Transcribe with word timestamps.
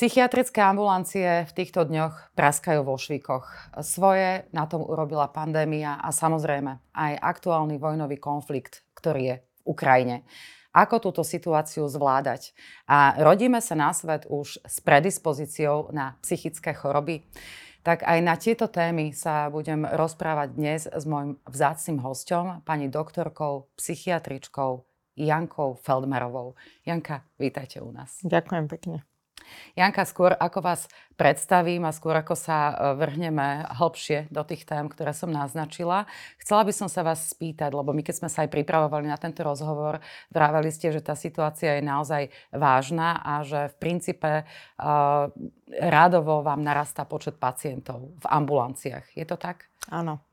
Psychiatrické 0.00 0.64
ambulancie 0.64 1.44
v 1.44 1.52
týchto 1.52 1.84
dňoch 1.84 2.32
praskajú 2.32 2.88
vo 2.88 2.96
švíkoch. 2.96 3.76
Svoje 3.84 4.48
na 4.48 4.64
tom 4.64 4.80
urobila 4.80 5.28
pandémia 5.28 6.00
a 6.00 6.08
samozrejme 6.08 6.80
aj 6.96 7.20
aktuálny 7.20 7.76
vojnový 7.76 8.16
konflikt, 8.16 8.80
ktorý 8.96 9.20
je 9.20 9.36
v 9.44 9.44
Ukrajine. 9.68 10.24
Ako 10.72 11.04
túto 11.04 11.20
situáciu 11.20 11.84
zvládať? 11.84 12.56
A 12.88 13.12
rodíme 13.20 13.60
sa 13.60 13.76
na 13.76 13.92
svet 13.92 14.24
už 14.24 14.64
s 14.64 14.80
predispozíciou 14.80 15.92
na 15.92 16.16
psychické 16.24 16.72
choroby? 16.72 17.20
Tak 17.84 18.00
aj 18.00 18.18
na 18.24 18.40
tieto 18.40 18.72
témy 18.72 19.12
sa 19.12 19.52
budem 19.52 19.84
rozprávať 19.84 20.48
dnes 20.56 20.88
s 20.88 21.04
môjim 21.04 21.36
vzácným 21.44 22.00
hostom, 22.00 22.64
pani 22.64 22.88
doktorkou, 22.88 23.68
psychiatričkou 23.76 24.80
Jankou 25.20 25.76
Feldmerovou. 25.76 26.56
Janka, 26.88 27.20
vítajte 27.36 27.84
u 27.84 27.92
nás. 27.92 28.16
Ďakujem 28.24 28.64
pekne. 28.64 29.09
Janka, 29.78 30.02
skôr 30.06 30.34
ako 30.34 30.58
vás 30.64 30.90
predstavím 31.14 31.84
a 31.84 31.92
skôr 31.92 32.16
ako 32.16 32.32
sa 32.32 32.72
e, 32.72 32.74
vrhneme 32.96 33.68
hlbšie 33.76 34.32
do 34.32 34.40
tých 34.42 34.64
tém, 34.64 34.88
ktoré 34.88 35.12
som 35.12 35.28
naznačila, 35.28 36.08
chcela 36.40 36.64
by 36.64 36.72
som 36.72 36.88
sa 36.88 37.04
vás 37.04 37.32
spýtať, 37.32 37.70
lebo 37.76 37.92
my 37.92 38.00
keď 38.00 38.24
sme 38.24 38.28
sa 38.32 38.44
aj 38.44 38.50
pripravovali 38.52 39.06
na 39.08 39.20
tento 39.20 39.44
rozhovor, 39.44 40.00
vraveli 40.32 40.72
ste, 40.72 40.90
že 40.90 41.04
tá 41.04 41.12
situácia 41.12 41.76
je 41.76 41.84
naozaj 41.84 42.22
vážna 42.50 43.20
a 43.20 43.44
že 43.44 43.68
v 43.72 43.76
princípe 43.76 44.30
uh, 44.42 45.28
rádovo 45.68 46.40
vám 46.40 46.64
narastá 46.64 47.04
počet 47.04 47.36
pacientov 47.36 48.16
v 48.20 48.26
ambulanciách. 48.26 49.12
Je 49.12 49.24
to 49.28 49.36
tak? 49.36 49.68
Áno. 49.92 50.24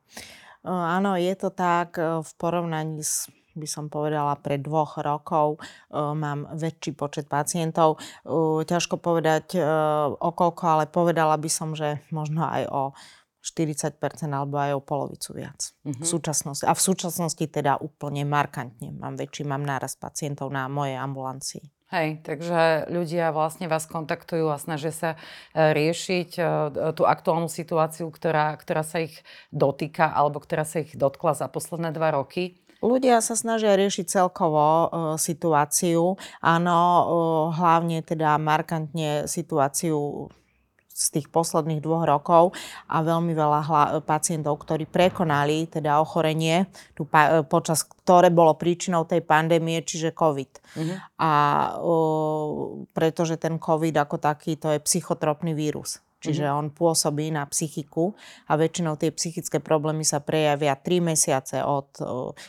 Áno, 0.68 1.16
je 1.16 1.32
to 1.40 1.54
tak 1.54 1.96
v 2.00 2.32
porovnaní 2.36 3.00
s 3.00 3.32
by 3.58 3.68
som 3.68 3.90
povedala, 3.90 4.38
pred 4.38 4.62
dvoch 4.62 5.02
rokov 5.02 5.58
mám 5.92 6.48
väčší 6.54 6.94
počet 6.94 7.26
pacientov. 7.26 7.98
Ťažko 8.64 9.02
povedať 9.02 9.58
o 10.18 10.30
koľko, 10.32 10.64
ale 10.64 10.86
povedala 10.86 11.36
by 11.36 11.50
som, 11.50 11.74
že 11.74 12.06
možno 12.14 12.46
aj 12.46 12.64
o 12.70 12.84
40% 13.48 14.04
alebo 14.28 14.60
aj 14.60 14.72
o 14.76 14.82
polovicu 14.84 15.40
viac 15.40 15.72
uh-huh. 15.72 16.04
v 16.04 16.06
súčasnosti. 16.06 16.68
A 16.68 16.76
v 16.76 16.82
súčasnosti 16.84 17.46
teda 17.48 17.80
úplne 17.80 18.28
markantne 18.28 18.92
mám 18.92 19.16
väčší, 19.16 19.48
mám 19.48 19.64
náraz 19.64 19.96
pacientov 19.96 20.52
na 20.52 20.68
mojej 20.68 21.00
ambulancii. 21.00 21.64
Hej, 21.88 22.20
takže 22.28 22.92
ľudia 22.92 23.32
vlastne 23.32 23.72
vás 23.72 23.88
kontaktujú 23.88 24.52
a 24.52 24.60
snažia 24.60 24.92
sa 24.92 25.10
e, 25.16 25.72
riešiť 25.72 26.30
e, 26.36 26.42
tú 26.92 27.08
aktuálnu 27.08 27.48
situáciu, 27.48 28.12
ktorá, 28.12 28.60
ktorá 28.60 28.84
sa 28.84 29.00
ich 29.00 29.24
dotýka 29.56 30.12
alebo 30.12 30.44
ktorá 30.44 30.68
sa 30.68 30.84
ich 30.84 30.92
dotkla 31.00 31.32
za 31.40 31.48
posledné 31.48 31.96
dva 31.96 32.20
roky. 32.20 32.60
Ľudia 32.82 33.22
sa 33.26 33.34
snažia 33.34 33.74
riešiť 33.74 34.06
celkovo 34.06 34.62
uh, 34.62 34.88
situáciu. 35.18 36.16
Áno, 36.42 36.78
uh, 36.78 37.06
hlavne 37.58 38.06
teda 38.06 38.38
markantne 38.38 39.26
situáciu 39.26 40.30
z 40.98 41.06
tých 41.14 41.28
posledných 41.30 41.78
dvoch 41.78 42.10
rokov 42.10 42.58
a 42.90 43.06
veľmi 43.06 43.38
veľa 43.38 43.62
hla- 43.70 43.92
pacientov, 44.02 44.58
ktorí 44.66 44.90
prekonali 44.90 45.70
teda 45.70 46.02
ochorenie, 46.02 46.66
tu 46.98 47.06
pa- 47.06 47.46
počas 47.46 47.86
ktoré 47.86 48.34
bolo 48.34 48.58
príčinou 48.58 49.06
tej 49.06 49.22
pandémie, 49.22 49.86
čiže 49.86 50.18
COVID. 50.18 50.52
Uh-huh. 50.58 50.98
A 51.22 51.32
uh, 51.78 52.82
pretože 52.98 53.38
ten 53.38 53.62
COVID 53.62 53.94
ako 53.94 54.18
taký, 54.18 54.58
to 54.58 54.74
je 54.74 54.82
psychotropný 54.82 55.54
vírus. 55.54 56.02
Čiže 56.18 56.50
mm-hmm. 56.50 56.60
on 56.60 56.68
pôsobí 56.74 57.30
na 57.30 57.46
psychiku 57.46 58.18
a 58.50 58.58
väčšinou 58.58 58.98
tie 58.98 59.14
psychické 59.14 59.62
problémy 59.62 60.02
sa 60.02 60.18
prejavia 60.18 60.74
3 60.74 61.14
mesiace 61.14 61.62
od 61.62 61.94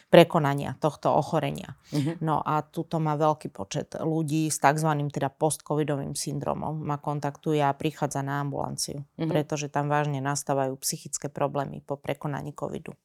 prekonania 0.09 0.73
tohto 0.81 1.13
ochorenia. 1.13 1.77
Mm-hmm. 1.93 2.25
No 2.25 2.41
a 2.41 2.65
tuto 2.65 2.97
má 2.97 3.13
veľký 3.21 3.53
počet 3.53 3.93
ľudí 4.01 4.49
s 4.49 4.57
tzv. 4.57 4.89
teda 5.13 5.29
post-covidovým 5.29 6.17
syndromom. 6.17 6.81
Ma 6.81 6.97
kontaktuje 6.97 7.61
a 7.61 7.77
prichádza 7.77 8.25
na 8.25 8.41
ambulanciu, 8.41 9.05
mm-hmm. 9.05 9.29
pretože 9.29 9.69
tam 9.69 9.93
vážne 9.93 10.25
nastávajú 10.25 10.73
psychické 10.81 11.29
problémy 11.29 11.85
po 11.85 12.01
prekonaní 12.01 12.57
covidu. 12.57 12.97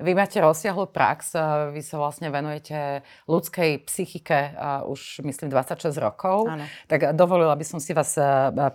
Vy 0.00 0.16
máte 0.16 0.40
rozsiahlu 0.40 0.88
prax, 0.88 1.36
vy 1.76 1.82
sa 1.84 2.00
vlastne 2.00 2.32
venujete 2.32 3.04
ľudskej 3.28 3.84
psychike 3.84 4.56
už 4.88 5.20
myslím 5.26 5.52
26 5.52 5.92
rokov. 6.00 6.48
Ano. 6.48 6.64
Tak 6.88 7.12
dovolila 7.12 7.52
by 7.52 7.64
som 7.66 7.78
si 7.82 7.92
vás 7.92 8.16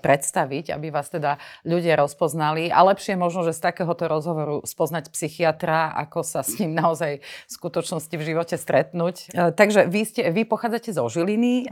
predstaviť, 0.03 0.75
aby 0.75 0.93
vás 0.93 1.09
teda 1.09 1.41
ľudia 1.65 1.97
rozpoznali. 1.97 2.69
A 2.69 2.85
lepšie 2.85 3.17
možno, 3.17 3.41
že 3.41 3.57
z 3.57 3.73
takéhoto 3.73 4.05
rozhovoru 4.05 4.61
spoznať 4.61 5.09
psychiatra, 5.09 5.95
ako 5.97 6.21
sa 6.21 6.45
s 6.45 6.61
ním 6.61 6.77
naozaj 6.77 7.23
v 7.23 7.51
skutočnosti 7.51 8.13
v 8.13 8.23
živote 8.23 8.55
stretnúť. 8.59 9.33
Takže 9.33 9.87
vy, 9.87 10.01
ste, 10.05 10.21
vy 10.29 10.45
pochádzate 10.45 10.93
zo 10.93 11.07
Žiliny, 11.09 11.71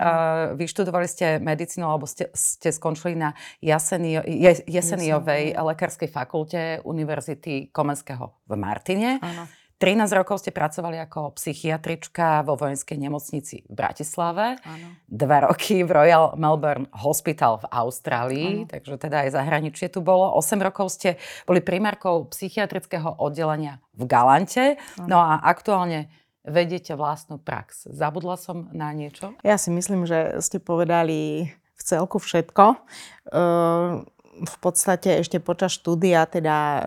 vyštudovali 0.58 1.06
ste 1.06 1.38
medicínu, 1.38 1.86
alebo 1.86 2.10
ste, 2.10 2.32
ste 2.34 2.74
skončili 2.74 3.20
na 3.20 3.36
Jasenio, 3.62 4.24
Jeseniovej 4.66 5.54
lekárskej 5.60 6.10
fakulte 6.10 6.80
Univerzity 6.88 7.70
Komenského 7.70 8.34
v 8.48 8.54
Martine. 8.56 9.11
Áno. 9.20 9.44
13 9.82 10.14
rokov 10.14 10.46
ste 10.46 10.54
pracovali 10.54 11.02
ako 11.02 11.34
psychiatrička 11.42 12.46
vo 12.46 12.54
vojenskej 12.54 13.02
nemocnici 13.02 13.66
v 13.66 13.74
Bratislave. 13.74 14.62
Áno. 14.62 14.88
Dva 15.10 15.50
roky 15.50 15.82
v 15.82 15.90
Royal 15.90 16.38
Melbourne 16.38 16.86
Hospital 17.02 17.58
v 17.58 17.66
Austrálii, 17.74 18.50
Áno. 18.62 18.70
takže 18.70 19.02
teda 19.02 19.26
aj 19.26 19.34
zahraničie 19.34 19.90
tu 19.90 20.06
bolo. 20.06 20.38
8 20.38 20.62
rokov 20.62 20.94
ste 20.94 21.18
boli 21.50 21.66
primárkou 21.66 22.30
psychiatrického 22.30 23.18
oddelenia 23.18 23.82
v 23.98 24.06
Galante. 24.06 24.78
Áno. 25.02 25.10
No 25.10 25.18
a 25.18 25.42
aktuálne 25.42 26.14
vediete 26.46 26.94
vlastnú 26.94 27.42
prax. 27.42 27.90
Zabudla 27.90 28.38
som 28.38 28.70
na 28.70 28.94
niečo? 28.94 29.34
Ja 29.42 29.58
si 29.58 29.74
myslím, 29.74 30.06
že 30.06 30.38
ste 30.46 30.62
povedali 30.62 31.50
v 31.50 31.82
celku 31.82 32.22
všetko. 32.22 32.78
Uh, 33.34 34.06
v 34.42 34.56
podstate 34.58 35.22
ešte 35.22 35.38
počas 35.38 35.78
štúdia, 35.78 36.26
teda 36.26 36.56
eh, 36.58 36.82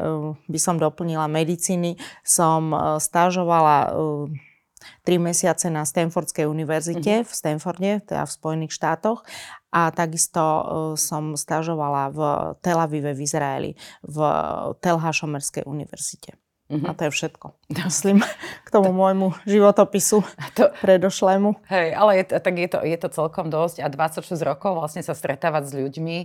by 0.51 0.59
som 0.59 0.77
doplnila 0.77 1.31
medicíny, 1.31 1.97
som 2.27 2.75
eh, 2.75 2.79
stážovala 2.99 3.95
3 3.95 5.07
eh, 5.07 5.21
mesiace 5.23 5.71
na 5.71 5.87
Stanfordskej 5.87 6.51
univerzite 6.51 7.23
mm-hmm. 7.23 7.29
v 7.29 7.33
Stanforde, 7.33 7.91
teda 8.05 8.23
v 8.27 8.35
Spojených 8.35 8.73
štátoch. 8.75 9.23
A 9.75 9.91
takisto 9.91 10.39
som 10.95 11.35
stážovala 11.35 12.15
v 12.15 12.21
Tel 12.63 12.79
Avive 12.79 13.11
v 13.11 13.27
Izraeli, 13.27 13.71
v 14.07 14.19
Tel 14.79 15.03
Hašomerskej 15.03 15.67
univerzite. 15.67 16.39
Mm-hmm. 16.71 16.89
A 16.89 16.97
to 16.97 17.03
je 17.07 17.11
všetko. 17.11 17.47
Myslím 17.91 18.25
k 18.65 18.69
tomu 18.73 18.95
môjmu 18.97 19.37
životopisu 19.45 20.25
to, 20.57 20.73
predošlému. 20.81 21.61
Hej, 21.69 21.93
ale 21.93 22.23
je, 22.23 22.25
tak 22.41 22.55
je 22.57 22.69
to, 22.71 22.79
je 22.81 22.97
to 22.97 23.09
celkom 23.13 23.53
dosť 23.53 23.85
a 23.85 23.91
26 23.93 24.31
rokov 24.47 24.79
vlastne 24.79 25.05
sa 25.05 25.13
stretávať 25.13 25.69
s 25.69 25.73
ľuďmi, 25.77 26.19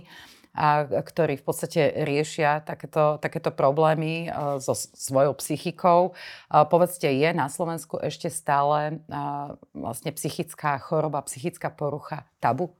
a, 0.54 0.84
ktorí 0.86 1.38
v 1.38 1.44
podstate 1.46 2.04
riešia 2.04 2.60
takéto, 2.62 3.18
takéto 3.22 3.54
problémy 3.54 4.28
a, 4.28 4.58
so 4.58 4.74
svojou 4.74 5.34
psychikou. 5.38 6.12
A, 6.50 6.66
povedzte, 6.66 7.06
je 7.10 7.30
na 7.30 7.46
Slovensku 7.46 7.98
ešte 8.02 8.28
stále 8.28 8.98
a, 9.08 9.54
vlastne 9.72 10.10
psychická 10.14 10.78
choroba, 10.82 11.22
psychická 11.26 11.70
porucha 11.70 12.26
tabu? 12.42 12.74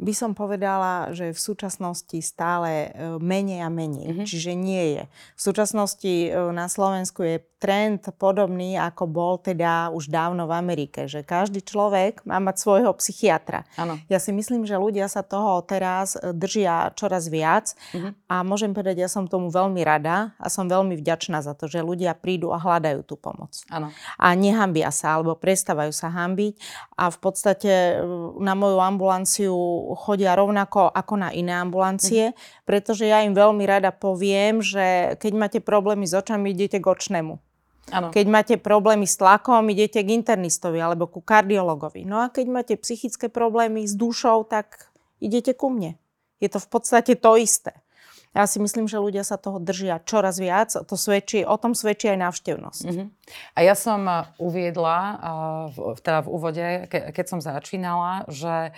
By 0.00 0.12
som 0.16 0.32
povedala, 0.32 1.12
že 1.12 1.36
v 1.36 1.40
súčasnosti 1.40 2.16
stále 2.24 2.88
e, 2.88 3.20
menej 3.20 3.60
a 3.60 3.68
menej. 3.68 4.06
Mm-hmm. 4.08 4.26
Čiže 4.26 4.52
nie 4.56 4.84
je. 4.96 5.02
V 5.36 5.40
súčasnosti 5.44 6.14
e, 6.26 6.30
na 6.56 6.72
Slovensku 6.72 7.20
je 7.20 7.44
trend 7.60 8.08
podobný, 8.16 8.80
ako 8.80 9.04
bol 9.04 9.36
teda 9.36 9.92
už 9.92 10.08
dávno 10.08 10.48
v 10.48 10.56
Amerike, 10.56 11.04
že 11.04 11.20
každý 11.20 11.60
človek 11.60 12.24
má 12.24 12.40
mať 12.40 12.56
svojho 12.56 12.88
psychiatra. 12.96 13.68
Ano. 13.76 14.00
Ja 14.08 14.16
si 14.16 14.32
myslím, 14.32 14.64
že 14.64 14.80
ľudia 14.80 15.04
sa 15.12 15.20
toho 15.20 15.60
teraz 15.68 16.16
e, 16.16 16.32
držia 16.32 16.96
čoraz 16.96 17.28
viac 17.28 17.76
mm-hmm. 17.92 18.32
a 18.32 18.40
môžem 18.40 18.72
povedať, 18.72 19.04
ja 19.04 19.12
som 19.12 19.28
tomu 19.28 19.52
veľmi 19.52 19.84
rada 19.84 20.32
a 20.40 20.48
som 20.48 20.64
veľmi 20.64 20.96
vďačná 20.96 21.44
za 21.44 21.52
to, 21.52 21.68
že 21.68 21.84
ľudia 21.84 22.16
prídu 22.16 22.56
a 22.56 22.58
hľadajú 22.58 23.04
tú 23.04 23.20
pomoc. 23.20 23.52
Ano. 23.68 23.92
A 24.16 24.32
nehambia 24.32 24.88
sa, 24.88 25.20
alebo 25.20 25.36
prestávajú 25.36 25.92
sa 25.92 26.08
hambiť 26.08 26.56
a 26.96 27.12
v 27.12 27.18
podstate 27.20 28.00
na 28.40 28.56
moju 28.56 28.80
ambulanciu 28.80 29.52
chodia 29.94 30.36
rovnako 30.36 30.90
ako 30.90 31.14
na 31.16 31.28
iné 31.30 31.56
ambulancie, 31.56 32.30
mm. 32.30 32.66
pretože 32.68 33.06
ja 33.06 33.22
im 33.22 33.34
veľmi 33.34 33.64
rada 33.64 33.90
poviem, 33.94 34.60
že 34.60 35.16
keď 35.18 35.32
máte 35.34 35.58
problémy 35.62 36.06
s 36.06 36.14
očami, 36.14 36.52
idete 36.52 36.78
k 36.78 36.86
očnému. 36.86 37.34
Ano. 37.90 38.14
Keď 38.14 38.26
máte 38.30 38.54
problémy 38.54 39.08
s 39.08 39.18
tlakom, 39.18 39.66
idete 39.66 39.98
k 40.06 40.14
internistovi 40.14 40.78
alebo 40.78 41.10
ku 41.10 41.18
kardiologovi. 41.18 42.06
No 42.06 42.22
a 42.22 42.30
keď 42.30 42.46
máte 42.46 42.74
psychické 42.78 43.26
problémy 43.26 43.82
s 43.82 43.98
dušou, 43.98 44.46
tak 44.46 44.90
idete 45.18 45.58
ku 45.58 45.74
mne. 45.74 45.98
Je 46.38 46.46
to 46.46 46.62
v 46.62 46.68
podstate 46.70 47.18
to 47.18 47.34
isté. 47.34 47.74
Ja 48.30 48.46
si 48.46 48.62
myslím, 48.62 48.86
že 48.86 49.02
ľudia 49.02 49.26
sa 49.26 49.34
toho 49.34 49.58
držia 49.58 49.98
čoraz 50.06 50.38
viac. 50.38 50.70
To 50.70 50.94
svedčí, 50.94 51.42
o 51.42 51.58
tom 51.58 51.74
svedčí 51.74 52.06
aj 52.14 52.30
návštevnosť. 52.30 52.86
Uh-huh. 52.86 53.10
A 53.58 53.66
ja 53.66 53.74
som 53.74 54.06
uviedla 54.38 54.98
uh, 55.18 55.98
teda 55.98 56.22
v 56.22 56.28
úvode, 56.30 56.66
ke, 56.86 57.10
keď 57.10 57.26
som 57.26 57.40
začínala, 57.42 58.22
že 58.30 58.70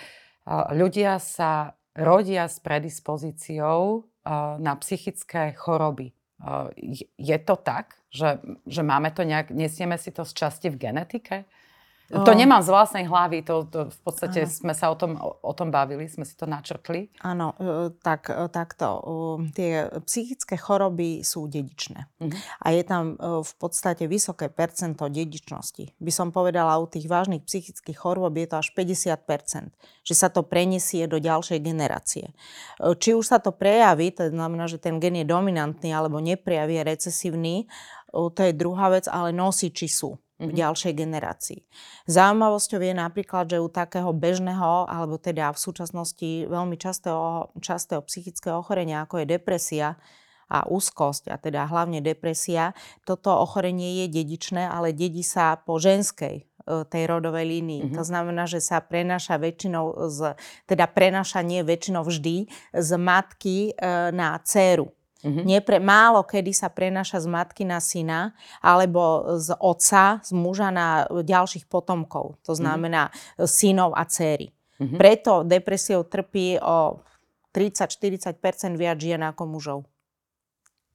ľudia 0.49 1.19
sa 1.23 1.77
rodia 1.95 2.49
s 2.49 2.59
predispozíciou 2.59 4.09
na 4.59 4.73
psychické 4.81 5.53
choroby. 5.53 6.15
Je 7.19 7.39
to 7.43 7.55
tak, 7.61 7.95
že, 8.11 8.43
že 8.67 8.83
máme 8.83 9.15
to 9.15 9.23
nejak, 9.23 9.55
nesieme 9.55 9.95
si 9.99 10.11
to 10.11 10.27
z 10.27 10.33
časti 10.35 10.69
v 10.71 10.81
genetike? 10.89 11.47
To 12.13 12.33
nemám 12.37 12.61
z 12.61 12.69
vlastnej 12.69 13.09
hlavy, 13.09 13.41
to, 13.41 13.65
to 13.73 13.89
v 13.89 14.01
podstate 14.05 14.45
ano. 14.45 14.53
sme 14.53 14.73
sa 14.77 14.93
o 14.93 14.97
tom, 15.01 15.17
o, 15.17 15.41
o 15.41 15.53
tom 15.57 15.73
bavili, 15.73 16.05
sme 16.05 16.29
si 16.29 16.37
to 16.37 16.45
načrtli. 16.45 17.09
Áno, 17.25 17.57
e, 17.57 17.89
tak, 18.05 18.29
e, 18.29 18.53
takto. 18.53 19.01
Tie 19.57 19.89
psychické 20.05 20.61
choroby 20.61 21.25
sú 21.25 21.49
dedičné. 21.49 22.13
Uh-huh. 22.21 22.37
A 22.61 22.77
je 22.77 22.85
tam 22.85 23.17
e, 23.17 23.41
v 23.41 23.53
podstate 23.57 24.05
vysoké 24.05 24.53
percento 24.53 25.09
dedičnosti. 25.09 25.97
By 25.97 26.13
som 26.13 26.29
povedala, 26.29 26.77
u 26.77 26.85
tých 26.85 27.09
vážnych 27.09 27.49
psychických 27.49 27.97
chorôb 27.97 28.37
je 28.37 28.45
to 28.45 28.61
až 28.61 28.69
50%, 28.77 29.73
že 30.05 30.15
sa 30.15 30.29
to 30.29 30.45
prenesie 30.45 31.09
do 31.09 31.17
ďalšej 31.17 31.65
generácie. 31.65 32.37
Či 32.77 33.17
už 33.17 33.25
sa 33.25 33.41
to 33.41 33.57
prejaví, 33.57 34.13
to 34.13 34.29
znamená, 34.29 34.69
že 34.69 34.77
ten 34.77 35.01
gen 35.01 35.17
je 35.17 35.25
dominantný 35.25 35.97
alebo 35.97 36.21
neprejaví, 36.21 36.77
je 36.77 36.85
recesívny, 36.85 37.55
to 38.13 38.41
je 38.45 38.53
druhá 38.53 38.93
vec, 38.93 39.09
ale 39.09 39.33
nosiči 39.33 39.89
sú 39.89 40.21
v 40.43 40.51
mhm. 40.51 40.59
ďalšej 40.59 40.93
generácii. 40.99 41.61
Zaujímavosťou 42.11 42.81
je 42.83 42.95
napríklad, 42.95 43.45
že 43.47 43.63
u 43.63 43.71
takého 43.71 44.11
bežného, 44.11 44.91
alebo 44.91 45.17
teda 45.17 45.55
v 45.55 45.59
súčasnosti 45.59 46.31
veľmi 46.51 46.75
častého, 46.75 47.55
častého 47.63 48.03
psychického 48.03 48.59
ochorenia, 48.59 49.07
ako 49.07 49.23
je 49.23 49.27
depresia 49.39 49.95
a 50.53 50.69
úzkosť, 50.69 51.33
a 51.33 51.41
teda 51.41 51.65
hlavne 51.65 52.05
depresia, 52.05 52.77
toto 53.09 53.33
ochorenie 53.33 54.05
je 54.05 54.21
dedičné, 54.21 54.69
ale 54.69 54.93
dedí 54.93 55.25
sa 55.25 55.57
po 55.57 55.81
ženskej 55.81 56.45
e, 56.45 56.45
tej 56.93 57.05
rodovej 57.09 57.49
línii. 57.49 57.89
Mm-hmm. 57.89 57.97
To 57.97 58.05
znamená, 58.05 58.45
že 58.45 58.61
sa 58.61 58.85
prenáša 58.85 59.41
väčšinou, 59.41 60.13
z, 60.13 60.37
teda 60.69 60.85
prenáša 60.93 61.41
nie 61.41 61.65
väčšinou 61.65 62.05
vždy, 62.05 62.53
z 62.77 62.91
matky 63.01 63.73
e, 63.73 64.13
na 64.13 64.37
dceru. 64.45 64.93
Mm-hmm. 65.23 65.45
Nepre, 65.47 65.79
málo 65.79 66.27
kedy 66.27 66.51
sa 66.51 66.67
prenáša 66.67 67.23
z 67.23 67.31
matky 67.31 67.63
na 67.63 67.79
syna 67.79 68.35
alebo 68.59 69.39
z 69.39 69.55
otca, 69.63 70.19
z 70.27 70.35
muža 70.35 70.75
na 70.75 71.07
ďalších 71.07 71.71
potomkov. 71.71 72.43
To 72.43 72.53
mhm. 72.53 72.59
znamená 72.59 73.03
mm-hmm. 73.09 73.47
synov 73.47 73.95
a 73.95 74.05
céry. 74.07 74.51
Mm-hmm. 74.83 74.99
Preto 74.99 75.47
depresiou 75.47 76.03
trpí 76.03 76.59
o 76.59 77.07
30-40% 77.55 78.35
viac 78.75 78.99
žien 78.99 79.23
ako 79.23 79.43
mužov. 79.47 79.81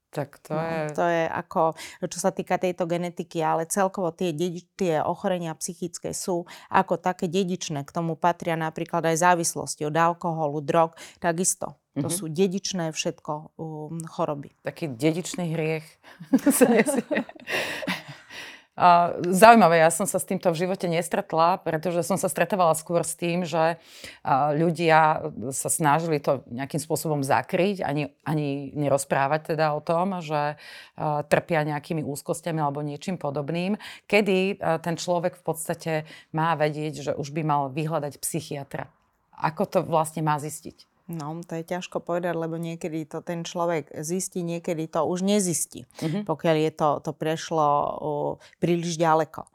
Tak 0.08 0.40
to 0.40 0.56
no, 0.56 0.64
je... 0.64 0.82
To 0.96 1.06
je 1.06 1.24
ako, 1.28 1.62
čo 2.08 2.20
sa 2.20 2.32
týka 2.32 2.56
tejto 2.58 2.88
genetiky, 2.88 3.44
ale 3.44 3.68
celkovo 3.68 4.16
tie, 4.16 4.32
dedi- 4.32 4.66
tie 4.74 5.04
ochorenia 5.04 5.52
psychické 5.60 6.16
sú 6.16 6.48
ako 6.72 6.98
také 6.98 7.28
dedičné. 7.28 7.84
K 7.84 7.92
tomu 7.92 8.16
patria 8.16 8.56
napríklad 8.56 9.04
aj 9.04 9.22
závislosti 9.22 9.84
od 9.86 9.94
alkoholu, 9.94 10.64
drog, 10.64 10.96
takisto. 11.20 11.76
To 11.98 12.08
mm-hmm. 12.08 12.14
sú 12.14 12.26
dedičné 12.30 12.86
všetko 12.94 13.58
um, 13.58 13.98
choroby. 14.06 14.54
Taký 14.62 14.94
dedičný 14.94 15.50
hriech 15.50 15.88
nesie. 16.74 17.26
Zaujímavé, 19.34 19.82
ja 19.82 19.90
som 19.90 20.06
sa 20.06 20.22
s 20.22 20.30
týmto 20.30 20.54
v 20.54 20.62
živote 20.62 20.86
nestretla, 20.86 21.58
pretože 21.66 22.06
som 22.06 22.14
sa 22.14 22.30
stretávala 22.30 22.78
skôr 22.78 23.02
s 23.02 23.18
tým, 23.18 23.42
že 23.42 23.82
ľudia 24.54 25.34
sa 25.50 25.70
snažili 25.74 26.22
to 26.22 26.46
nejakým 26.46 26.78
spôsobom 26.78 27.26
zakryť, 27.26 27.82
ani, 27.82 28.14
ani 28.22 28.70
nerozprávať 28.78 29.58
teda 29.58 29.74
o 29.74 29.82
tom, 29.82 30.22
že 30.22 30.62
trpia 31.26 31.66
nejakými 31.66 32.06
úzkostiami 32.06 32.62
alebo 32.62 32.86
niečím 32.86 33.18
podobným. 33.18 33.82
Kedy 34.06 34.62
ten 34.86 34.94
človek 34.94 35.42
v 35.42 35.44
podstate 35.44 35.94
má 36.30 36.54
vedieť, 36.54 37.02
že 37.02 37.12
už 37.18 37.34
by 37.34 37.42
mal 37.42 37.74
vyhľadať 37.74 38.22
psychiatra? 38.22 38.94
Ako 39.42 39.66
to 39.66 39.80
vlastne 39.82 40.22
má 40.22 40.38
zistiť? 40.38 40.97
No, 41.07 41.39
to 41.48 41.56
je 41.56 41.63
ťažko 41.63 42.04
povedať, 42.04 42.36
lebo 42.36 42.59
niekedy 42.59 43.07
to 43.07 43.24
ten 43.24 43.48
človek 43.48 43.95
zistí, 44.04 44.44
niekedy 44.44 44.92
to 44.92 45.07
už 45.07 45.24
nezistí, 45.24 45.88
mm-hmm. 46.04 46.27
pokiaľ 46.27 46.56
je 46.68 46.71
to, 46.75 46.89
to 47.00 47.12
prešlo 47.15 47.63
o, 47.63 48.12
príliš 48.59 49.00
ďaleko. 49.00 49.48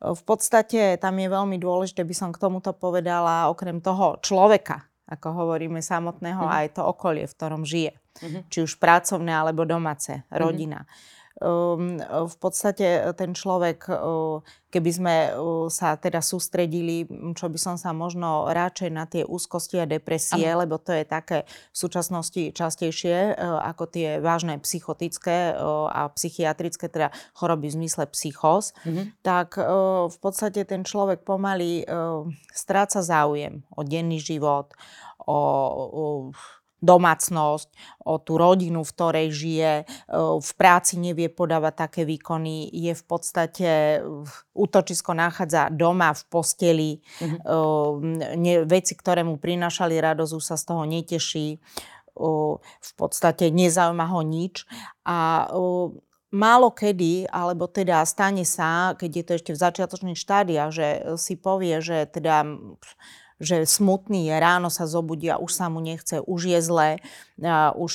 V 0.00 0.22
podstate 0.28 1.00
tam 1.00 1.16
je 1.16 1.28
veľmi 1.28 1.56
dôležité, 1.56 2.04
by 2.04 2.12
som 2.16 2.28
k 2.32 2.40
tomuto 2.40 2.76
povedala, 2.76 3.48
okrem 3.48 3.80
toho 3.80 4.20
človeka, 4.20 4.84
ako 5.08 5.44
hovoríme 5.44 5.80
samotného, 5.80 6.44
mm-hmm. 6.44 6.58
aj 6.60 6.66
to 6.76 6.82
okolie, 6.84 7.24
v 7.24 7.36
ktorom 7.36 7.64
žije. 7.64 7.96
Mm-hmm. 7.96 8.42
Či 8.52 8.58
už 8.68 8.76
pracovné 8.76 9.32
alebo 9.32 9.64
domáce, 9.64 10.28
rodina. 10.28 10.84
Mm-hmm 10.84 11.18
v 12.26 12.36
podstate 12.36 13.00
e, 13.00 13.00
ten 13.14 13.32
človek, 13.32 13.88
e, 13.88 13.94
keby 14.68 14.90
sme 14.90 15.14
e, 15.14 15.30
sa 15.72 15.96
teda 15.96 16.20
sústredili, 16.20 17.08
čo 17.32 17.46
by 17.48 17.56
som 17.56 17.76
sa 17.80 17.96
možno 17.96 18.50
radšej 18.52 18.90
na 18.90 19.08
tie 19.08 19.24
úzkosti 19.24 19.80
a 19.80 19.88
depresie, 19.88 20.44
ano. 20.50 20.66
lebo 20.66 20.76
to 20.76 20.92
je 20.92 21.06
také 21.08 21.48
v 21.48 21.76
súčasnosti 21.76 22.52
častejšie 22.52 23.40
ako 23.40 23.84
tie 23.88 24.18
vážne 24.20 24.60
psychotické 24.60 25.54
a 25.90 26.12
psychiatrické, 26.12 26.90
teda 26.90 27.08
choroby 27.32 27.72
v 27.72 27.76
zmysle 27.82 28.04
psychos, 28.12 28.76
mm-hmm. 28.84 29.24
tak 29.24 29.56
v 30.10 30.18
podstate 30.20 30.66
ten 30.68 30.84
človek 30.84 31.24
pomaly 31.24 31.86
stráca 32.52 33.00
záujem 33.00 33.64
o 33.72 33.80
denný 33.86 34.20
život, 34.20 34.74
o, 35.24 35.40
o 35.88 36.04
domácnosť, 36.80 37.68
o 38.08 38.16
tú 38.18 38.40
rodinu, 38.40 38.82
v 38.82 38.92
ktorej 38.96 39.28
žije, 39.30 39.72
e, 39.80 39.84
v 40.40 40.50
práci 40.56 40.96
nevie 40.96 41.28
podávať 41.28 41.74
také 41.88 42.02
výkony, 42.08 42.68
je 42.72 42.92
v 42.96 43.04
podstate, 43.04 43.70
útočisko 44.56 45.12
nachádza 45.12 45.68
doma 45.70 46.12
v 46.16 46.22
posteli, 46.28 46.90
mm-hmm. 47.20 48.66
veci, 48.68 48.92
ktoré 48.96 49.24
mu 49.24 49.36
prinášali 49.36 49.96
radosť, 50.00 50.32
už 50.36 50.44
sa 50.44 50.56
z 50.56 50.64
toho 50.64 50.82
neteší, 50.84 51.48
v 52.60 52.92
podstate 53.00 53.48
nezaujíma 53.48 54.06
ho 54.12 54.20
nič. 54.20 54.68
A 55.08 55.48
málo 56.30 56.70
kedy, 56.70 57.26
alebo 57.30 57.66
teda 57.66 58.06
stane 58.06 58.46
sa, 58.46 58.94
keď 58.94 59.10
je 59.10 59.24
to 59.24 59.32
ešte 59.34 59.50
v 59.54 59.62
začiatočných 59.62 60.18
štádiách, 60.18 60.70
že 60.70 60.86
si 61.18 61.34
povie, 61.34 61.82
že 61.82 62.06
teda 62.06 62.46
že 63.40 63.64
smutný 63.64 64.28
je, 64.28 64.36
ráno 64.36 64.68
sa 64.68 64.84
zobudí 64.84 65.32
a 65.32 65.40
už 65.40 65.50
sa 65.50 65.72
mu 65.72 65.80
nechce, 65.80 66.20
už 66.20 66.40
je 66.52 66.60
zlé, 66.60 66.90
už 67.72 67.92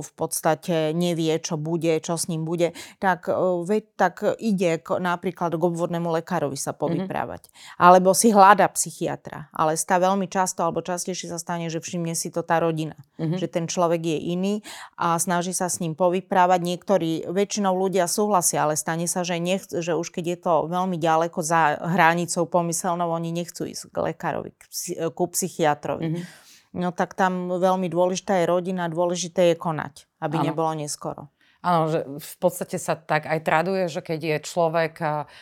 v 0.00 0.10
podstate 0.14 0.94
nevie, 0.94 1.34
čo 1.42 1.58
bude, 1.58 1.98
čo 1.98 2.14
s 2.14 2.30
ním 2.30 2.46
bude, 2.46 2.72
tak, 3.02 3.26
veď, 3.66 3.84
tak 3.98 4.14
ide 4.38 4.78
napríklad 4.86 5.58
k 5.58 5.62
obvodnému 5.62 6.14
lekárovi 6.22 6.54
sa 6.54 6.72
mhm. 6.72 6.78
povyprávať. 6.78 7.42
Mm-hmm. 7.50 7.82
Alebo 7.82 8.14
si 8.14 8.30
hľada 8.30 8.70
psychiatra. 8.70 9.50
Ale 9.50 9.74
stá 9.74 9.98
veľmi 9.98 10.30
často, 10.30 10.62
alebo 10.62 10.80
častejšie 10.80 11.30
sa 11.30 11.38
stane, 11.38 11.66
že 11.68 11.82
všimne 11.82 12.14
si 12.14 12.30
to 12.30 12.46
tá 12.46 12.62
rodina. 12.62 12.94
Mm-hmm. 13.18 13.38
Že 13.38 13.46
ten 13.50 13.64
človek 13.66 14.02
je 14.02 14.18
iný 14.34 14.54
a 14.94 15.18
snaží 15.18 15.50
sa 15.50 15.66
s 15.66 15.82
ním 15.82 15.98
povyprávať. 15.98 16.60
Niektorí, 16.62 17.10
väčšinou 17.30 17.74
ľudia 17.74 18.06
súhlasia, 18.06 18.64
ale 18.64 18.78
stane 18.78 19.10
sa, 19.10 19.26
že, 19.26 19.38
nech, 19.42 19.66
že 19.66 19.94
už 19.94 20.10
keď 20.14 20.24
je 20.34 20.38
to 20.38 20.54
veľmi 20.70 20.96
ďaleko 20.98 21.42
za 21.42 21.78
hranicou 21.78 22.46
pomyselnou, 22.46 23.10
oni 23.10 23.34
nechcú 23.34 23.66
ísť 23.66 23.90
k 23.90 23.96
lekárovi, 24.12 24.50
k 24.54 24.62
ku 25.10 25.24
psychiatrovi. 25.30 26.06
Mm-hmm. 26.14 26.53
No 26.74 26.90
tak 26.90 27.14
tam 27.14 27.54
veľmi 27.54 27.86
dôležitá 27.86 28.42
je 28.42 28.50
rodina, 28.50 28.90
dôležité 28.90 29.54
je 29.54 29.56
konať, 29.56 30.10
aby 30.18 30.42
ano. 30.42 30.46
nebolo 30.50 30.72
neskoro. 30.74 31.30
Áno, 31.64 31.88
že 31.88 32.04
v 32.04 32.34
podstate 32.36 32.76
sa 32.76 32.92
tak 32.92 33.24
aj 33.24 33.40
traduje, 33.40 33.88
že 33.88 34.04
keď 34.04 34.20
je 34.20 34.36
človek 34.44 34.94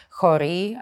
chorý 0.06 0.78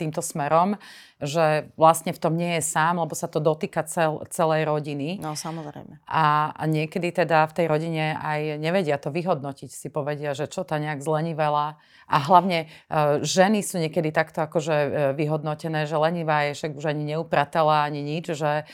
týmto 0.00 0.24
smerom, 0.24 0.80
že 1.16 1.72
vlastne 1.80 2.12
v 2.12 2.20
tom 2.20 2.36
nie 2.36 2.60
je 2.60 2.62
sám, 2.64 3.00
lebo 3.00 3.16
sa 3.16 3.24
to 3.24 3.40
dotýka 3.40 3.88
cel, 3.88 4.20
celej 4.28 4.68
rodiny. 4.68 5.16
No, 5.16 5.32
samozrejme. 5.32 6.04
A, 6.04 6.52
a 6.52 6.62
niekedy 6.68 7.08
teda 7.08 7.48
v 7.48 7.56
tej 7.56 7.66
rodine 7.72 8.16
aj 8.20 8.60
nevedia 8.60 9.00
to 9.00 9.08
vyhodnotiť. 9.08 9.68
Si 9.72 9.88
povedia, 9.88 10.36
že 10.36 10.44
čo 10.44 10.64
tá 10.64 10.76
nejak 10.76 11.00
zlenivela. 11.00 11.80
A 12.04 12.16
hlavne 12.20 12.68
e, 12.68 13.24
ženy 13.24 13.64
sú 13.64 13.80
niekedy 13.80 14.12
takto 14.12 14.44
akože 14.44 15.12
vyhodnotené, 15.16 15.88
že 15.88 15.96
lenivá 15.96 16.52
je, 16.52 16.60
však 16.60 16.72
už 16.76 16.84
ani 16.92 17.16
neupratala, 17.16 17.88
ani 17.88 18.04
nič, 18.04 18.36
že 18.36 18.52
e, 18.62 18.64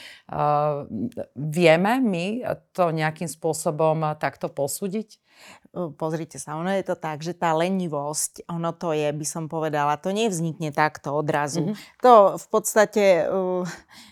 vieme 1.39 1.93
my 2.03 2.27
to 2.75 2.91
nejakým 2.91 3.31
spôsobom 3.31 4.19
takto 4.19 4.51
posúdiť? 4.51 5.22
Pozrite 5.73 6.37
sa, 6.37 6.61
ono 6.61 6.69
je 6.69 6.85
to 6.85 7.01
tak, 7.01 7.25
že 7.25 7.33
tá 7.33 7.57
lenivosť, 7.57 8.45
ono 8.45 8.77
to 8.77 8.93
je, 8.93 9.09
by 9.09 9.25
som 9.25 9.49
povedala, 9.49 9.97
to 9.97 10.13
nevznikne 10.13 10.69
takto 10.69 11.17
odrazu. 11.17 11.73
Mm-hmm. 11.73 12.05
To 12.05 12.37
v 12.37 12.47
podstate 12.53 13.25
uh, 13.25 13.65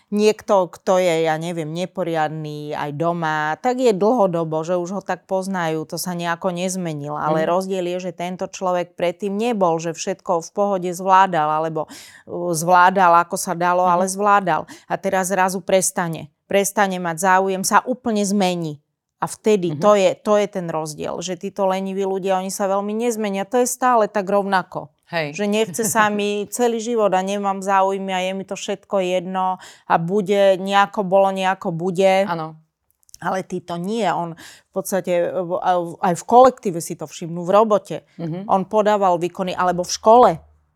niekto, 0.09 0.73
kto 0.73 0.97
je, 0.97 1.29
ja 1.29 1.37
neviem, 1.37 1.69
neporiadný 1.69 2.73
aj 2.73 2.97
doma, 2.97 3.61
tak 3.61 3.77
je 3.77 3.93
dlhodobo, 3.93 4.65
že 4.65 4.73
už 4.73 4.89
ho 4.89 5.01
tak 5.05 5.29
poznajú, 5.29 5.85
to 5.85 6.01
sa 6.01 6.17
nejako 6.17 6.49
nezmenilo. 6.49 7.13
Ale 7.13 7.45
mm-hmm. 7.45 7.53
rozdiel 7.53 7.85
je, 7.93 8.09
že 8.09 8.17
tento 8.17 8.49
človek 8.49 8.97
predtým 8.97 9.37
nebol, 9.37 9.77
že 9.77 9.93
všetko 9.93 10.41
v 10.41 10.49
pohode 10.57 10.89
zvládal, 10.89 11.61
alebo 11.61 11.85
uh, 11.85 12.57
zvládal, 12.57 13.21
ako 13.21 13.37
sa 13.37 13.53
dalo, 13.53 13.85
mm-hmm. 13.85 13.95
ale 14.01 14.05
zvládal. 14.09 14.61
A 14.89 14.97
teraz 14.97 15.29
zrazu 15.29 15.61
prestane. 15.61 16.33
Prestane 16.49 16.97
mať 16.97 17.21
záujem, 17.21 17.61
sa 17.61 17.85
úplne 17.85 18.25
zmení 18.25 18.81
a 19.21 19.25
vtedy 19.29 19.77
mm-hmm. 19.77 19.83
to, 19.85 19.91
je, 19.93 20.09
to 20.17 20.33
je 20.41 20.47
ten 20.49 20.65
rozdiel, 20.65 21.21
že 21.21 21.37
títo 21.37 21.69
leniví 21.69 22.01
ľudia, 22.01 22.41
oni 22.41 22.49
sa 22.49 22.65
veľmi 22.65 22.89
nezmenia. 22.89 23.45
To 23.45 23.61
je 23.61 23.69
stále 23.69 24.09
tak 24.09 24.25
rovnako. 24.25 24.89
Hej. 25.13 25.37
Že 25.37 25.45
nechce 25.45 25.83
sa 25.85 26.09
mi 26.09 26.49
celý 26.49 26.81
život 26.81 27.13
a 27.13 27.21
nemám 27.21 27.61
záujmy 27.61 28.09
a 28.09 28.19
je 28.25 28.31
mi 28.33 28.43
to 28.47 28.57
všetko 28.57 28.97
jedno 29.05 29.61
a 29.85 29.93
bude, 30.01 30.57
nejako 30.57 31.05
bolo, 31.05 31.29
nejako 31.29 31.69
bude. 31.69 32.25
Áno. 32.25 32.57
Ale 33.21 33.45
títo 33.45 33.77
nie. 33.77 34.09
On 34.09 34.33
v 34.33 34.71
podstate 34.73 35.29
aj 36.01 36.13
v 36.17 36.23
kolektíve 36.25 36.81
si 36.81 36.97
to 36.97 37.05
všimnú, 37.05 37.45
v 37.45 37.51
robote. 37.53 37.97
Mm-hmm. 38.17 38.49
On 38.49 38.65
podával 38.65 39.21
výkony, 39.21 39.53
alebo 39.53 39.85
v 39.85 39.93
škole 39.93 40.31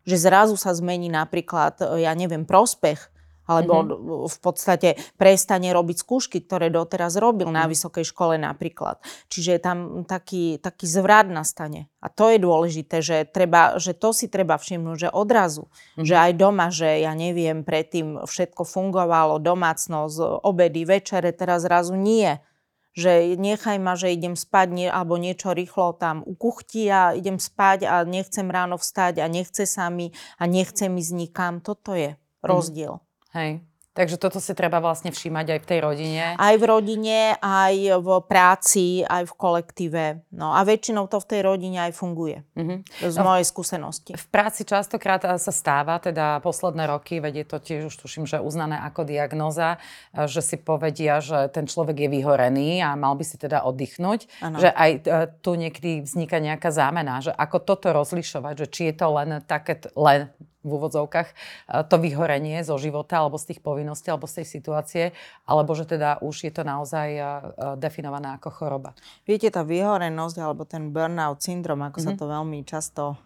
že 0.06 0.22
zrazu 0.22 0.54
sa 0.54 0.70
zmení 0.72 1.10
napríklad, 1.10 1.82
ja 1.98 2.14
neviem, 2.14 2.46
prospech 2.46 3.10
alebo 3.46 3.74
mm-hmm. 3.82 4.30
v 4.30 4.38
podstate 4.42 4.90
prestane 5.16 5.70
robiť 5.70 5.98
skúšky, 6.02 6.42
ktoré 6.44 6.74
doteraz 6.74 7.18
robil 7.18 7.50
na 7.50 7.66
mhm. 7.66 7.70
vysokej 7.72 8.06
škole 8.06 8.36
napríklad. 8.42 9.02
Čiže 9.30 9.62
tam 9.62 10.04
taký, 10.06 10.58
taký 10.60 10.86
zvrat 10.86 11.30
nastane. 11.30 11.90
A 12.02 12.10
to 12.12 12.30
je 12.30 12.38
dôležité, 12.38 13.02
že, 13.02 13.26
treba, 13.26 13.82
že 13.82 13.98
to 13.98 14.14
si 14.14 14.30
treba 14.30 14.58
všimnúť, 14.62 15.08
že 15.08 15.10
odrazu, 15.10 15.66
mm-hmm. 15.70 16.06
že 16.06 16.16
aj 16.18 16.32
doma, 16.38 16.68
že 16.70 17.02
ja 17.02 17.14
neviem, 17.18 17.66
predtým 17.66 18.26
všetko 18.26 18.62
fungovalo, 18.66 19.42
domácnosť, 19.42 20.46
obedy, 20.46 20.86
večere, 20.86 21.34
teraz 21.34 21.66
zrazu 21.66 21.98
nie 21.98 22.38
že 22.96 23.36
nechaj 23.36 23.76
ma, 23.76 24.00
že 24.00 24.16
idem 24.16 24.40
spať 24.40 24.68
nie, 24.72 24.88
alebo 24.88 25.20
niečo 25.20 25.52
rýchlo 25.52 26.00
tam 26.00 26.24
ukuchtí 26.24 26.88
a 26.88 27.12
idem 27.12 27.36
spať 27.36 27.84
a 27.84 28.08
nechcem 28.08 28.48
ráno 28.48 28.80
vstať 28.80 29.20
a 29.20 29.28
nechce 29.28 29.68
sa 29.68 29.92
mi 29.92 30.16
a 30.40 30.48
nechcem 30.48 30.96
ísť 30.96 31.14
nikam. 31.14 31.60
Toto 31.60 31.92
je 31.92 32.16
mhm. 32.16 32.48
rozdiel. 32.48 33.05
Hej. 33.36 33.60
Takže 33.96 34.20
toto 34.20 34.44
si 34.44 34.52
treba 34.52 34.84
vlastne 34.84 35.08
všímať 35.08 35.56
aj 35.56 35.60
v 35.64 35.68
tej 35.72 35.80
rodine. 35.80 36.24
Aj 36.36 36.56
v 36.60 36.64
rodine, 36.68 37.40
aj 37.40 38.04
v 38.04 38.10
práci, 38.28 39.08
aj 39.08 39.24
v 39.24 39.34
kolektíve. 39.40 40.06
No 40.36 40.52
a 40.52 40.68
väčšinou 40.68 41.08
to 41.08 41.24
v 41.24 41.28
tej 41.32 41.42
rodine 41.48 41.80
aj 41.88 41.96
funguje. 41.96 42.44
Mm-hmm. 42.60 42.80
Z 43.08 43.16
no, 43.16 43.24
mojej 43.24 43.48
skúsenosti. 43.48 44.12
V 44.20 44.28
práci 44.28 44.68
častokrát 44.68 45.24
sa 45.40 45.54
stáva, 45.56 45.96
teda 46.04 46.44
posledné 46.44 46.92
roky, 46.92 47.24
vedie 47.24 47.48
to 47.48 47.56
tiež 47.56 47.88
už 47.88 47.96
tuším, 48.04 48.28
že 48.28 48.44
uznané 48.44 48.76
ako 48.84 49.08
diagnoza, 49.08 49.80
že 50.12 50.44
si 50.44 50.60
povedia, 50.60 51.24
že 51.24 51.48
ten 51.56 51.64
človek 51.64 51.96
je 51.96 52.10
vyhorený 52.12 52.84
a 52.84 53.00
mal 53.00 53.16
by 53.16 53.24
si 53.24 53.40
teda 53.40 53.64
oddychnúť. 53.64 54.28
Ano. 54.44 54.60
Že 54.60 54.76
aj 54.76 54.92
e, 54.92 55.00
tu 55.40 55.56
niekedy 55.56 56.04
vzniká 56.04 56.44
nejaká 56.44 56.68
zámena, 56.68 57.24
že 57.24 57.32
ako 57.32 57.64
toto 57.64 57.96
rozlišovať, 57.96 58.54
že 58.60 58.68
či 58.68 58.82
je 58.92 58.96
to 59.00 59.08
len 59.16 59.40
také, 59.48 59.80
len 59.96 60.36
v 60.66 60.72
úvodzovkách 60.74 61.30
to 61.86 61.96
vyhorenie 62.02 62.66
zo 62.66 62.82
života 62.82 63.22
alebo 63.22 63.38
z 63.38 63.54
tých 63.54 63.62
povinností 63.62 64.10
alebo 64.10 64.26
z 64.26 64.42
tej 64.42 64.48
situácie, 64.50 65.04
alebo 65.46 65.78
že 65.78 65.86
teda 65.86 66.26
už 66.26 66.50
je 66.50 66.52
to 66.52 66.66
naozaj 66.66 67.08
definované 67.78 68.34
ako 68.36 68.50
choroba. 68.50 68.98
Viete, 69.30 69.54
tá 69.54 69.62
vyhorenosť 69.62 70.38
alebo 70.42 70.66
ten 70.66 70.90
burnout 70.90 71.44
syndrom, 71.46 71.86
ako 71.86 72.02
mm-hmm. 72.02 72.06
sa 72.06 72.12
mhm. 72.12 72.20
to 72.20 72.26
veľmi 72.26 72.60
často 72.66 73.04
e, 73.14 73.18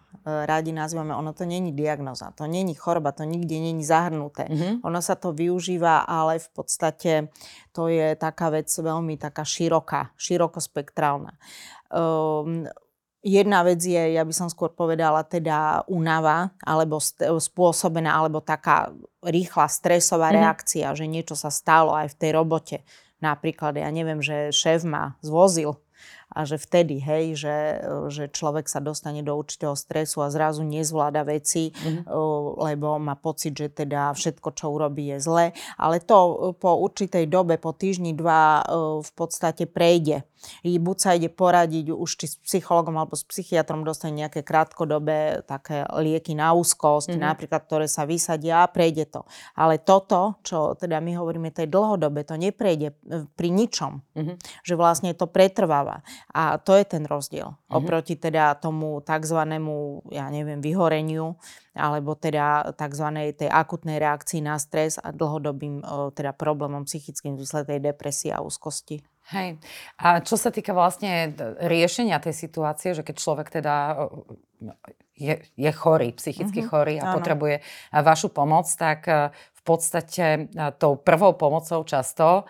radi 0.44 0.74
nazývame, 0.76 1.16
ono 1.16 1.32
to 1.32 1.48
není 1.48 1.72
diagnoza, 1.72 2.36
to 2.36 2.44
není 2.44 2.76
choroba, 2.76 3.16
to 3.16 3.24
nikde 3.24 3.56
není 3.56 3.80
zahrnuté. 3.80 4.50
Mm-hmm. 4.50 4.84
Ono 4.84 5.00
sa 5.00 5.16
to 5.16 5.32
využíva, 5.32 6.04
ale 6.04 6.42
v 6.42 6.48
podstate 6.52 7.12
to 7.72 7.88
je 7.88 8.18
taká 8.18 8.52
vec 8.52 8.68
veľmi 8.68 9.16
taká 9.16 9.46
široká, 9.46 10.12
širokospektrálna. 10.18 11.38
Um, 11.90 12.66
Jedna 13.20 13.60
vec 13.60 13.84
je, 13.84 14.16
ja 14.16 14.24
by 14.24 14.32
som 14.32 14.48
skôr 14.48 14.72
povedala, 14.72 15.20
teda 15.28 15.84
únava, 15.92 16.56
alebo 16.64 16.96
spôsobená, 17.36 18.16
alebo 18.16 18.40
taká 18.40 18.96
rýchla 19.20 19.68
stresová 19.68 20.32
mm-hmm. 20.32 20.40
reakcia, 20.40 20.86
že 20.96 21.04
niečo 21.04 21.36
sa 21.36 21.52
stalo 21.52 21.92
aj 21.92 22.16
v 22.16 22.18
tej 22.18 22.30
robote. 22.32 22.76
Napríklad, 23.20 23.76
ja 23.76 23.92
neviem, 23.92 24.24
že 24.24 24.48
šéf 24.48 24.88
ma 24.88 25.20
zvozil 25.20 25.76
a 26.32 26.48
že 26.48 26.56
vtedy, 26.56 27.02
hej, 27.02 27.36
že, 27.36 27.56
že 28.08 28.24
človek 28.32 28.70
sa 28.70 28.80
dostane 28.80 29.20
do 29.20 29.36
určitého 29.36 29.76
stresu 29.76 30.24
a 30.24 30.32
zrazu 30.32 30.64
nezvláda 30.64 31.26
veci, 31.26 31.76
mm-hmm. 31.76 32.08
lebo 32.56 32.96
má 32.96 33.18
pocit, 33.20 33.52
že 33.52 33.68
teda 33.68 34.16
všetko, 34.16 34.48
čo 34.56 34.72
urobí, 34.72 35.12
je 35.12 35.18
zle. 35.20 35.46
Ale 35.76 36.00
to 36.00 36.56
po 36.56 36.80
určitej 36.80 37.28
dobe, 37.28 37.60
po 37.60 37.76
týždni, 37.76 38.16
dva 38.16 38.64
v 39.04 39.10
podstate 39.12 39.68
prejde. 39.68 40.24
I 40.64 40.76
buď 40.80 40.96
sa 40.96 41.10
ide 41.16 41.28
poradiť 41.28 41.92
už 41.92 42.10
či 42.16 42.26
s 42.30 42.36
psychologom 42.44 42.96
alebo 42.96 43.16
s 43.16 43.24
psychiatrom, 43.24 43.84
dostane 43.84 44.24
nejaké 44.24 44.44
krátkodobé 44.44 45.44
také 45.44 45.84
lieky 46.00 46.32
na 46.36 46.56
úzkosť, 46.56 47.14
mm-hmm. 47.14 47.26
napríklad, 47.26 47.62
ktoré 47.64 47.86
sa 47.86 48.08
vysadia 48.08 48.64
a 48.64 48.70
prejde 48.70 49.08
to. 49.08 49.24
Ale 49.56 49.80
toto, 49.80 50.40
čo 50.44 50.76
teda 50.76 51.00
my 51.00 51.16
hovoríme, 51.16 51.52
tej 51.52 51.68
dlhodobe, 51.68 52.24
to 52.24 52.36
neprejde 52.40 52.92
e, 52.92 53.24
pri 53.28 53.48
ničom. 53.52 54.00
Mm-hmm. 54.16 54.36
Že 54.64 54.74
vlastne 54.76 55.10
to 55.12 55.28
pretrváva. 55.28 56.00
A 56.32 56.56
to 56.60 56.76
je 56.76 56.84
ten 56.84 57.04
rozdiel 57.04 57.52
mm-hmm. 57.52 57.76
oproti 57.76 58.14
teda 58.16 58.56
tomu 58.56 59.00
takzvanému, 59.04 60.08
ja 60.12 60.28
neviem, 60.32 60.60
vyhoreniu 60.64 61.36
alebo 61.70 62.18
teda 62.18 62.74
tzv. 62.74 63.06
tej 63.38 63.46
akutnej 63.46 64.02
reakcii 64.02 64.42
na 64.42 64.58
stres 64.58 64.98
a 64.98 65.14
dlhodobým 65.14 65.82
teda 66.12 66.34
problémom 66.34 66.82
psychickým 66.82 67.38
výslednej 67.38 67.78
depresie 67.78 68.34
a 68.34 68.42
úzkosti. 68.42 69.06
Hej. 69.30 69.62
A 70.00 70.24
čo 70.24 70.34
sa 70.34 70.50
týka 70.50 70.74
vlastne 70.74 71.36
riešenia 71.60 72.18
tej 72.18 72.34
situácie, 72.34 72.96
že 72.96 73.06
keď 73.06 73.16
človek 73.20 73.48
teda 73.52 74.08
je, 75.14 75.38
je 75.54 75.70
chorý, 75.70 76.16
psychicky 76.16 76.64
mm-hmm. 76.64 76.72
chorý 76.72 76.94
a 76.98 77.12
Áno. 77.12 77.20
potrebuje 77.20 77.62
vašu 77.92 78.32
pomoc, 78.32 78.66
tak 78.74 79.06
v 79.30 79.62
podstate 79.62 80.48
tou 80.80 80.96
prvou 80.98 81.36
pomocou 81.36 81.84
často 81.84 82.48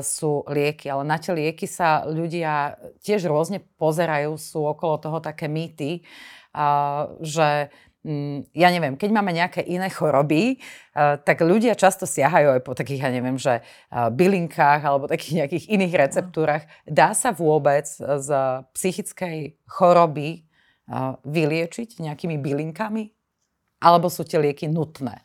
sú 0.00 0.46
lieky. 0.48 0.88
Ale 0.88 1.02
na 1.04 1.18
tie 1.18 1.34
lieky 1.34 1.66
sa 1.66 2.06
ľudia 2.06 2.78
tiež 3.02 3.26
rôzne 3.26 3.60
pozerajú, 3.76 4.38
sú 4.38 4.64
okolo 4.64 5.02
toho 5.02 5.18
také 5.18 5.50
mýty, 5.50 6.06
že 7.20 7.74
ja 8.52 8.68
neviem, 8.68 9.00
keď 9.00 9.10
máme 9.16 9.32
nejaké 9.32 9.64
iné 9.64 9.88
choroby, 9.88 10.60
tak 10.92 11.40
ľudia 11.40 11.72
často 11.72 12.04
siahajú 12.04 12.52
aj 12.52 12.60
po 12.60 12.76
takých, 12.76 13.00
ja 13.00 13.08
neviem, 13.08 13.40
že 13.40 13.64
bylinkách 13.90 14.84
alebo 14.84 15.08
takých 15.08 15.40
nejakých 15.40 15.64
iných 15.72 15.94
receptúrach. 15.96 16.68
Dá 16.84 17.16
sa 17.16 17.32
vôbec 17.32 17.88
z 17.96 18.28
psychickej 18.76 19.56
choroby 19.64 20.44
vyliečiť 21.24 22.04
nejakými 22.04 22.36
bylinkami? 22.36 23.08
Alebo 23.80 24.12
sú 24.12 24.28
tie 24.28 24.36
lieky 24.36 24.68
nutné? 24.68 25.23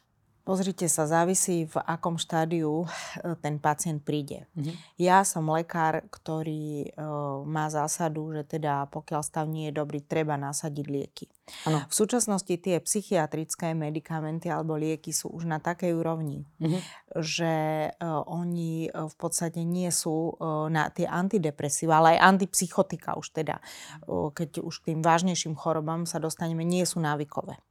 Pozrite 0.49 0.89
sa, 0.89 1.05
závisí 1.05 1.69
v 1.69 1.77
akom 1.77 2.17
štádiu 2.17 2.89
eh, 2.89 3.37
ten 3.37 3.61
pacient 3.61 4.01
príde. 4.01 4.49
Mm-hmm. 4.57 4.75
Ja 4.97 5.21
som 5.21 5.45
lekár, 5.45 6.09
ktorý 6.09 6.89
uh, 6.97 7.45
má 7.45 7.69
zásadu, 7.69 8.33
že 8.33 8.57
teda 8.57 8.89
pokiaľ 8.89 9.21
stav 9.21 9.45
nie 9.45 9.69
je 9.69 9.77
dobrý, 9.77 10.01
treba 10.01 10.41
nasadiť 10.41 10.85
lieky. 10.89 11.29
Ano. 11.69 11.85
V 11.85 11.93
súčasnosti 11.93 12.49
tie 12.49 12.81
psychiatrické 12.81 13.77
medikamenty 13.77 14.49
alebo 14.49 14.73
lieky 14.73 15.13
sú 15.13 15.29
už 15.29 15.45
na 15.45 15.61
takej 15.61 15.93
úrovni, 15.93 16.49
mm-hmm. 16.57 16.81
že 17.21 17.53
uh, 17.93 18.25
oni 18.25 18.89
v 18.89 19.15
podstate 19.21 19.61
nie 19.61 19.93
sú 19.93 20.33
uh, 20.33 20.65
na 20.73 20.89
tie 20.89 21.05
antidepresíva, 21.05 22.01
ale 22.01 22.17
aj 22.17 22.25
antipsychotika 22.25 23.21
už 23.21 23.37
teda, 23.37 23.61
uh, 24.09 24.33
keď 24.33 24.65
už 24.65 24.81
k 24.81 24.97
tým 24.97 25.05
vážnejším 25.05 25.53
chorobám 25.53 26.09
sa 26.09 26.17
dostaneme, 26.17 26.65
nie 26.65 26.89
sú 26.89 26.97
návykové. 26.97 27.61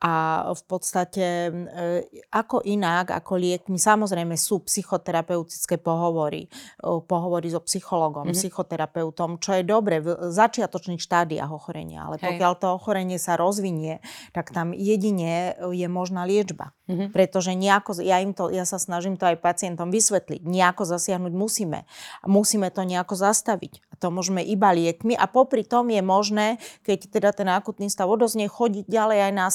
A 0.00 0.48
v 0.56 0.62
podstate 0.64 1.26
e, 1.48 1.52
ako 2.32 2.64
inak, 2.64 3.12
ako 3.12 3.36
liekmi, 3.36 3.76
samozrejme 3.76 4.32
sú 4.32 4.64
psychoterapeutické 4.64 5.76
pohovory, 5.76 6.48
pohovory 6.80 7.52
so 7.52 7.60
psychologom, 7.68 8.24
mm-hmm. 8.24 8.40
psychoterapeutom, 8.40 9.36
čo 9.36 9.60
je 9.60 9.62
dobre 9.62 10.00
v 10.00 10.32
začiatočných 10.32 11.04
štádiách 11.04 11.52
ochorenia. 11.52 12.08
Ale 12.08 12.16
Hej. 12.16 12.32
pokiaľ 12.32 12.52
to 12.56 12.66
ochorenie 12.72 13.20
sa 13.20 13.36
rozvinie, 13.36 14.00
tak 14.32 14.56
tam 14.56 14.72
jedine 14.72 15.52
je 15.60 15.88
možná 15.90 16.24
liečba. 16.24 16.72
Mm-hmm. 16.90 17.08
Pretože 17.14 17.54
nejako, 17.54 18.02
ja, 18.02 18.18
im 18.18 18.34
to, 18.34 18.50
ja 18.50 18.66
sa 18.66 18.82
snažím 18.82 19.14
to 19.14 19.30
aj 19.30 19.38
pacientom 19.38 19.94
vysvetliť, 19.94 20.42
nejako 20.42 20.82
zasiahnuť 20.82 21.30
musíme. 21.30 21.86
Musíme 22.26 22.74
to 22.74 22.82
nejako 22.82 23.14
zastaviť. 23.14 23.78
A 23.90 23.94
to 23.94 24.10
môžeme 24.10 24.42
iba 24.42 24.74
liekmi 24.74 25.14
a 25.14 25.30
popri 25.30 25.62
tom 25.62 25.86
je 25.94 26.02
možné, 26.02 26.58
keď 26.82 26.98
teda 27.06 27.30
ten 27.30 27.46
akutný 27.46 27.86
stav 27.86 28.10
odoznie, 28.10 28.50
chodiť 28.50 28.90
ďalej 28.90 29.30
aj 29.30 29.32
na 29.38 29.46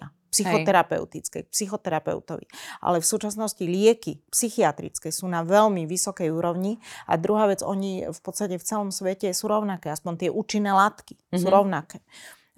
riešenia 0.00 0.10
psychoterapeutické, 0.30 1.42
k 1.42 1.48
psychoterapeutovi. 1.50 2.46
Ale 2.78 3.02
v 3.02 3.06
súčasnosti 3.06 3.66
lieky 3.66 4.22
psychiatrické 4.30 5.10
sú 5.10 5.26
na 5.26 5.42
veľmi 5.42 5.90
vysokej 5.90 6.30
úrovni 6.30 6.78
a 7.10 7.18
druhá 7.18 7.50
vec, 7.50 7.66
oni 7.66 8.06
v 8.06 8.20
podstate 8.22 8.54
v 8.54 8.62
celom 8.62 8.94
svete 8.94 9.26
sú 9.34 9.50
rovnaké, 9.50 9.90
aspoň 9.90 10.14
tie 10.16 10.30
účinné 10.30 10.70
látky 10.70 11.18
mm-hmm. 11.18 11.40
sú 11.42 11.46
rovnaké. 11.50 11.98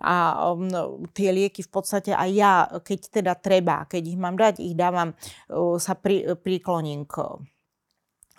A 0.02 0.50
um, 0.52 0.66
tie 1.14 1.30
lieky 1.30 1.62
v 1.62 1.70
podstate 1.70 2.10
aj 2.10 2.30
ja, 2.34 2.54
keď 2.82 3.00
teda 3.22 3.32
treba, 3.38 3.86
keď 3.86 4.02
ich 4.02 4.18
mám 4.18 4.34
dať, 4.34 4.58
ich 4.58 4.74
dávam, 4.74 5.14
uh, 5.14 5.78
sa 5.78 5.94
pri, 5.94 6.34
prikloním 6.38 7.06
k 7.06 7.38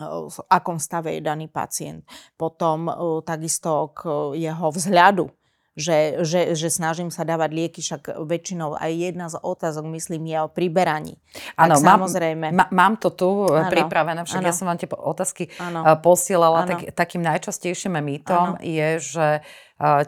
v 0.02 0.38
akom 0.50 0.82
stave 0.82 1.14
je 1.14 1.22
daný 1.22 1.46
pacient. 1.46 2.02
Potom 2.34 2.90
takisto 3.22 3.94
k 3.94 4.34
jeho 4.34 4.74
vzhľadu 4.74 5.30
že, 5.74 6.22
že, 6.22 6.54
že 6.54 6.70
snažím 6.70 7.10
sa 7.10 7.26
dávať 7.26 7.50
lieky, 7.50 7.82
však 7.82 8.14
väčšinou 8.22 8.78
aj 8.78 8.90
jedna 8.94 9.26
z 9.26 9.42
otázok, 9.42 9.82
myslím, 9.90 10.30
je 10.30 10.38
o 10.38 10.48
priberaní. 10.48 11.18
Áno, 11.58 11.82
mám, 11.82 12.06
má, 12.06 12.66
mám 12.70 12.94
to 12.94 13.10
tu 13.10 13.50
ano, 13.50 13.66
pripravené, 13.66 14.22
však 14.22 14.42
ano. 14.42 14.48
ja 14.48 14.54
som 14.54 14.70
vám 14.70 14.78
tie 14.78 14.86
otázky 14.86 15.50
ano. 15.58 15.82
posielala. 15.98 16.62
Tak, 16.70 16.94
takým 16.94 17.26
najčastejším 17.26 17.98
mýtom 17.98 18.54
ano. 18.54 18.62
je, 18.62 18.88
že 19.02 19.26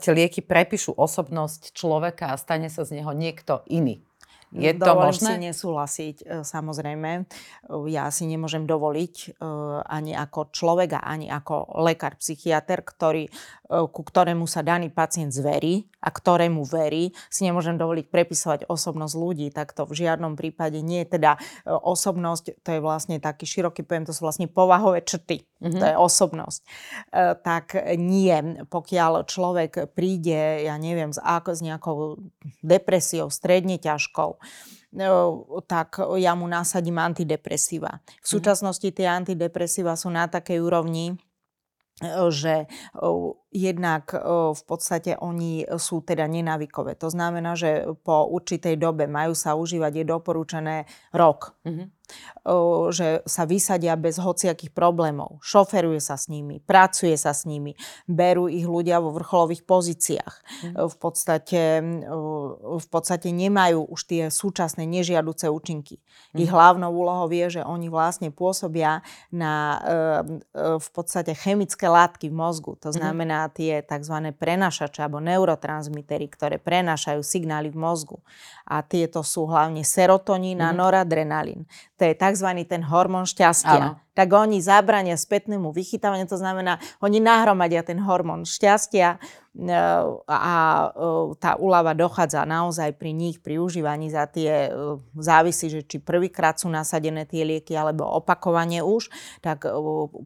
tie 0.01 0.13
lieky 0.17 0.41
prepíšu 0.41 0.97
osobnosť 0.97 1.77
človeka 1.77 2.33
a 2.33 2.41
stane 2.41 2.73
sa 2.73 2.83
z 2.89 3.03
neho 3.03 3.13
niekto 3.13 3.61
iný. 3.69 4.01
Je 4.55 4.73
to 4.79 4.87
Dovolím 4.87 5.11
možné? 5.11 5.27
si 5.27 5.35
nesúhlasiť, 5.51 6.17
e, 6.23 6.25
samozrejme. 6.47 7.11
E, 7.19 7.23
ja 7.91 8.07
si 8.15 8.31
nemôžem 8.31 8.63
dovoliť 8.63 9.15
e, 9.17 9.29
ani 9.83 10.15
ako 10.15 10.55
človek 10.55 11.03
a 11.03 11.07
ani 11.07 11.27
ako 11.27 11.83
lekár, 11.83 12.15
psychiatr, 12.19 12.87
ktorý 12.87 13.27
ku 13.67 14.03
ktorému 14.07 14.47
sa 14.47 14.63
daný 14.63 14.95
pacient 14.95 15.35
zverí 15.35 15.91
a 15.99 16.15
ktorému 16.15 16.63
verí, 16.63 17.11
si 17.27 17.43
nemôžem 17.43 17.75
dovoliť 17.75 18.07
prepisovať 18.15 18.61
osobnosť 18.71 19.15
ľudí. 19.19 19.51
Tak 19.51 19.75
to 19.75 19.91
v 19.91 20.07
žiadnom 20.07 20.39
prípade 20.39 20.79
nie 20.87 21.03
teda 21.03 21.35
osobnosť, 21.67 22.63
to 22.63 22.79
je 22.79 22.81
vlastne 22.81 23.19
taký 23.19 23.43
široký 23.43 23.83
pojem, 23.83 24.07
to 24.07 24.15
sú 24.15 24.23
vlastne 24.23 24.47
povahové 24.47 25.03
črty. 25.03 25.43
Mm-hmm. 25.43 25.81
To 25.83 25.85
je 25.89 25.97
osobnosť. 25.99 26.61
Tak 27.43 27.97
nie, 27.99 28.63
pokiaľ 28.71 29.27
človek 29.27 29.91
príde, 29.97 30.69
ja 30.69 30.77
neviem, 30.79 31.11
s, 31.11 31.19
ako, 31.19 31.51
s 31.57 31.61
nejakou 31.65 31.97
depresiou, 32.63 33.33
stredne 33.33 33.81
ťažkou, 33.81 34.39
tak 35.69 36.01
ja 36.17 36.33
mu 36.33 36.49
nasadím 36.49 36.97
antidepresíva. 37.03 38.01
V 38.01 38.27
mhm. 38.27 38.33
súčasnosti 38.33 38.89
tie 38.89 39.07
antidepresíva 39.11 39.93
sú 39.99 40.09
na 40.09 40.31
takej 40.31 40.63
úrovni, 40.63 41.19
že 42.29 42.69
jednak 43.57 44.13
v 44.53 44.63
podstate 44.69 45.17
oni 45.17 45.65
sú 45.81 46.05
teda 46.05 46.29
nenávykové. 46.29 47.01
To 47.01 47.09
znamená, 47.09 47.57
že 47.57 47.89
po 48.05 48.29
určitej 48.29 48.77
dobe 48.77 49.09
majú 49.09 49.33
sa 49.33 49.57
užívať, 49.57 49.93
je 49.97 50.05
doporučené 50.05 50.77
rok. 51.17 51.57
Mm-hmm 51.65 51.97
že 52.95 53.27
sa 53.27 53.43
vysadia 53.43 53.99
bez 53.99 54.23
hociakých 54.23 54.71
problémov. 54.71 55.43
Šoferuje 55.43 55.99
sa 55.99 56.15
s 56.15 56.31
nimi, 56.31 56.63
pracuje 56.63 57.19
sa 57.19 57.35
s 57.35 57.43
nimi, 57.43 57.75
berú 58.07 58.47
ich 58.47 58.63
ľudia 58.63 59.03
vo 59.03 59.11
vrcholových 59.11 59.67
pozíciách. 59.67 60.35
Mm. 60.63 60.75
V, 60.87 60.97
podstate, 61.03 61.63
v 62.63 62.87
podstate 62.87 63.35
nemajú 63.35 63.91
už 63.91 64.01
tie 64.07 64.23
súčasné 64.31 64.87
nežiaduce 64.87 65.51
účinky. 65.51 65.99
Mm. 65.99 66.47
Ich 66.47 66.51
hlavnou 66.51 66.95
úlohou 66.95 67.27
je, 67.35 67.59
že 67.59 67.63
oni 67.67 67.91
vlastne 67.91 68.31
pôsobia 68.31 69.03
na 69.35 69.83
v 70.55 70.89
podstate 70.95 71.35
chemické 71.35 71.91
látky 71.91 72.31
v 72.31 72.39
mozgu. 72.39 72.79
To 72.87 72.95
mhm. 72.95 73.03
Tie 73.51 73.83
tzv. 73.83 74.33
prenašače 74.37 75.03
alebo 75.03 75.19
neurotransmitery, 75.21 76.27
ktoré 76.31 76.57
prenášajú 76.63 77.21
signály 77.21 77.73
v 77.73 77.79
mozgu. 77.79 78.19
A 78.67 78.83
tieto 78.83 79.23
sú 79.27 79.47
hlavne 79.47 79.87
serotonín 79.87 80.63
a 80.63 80.71
mm. 80.71 80.77
noradrenalín 80.77 81.67
to 81.97 82.05
je 82.05 82.15
tzv. 82.15 82.49
ten 82.69 82.83
hormón 82.85 83.25
šťastia. 83.25 83.81
Ano. 83.81 84.06
Tak 84.17 84.33
oni 84.33 84.65
zabrania 84.65 85.13
spätnému 85.13 85.77
vychytávaniu, 85.77 86.25
to 86.25 86.41
znamená, 86.41 86.81
oni 87.05 87.21
nahromadia 87.21 87.85
ten 87.85 88.01
hormón 88.01 88.49
šťastia 88.49 89.21
e, 89.21 89.77
a 90.25 90.55
e, 90.57 90.89
tá 91.37 91.61
úlava 91.61 91.93
dochádza 91.93 92.49
naozaj 92.49 92.97
pri 92.97 93.13
nich, 93.13 93.45
pri 93.45 93.61
užívaní 93.61 94.09
za 94.09 94.25
tie, 94.25 94.73
e, 94.73 94.97
závisí, 95.21 95.69
že 95.69 95.85
či 95.85 96.01
prvýkrát 96.01 96.57
sú 96.57 96.73
nasadené 96.73 97.29
tie 97.29 97.45
lieky 97.45 97.77
alebo 97.77 98.09
opakovane 98.09 98.81
už, 98.81 99.13
tak 99.45 99.69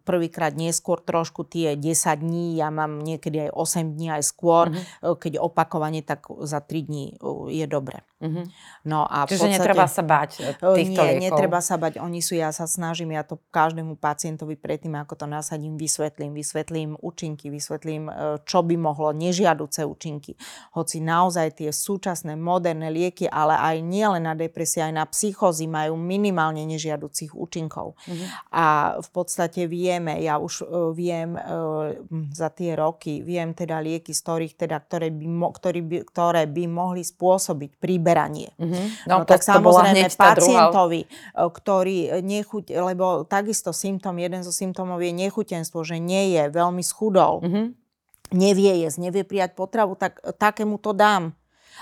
prvýkrát 0.06 0.54
neskôr 0.54 1.02
trošku 1.02 1.42
tie 1.42 1.74
10 1.74 2.22
dní, 2.22 2.62
ja 2.62 2.70
mám 2.70 3.02
niekedy 3.02 3.50
aj 3.50 3.58
8 3.58 3.98
dní 3.98 4.06
aj 4.14 4.22
skôr, 4.22 4.70
mm-hmm. 4.70 5.18
keď 5.18 5.32
opakovanie, 5.42 6.06
tak 6.06 6.30
za 6.46 6.62
3 6.62 6.86
dní 6.86 7.18
je 7.50 7.66
dobre. 7.66 8.06
Mm-hmm. 8.20 8.44
No 8.84 9.08
a 9.08 9.24
Čiže 9.24 9.48
podstate, 9.48 9.56
netreba 9.56 9.86
sa 9.88 10.02
bať 10.04 10.30
týchto 10.60 11.00
nie, 11.02 11.08
liekov? 11.16 11.24
netreba 11.24 11.60
sa 11.64 11.80
bať. 11.80 12.04
Oni 12.04 12.20
sú, 12.20 12.36
ja 12.36 12.52
sa 12.52 12.68
snažím, 12.68 13.16
ja 13.16 13.24
to 13.24 13.40
každému 13.80 13.96
pacientovi 13.96 14.60
predtým, 14.60 14.92
ako 15.00 15.24
to 15.24 15.24
nasadím, 15.24 15.80
vysvetlím. 15.80 16.36
Vysvetlím 16.36 17.00
účinky, 17.00 17.48
vysvetlím, 17.48 18.12
e, 18.12 18.12
čo 18.44 18.60
by 18.60 18.76
mohlo, 18.76 19.16
nežiaduce 19.16 19.88
účinky. 19.88 20.36
Hoci 20.76 21.00
naozaj 21.00 21.64
tie 21.64 21.72
súčasné 21.72 22.36
moderné 22.36 22.92
lieky, 22.92 23.24
ale 23.24 23.56
aj 23.56 23.76
nielen 23.80 24.28
na 24.28 24.36
depresie, 24.36 24.84
aj 24.84 24.92
na 24.92 25.08
psychózy 25.08 25.64
majú 25.64 25.96
minimálne 25.96 26.60
nežiaducich 26.68 27.32
účinkov. 27.32 27.96
Mm-hmm. 28.04 28.28
A 28.52 28.66
v 29.00 29.08
podstate 29.08 29.64
vieme, 29.64 30.20
ja 30.20 30.36
už 30.36 30.68
uh, 30.68 30.92
viem 30.92 31.40
uh, 31.40 31.96
za 32.36 32.52
tie 32.52 32.76
roky, 32.76 33.24
viem 33.24 33.56
teda 33.56 33.80
lieky, 33.80 34.12
z 34.12 34.20
ktorých 34.20 34.54
teda, 34.60 34.76
ktoré 34.76 35.08
by, 35.08 35.24
mo, 35.24 35.48
ktorý 35.56 35.80
by, 35.80 35.96
ktoré 36.04 36.44
by 36.44 36.64
mohli 36.68 37.00
spôsobiť 37.00 37.80
príbeh 37.80 38.10
vyberanie. 38.10 38.50
Mm-hmm. 38.58 38.86
No, 39.06 39.22
no 39.22 39.24
tak 39.28 39.44
to 39.44 39.54
samozrejme 39.54 40.10
pacientovi, 40.18 41.00
druhá... 41.06 41.46
E, 41.46 41.52
ktorý 41.54 41.98
nechuť, 42.24 42.64
lebo 42.74 43.22
takisto 43.28 43.69
symptóm, 43.74 44.22
jeden 44.22 44.40
zo 44.46 44.54
symptómov 44.54 45.02
je 45.02 45.12
nechutenstvo, 45.12 45.82
že 45.82 45.98
nie 45.98 46.32
je, 46.38 46.48
veľmi 46.48 46.80
schudol, 46.80 47.42
mm-hmm. 47.42 47.66
nevie 48.32 48.72
jesť, 48.86 48.98
nevie 49.10 49.22
prijať 49.26 49.58
potravu, 49.58 49.98
tak 49.98 50.22
takému 50.38 50.78
to 50.78 50.94
dám. 50.94 51.34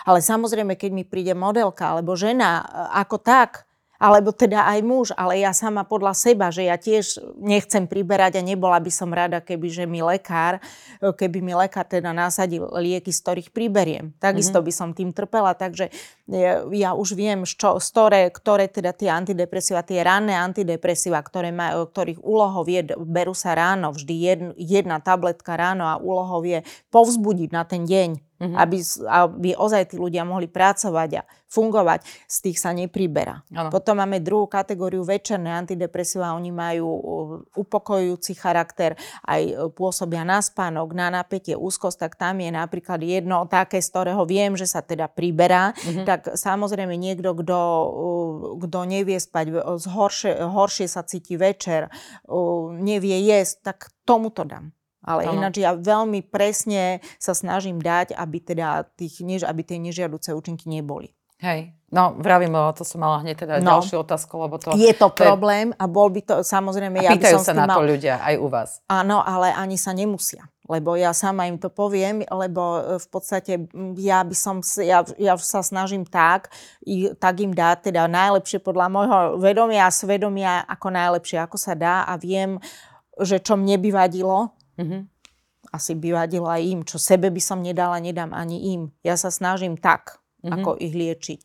Ale 0.06 0.24
samozrejme, 0.24 0.78
keď 0.78 0.90
mi 0.94 1.04
príde 1.04 1.34
modelka 1.36 1.92
alebo 1.92 2.14
žena 2.14 2.62
e, 2.62 2.64
ako 3.02 3.16
tak, 3.20 3.67
alebo 3.98 4.30
teda 4.30 4.62
aj 4.62 4.80
muž, 4.86 5.06
ale 5.18 5.42
ja 5.42 5.50
sama 5.50 5.82
podľa 5.82 6.14
seba, 6.14 6.54
že 6.54 6.70
ja 6.70 6.78
tiež 6.78 7.18
nechcem 7.34 7.90
priberať 7.90 8.38
a 8.38 8.46
nebola 8.46 8.78
by 8.78 8.92
som 8.94 9.10
rada, 9.10 9.42
keby 9.42 9.66
že 9.66 9.84
mi 9.90 9.98
lekár, 10.06 10.62
keby 11.02 11.42
mi 11.42 11.50
lekár 11.50 11.82
teda 11.82 12.14
nasadil 12.14 12.70
lieky, 12.78 13.10
z 13.10 13.18
ktorých 13.18 13.48
priberiem. 13.50 14.14
Takisto 14.22 14.62
mm-hmm. 14.62 14.68
by 14.70 14.72
som 14.72 14.88
tým 14.94 15.10
trpela, 15.10 15.50
takže 15.58 15.90
ja, 16.30 16.62
ja 16.70 16.90
už 16.94 17.18
viem, 17.18 17.42
čo, 17.42 17.82
ktoré, 17.82 18.30
ktoré 18.30 18.70
teda 18.70 18.94
tie 18.94 19.10
antidepresíva, 19.10 19.82
tie 19.82 20.06
ranné 20.06 20.38
antidepresíva, 20.38 21.18
ktoré 21.18 21.50
majú, 21.50 21.90
ktorých 21.90 22.22
úlohou 22.22 22.62
je, 22.70 22.94
berú 23.02 23.34
sa 23.34 23.58
ráno, 23.58 23.90
vždy 23.90 24.14
jedna, 24.14 24.52
jedna 24.54 24.96
tabletka 25.02 25.58
ráno 25.58 25.90
a 25.90 25.98
úlohou 25.98 26.46
je 26.46 26.62
povzbudiť 26.94 27.50
na 27.50 27.66
ten 27.66 27.82
deň 27.82 28.27
Mm-hmm. 28.38 28.54
Aby, 28.54 28.78
aby 29.10 29.48
ozaj 29.58 29.90
tí 29.90 29.96
ľudia 29.98 30.22
mohli 30.22 30.46
pracovať 30.46 31.10
a 31.18 31.22
fungovať, 31.50 32.06
z 32.28 32.36
tých 32.46 32.58
sa 32.62 32.70
nepriberá. 32.70 33.42
Ano. 33.50 33.72
Potom 33.72 33.98
máme 33.98 34.22
druhú 34.22 34.46
kategóriu 34.46 35.02
večerné 35.02 35.50
antidepresíva, 35.50 36.36
oni 36.36 36.54
majú 36.54 36.86
upokojujúci 37.56 38.38
charakter, 38.38 38.94
aj 39.26 39.42
e, 39.42 39.52
pôsobia 39.74 40.22
na 40.22 40.38
spánok, 40.38 40.94
na 40.94 41.10
napätie, 41.10 41.58
úzkosť, 41.58 41.98
tak 41.98 42.12
tam 42.14 42.38
je 42.38 42.54
napríklad 42.54 43.02
jedno 43.02 43.48
také, 43.50 43.82
z 43.82 43.90
ktorého 43.90 44.22
viem, 44.22 44.54
že 44.54 44.70
sa 44.70 44.86
teda 44.86 45.10
priberá, 45.10 45.74
mm-hmm. 45.74 46.06
tak 46.06 46.20
samozrejme 46.38 46.94
niekto, 46.94 47.34
kto, 47.34 47.60
kto 48.62 48.78
nevie 48.86 49.18
spať, 49.18 49.80
zhoršie, 49.82 50.46
horšie 50.46 50.86
sa 50.86 51.02
cíti 51.02 51.34
večer, 51.34 51.90
nevie 52.78 53.18
jesť, 53.24 53.74
tak 53.74 53.78
tomu 54.06 54.30
to 54.30 54.46
dám. 54.46 54.77
Ale 55.02 55.30
ano. 55.30 55.38
ináč 55.38 55.62
ja 55.62 55.74
veľmi 55.78 56.26
presne 56.26 56.98
sa 57.22 57.32
snažím 57.32 57.78
dať, 57.78 58.18
aby, 58.18 58.38
teda 58.42 58.86
tých, 58.98 59.22
aby 59.24 59.60
tie 59.62 59.78
nežiaduce 59.78 60.34
účinky 60.34 60.66
neboli. 60.66 61.14
Hej, 61.38 61.70
no 61.94 62.18
vravím, 62.18 62.50
to 62.74 62.82
som 62.82 62.98
mala 62.98 63.22
hneď 63.22 63.46
teda 63.46 63.54
no. 63.62 63.78
ďalšiu 63.78 64.02
otázku, 64.02 64.34
lebo 64.42 64.58
to... 64.58 64.74
Je 64.74 64.90
to, 64.90 65.06
to 65.14 65.22
problém 65.22 65.70
a 65.78 65.86
bol 65.86 66.10
by 66.10 66.18
to, 66.26 66.42
samozrejme, 66.42 66.98
a 66.98 67.02
ja 67.06 67.10
by 67.14 67.38
som 67.38 67.46
sa 67.46 67.54
na 67.54 67.62
mal... 67.62 67.78
to 67.78 67.86
ľudia, 67.86 68.18
aj 68.18 68.34
u 68.42 68.46
vás. 68.50 68.82
Áno, 68.90 69.22
ale 69.22 69.54
ani 69.54 69.78
sa 69.78 69.94
nemusia. 69.94 70.50
Lebo 70.66 70.98
ja 70.98 71.14
sama 71.14 71.46
im 71.46 71.56
to 71.56 71.70
poviem, 71.70 72.26
lebo 72.26 72.82
e, 72.82 72.82
v 72.98 73.06
podstate 73.08 73.70
ja 74.02 74.20
by 74.26 74.34
som, 74.34 74.60
ja, 74.82 75.06
ja 75.14 75.34
sa 75.38 75.62
snažím 75.62 76.02
tak, 76.02 76.50
tak 77.22 77.34
im 77.38 77.54
dať 77.54 77.94
teda 77.94 78.10
najlepšie 78.10 78.58
podľa 78.58 78.86
môjho 78.90 79.18
vedomia 79.38 79.86
a 79.86 79.94
svedomia, 79.94 80.66
ako 80.66 80.90
najlepšie, 80.90 81.38
ako 81.38 81.54
sa 81.54 81.78
dá 81.78 82.02
a 82.02 82.18
viem, 82.18 82.58
že 83.22 83.38
čo 83.38 83.54
mne 83.54 83.78
by 83.78 83.90
vadilo, 83.94 84.57
Mm-hmm. 84.78 85.02
Asi 85.68 85.92
by 85.98 86.24
vadilo 86.24 86.48
aj 86.48 86.62
im, 86.64 86.80
čo 86.86 86.96
sebe 86.96 87.28
by 87.28 87.42
som 87.42 87.60
nedala, 87.60 88.00
nedám 88.00 88.32
ani 88.32 88.72
im. 88.72 88.82
Ja 89.04 89.18
sa 89.20 89.28
snažím 89.28 89.76
tak, 89.76 90.22
mm-hmm. 90.40 90.54
ako 90.54 90.70
ich 90.80 90.94
liečiť. 90.94 91.40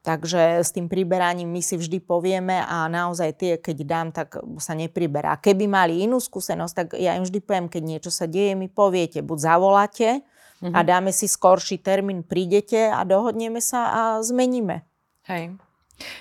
Takže 0.00 0.64
s 0.64 0.72
tým 0.72 0.88
priberaním 0.88 1.52
my 1.52 1.60
si 1.60 1.76
vždy 1.76 2.00
povieme 2.00 2.64
a 2.64 2.88
naozaj 2.88 3.30
tie, 3.36 3.52
keď 3.60 3.76
dám, 3.84 4.08
tak 4.16 4.40
sa 4.56 4.72
nepriberá. 4.72 5.36
Keby 5.36 5.68
mali 5.68 6.08
inú 6.08 6.16
skúsenosť, 6.16 6.72
tak 6.72 6.86
ja 6.96 7.12
im 7.20 7.24
vždy 7.28 7.38
poviem, 7.44 7.68
keď 7.68 7.82
niečo 7.84 8.10
sa 8.10 8.24
deje, 8.24 8.56
mi 8.56 8.72
poviete, 8.72 9.20
buď 9.20 9.38
zavoláte 9.44 10.24
mm-hmm. 10.24 10.72
a 10.72 10.78
dáme 10.80 11.12
si 11.12 11.28
skorší 11.28 11.84
termín, 11.84 12.24
prídete 12.24 12.88
a 12.88 13.04
dohodneme 13.04 13.60
sa 13.60 13.92
a 13.92 14.00
zmeníme. 14.24 14.88
Hej. 15.28 15.60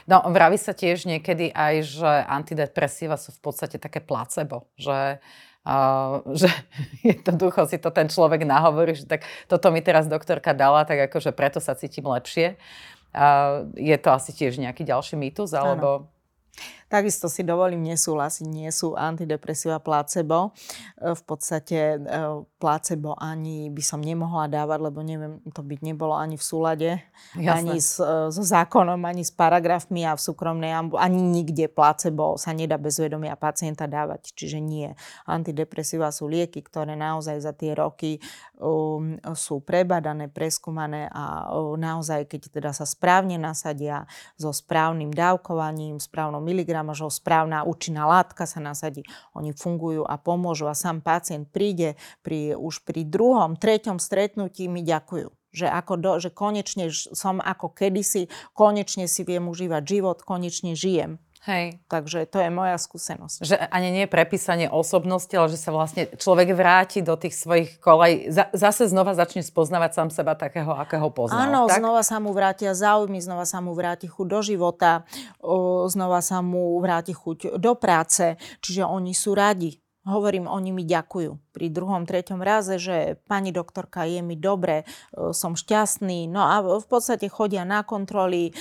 No, 0.08 0.24
vraví 0.28 0.60
sa 0.60 0.76
tiež 0.76 1.08
niekedy 1.08 1.52
aj, 1.56 1.76
že 1.86 2.12
antidepresíva 2.28 3.16
sú 3.16 3.32
v 3.36 3.42
podstate 3.42 3.78
také 3.80 4.04
placebo, 4.04 4.68
že 4.80 5.20
Uh, 5.70 6.24
že 6.40 6.48
jednoducho 7.04 7.68
si 7.68 7.78
to 7.84 7.92
ten 7.92 8.08
človek 8.08 8.48
nahovorí, 8.48 8.96
že 8.96 9.04
tak 9.04 9.28
toto 9.52 9.76
mi 9.76 9.84
teraz 9.84 10.08
doktorka 10.08 10.56
dala, 10.56 10.88
tak 10.88 11.12
akože 11.12 11.36
preto 11.36 11.60
sa 11.60 11.76
cítim 11.76 12.08
lepšie. 12.08 12.56
Uh, 13.12 13.68
je 13.76 13.94
to 14.00 14.10
asi 14.10 14.32
tiež 14.32 14.56
nejaký 14.56 14.88
ďalší 14.88 15.20
mýtus, 15.20 15.52
alebo... 15.52 16.08
Ano. 16.08 16.18
Takisto 16.90 17.30
si 17.30 17.46
dovolím 17.46 17.86
nesúhlasiť, 17.86 18.50
nie 18.50 18.66
sú 18.74 18.98
antidepresíva 18.98 19.78
placebo. 19.78 20.58
E, 20.98 21.14
v 21.14 21.22
podstate 21.22 22.02
e, 22.02 22.20
placebo 22.58 23.14
ani 23.14 23.70
by 23.70 23.84
som 23.86 24.02
nemohla 24.02 24.50
dávať, 24.50 24.80
lebo 24.90 25.06
neviem, 25.06 25.38
to 25.54 25.62
by 25.62 25.78
nebolo 25.86 26.18
ani 26.18 26.34
v 26.34 26.42
súlade, 26.42 26.90
Jasné. 27.38 27.46
ani 27.46 27.78
s, 27.78 28.02
e, 28.02 28.34
so 28.34 28.42
zákonom, 28.42 29.06
ani 29.06 29.22
s 29.22 29.30
paragrafmi 29.30 30.02
a 30.02 30.18
v 30.18 30.22
súkromnej, 30.26 30.74
ani 30.98 31.22
nikde 31.22 31.70
placebo 31.70 32.42
sa 32.42 32.58
nedá 32.58 32.82
bez 32.82 32.98
vedomia 32.98 33.38
pacienta 33.38 33.86
dávať. 33.86 34.34
Čiže 34.34 34.58
nie. 34.58 34.90
Antidepresíva 35.30 36.10
sú 36.10 36.26
lieky, 36.26 36.66
ktoré 36.66 36.98
naozaj 36.98 37.38
za 37.38 37.54
tie 37.54 37.78
roky 37.78 38.18
um, 38.58 39.14
sú 39.38 39.62
prebadané, 39.62 40.26
preskúmané 40.26 41.06
a 41.14 41.54
um, 41.54 41.78
naozaj, 41.78 42.26
keď 42.26 42.42
teda 42.50 42.72
sa 42.74 42.90
správne 42.90 43.38
nasadia 43.38 44.10
so 44.42 44.50
správnym 44.50 45.14
dávkovaním, 45.14 46.02
správnou 46.02 46.42
miligramovou 46.42 46.79
teda 46.80 46.88
možno 46.88 47.12
správna 47.12 47.68
účinná 47.68 48.08
látka 48.08 48.48
sa 48.48 48.64
nasadí. 48.64 49.04
Oni 49.36 49.52
fungujú 49.52 50.08
a 50.08 50.16
pomôžu 50.16 50.72
a 50.72 50.80
sám 50.80 51.04
pacient 51.04 51.52
príde 51.52 52.00
pri, 52.24 52.56
už 52.56 52.88
pri 52.88 53.04
druhom, 53.04 53.60
treťom 53.60 54.00
stretnutí 54.00 54.72
mi 54.72 54.80
ďakujú. 54.88 55.28
Že, 55.52 55.68
ako 55.68 55.94
do, 56.00 56.12
že 56.24 56.30
konečne 56.32 56.88
som 56.94 57.44
ako 57.44 57.76
kedysi, 57.76 58.32
konečne 58.56 59.12
si 59.12 59.28
viem 59.28 59.52
užívať 59.52 59.84
život, 59.84 60.24
konečne 60.24 60.72
žijem. 60.72 61.20
Hej. 61.48 61.80
Takže 61.88 62.28
to 62.28 62.44
je 62.44 62.52
moja 62.52 62.76
skúsenosť. 62.76 63.48
Že 63.48 63.56
ani 63.72 63.96
nie 63.96 64.04
je 64.04 64.12
prepísanie 64.12 64.68
osobnosti, 64.68 65.32
ale 65.32 65.48
že 65.48 65.56
sa 65.56 65.72
vlastne 65.72 66.12
človek 66.12 66.52
vráti 66.52 67.00
do 67.00 67.16
tých 67.16 67.32
svojich 67.32 67.80
kolej, 67.80 68.28
zase 68.52 68.92
znova 68.92 69.16
začne 69.16 69.40
spoznávať 69.40 69.92
sám 69.96 70.10
seba 70.12 70.36
takého, 70.36 70.76
akého 70.76 71.08
poznal. 71.08 71.48
Áno, 71.48 71.72
tak? 71.72 71.80
znova 71.80 72.04
sa 72.04 72.20
mu 72.20 72.36
vrátia 72.36 72.76
záujmy, 72.76 73.24
znova 73.24 73.48
sa 73.48 73.64
mu 73.64 73.72
vráti 73.72 74.12
chuť 74.12 74.28
do 74.28 74.40
života, 74.44 75.08
znova 75.88 76.20
sa 76.20 76.44
mu 76.44 76.76
vráti 76.84 77.16
chuť 77.16 77.56
do 77.56 77.74
práce, 77.80 78.36
čiže 78.60 78.84
oni 78.84 79.16
sú 79.16 79.32
radi 79.32 79.80
hovorím, 80.10 80.50
oni 80.50 80.74
mi 80.74 80.84
ďakujú. 80.84 81.54
Pri 81.54 81.68
druhom, 81.70 82.04
treťom 82.04 82.42
raze, 82.42 82.82
že 82.82 83.16
pani 83.30 83.54
doktorka, 83.54 84.04
je 84.10 84.20
mi 84.26 84.34
dobre, 84.36 84.84
e, 84.84 85.32
som 85.32 85.54
šťastný. 85.54 86.28
No 86.28 86.42
a 86.44 86.62
v 86.62 86.88
podstate 86.90 87.30
chodia 87.30 87.64
na 87.64 87.86
kontroly, 87.88 88.50
e, 88.50 88.54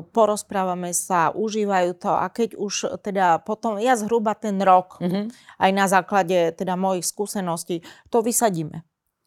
porozprávame 0.00 0.94
sa, 0.94 1.34
užívajú 1.34 1.90
to 1.98 2.10
a 2.14 2.26
keď 2.30 2.56
už 2.56 3.02
teda 3.02 3.42
potom, 3.42 3.76
ja 3.82 3.98
zhruba 3.98 4.38
ten 4.38 4.62
rok, 4.62 5.02
mm-hmm. 5.02 5.34
aj 5.60 5.70
na 5.74 5.86
základe 5.90 6.54
teda 6.56 6.78
mojich 6.78 7.04
skúseností, 7.04 7.82
to 8.08 8.22
vysadíme. 8.22 8.86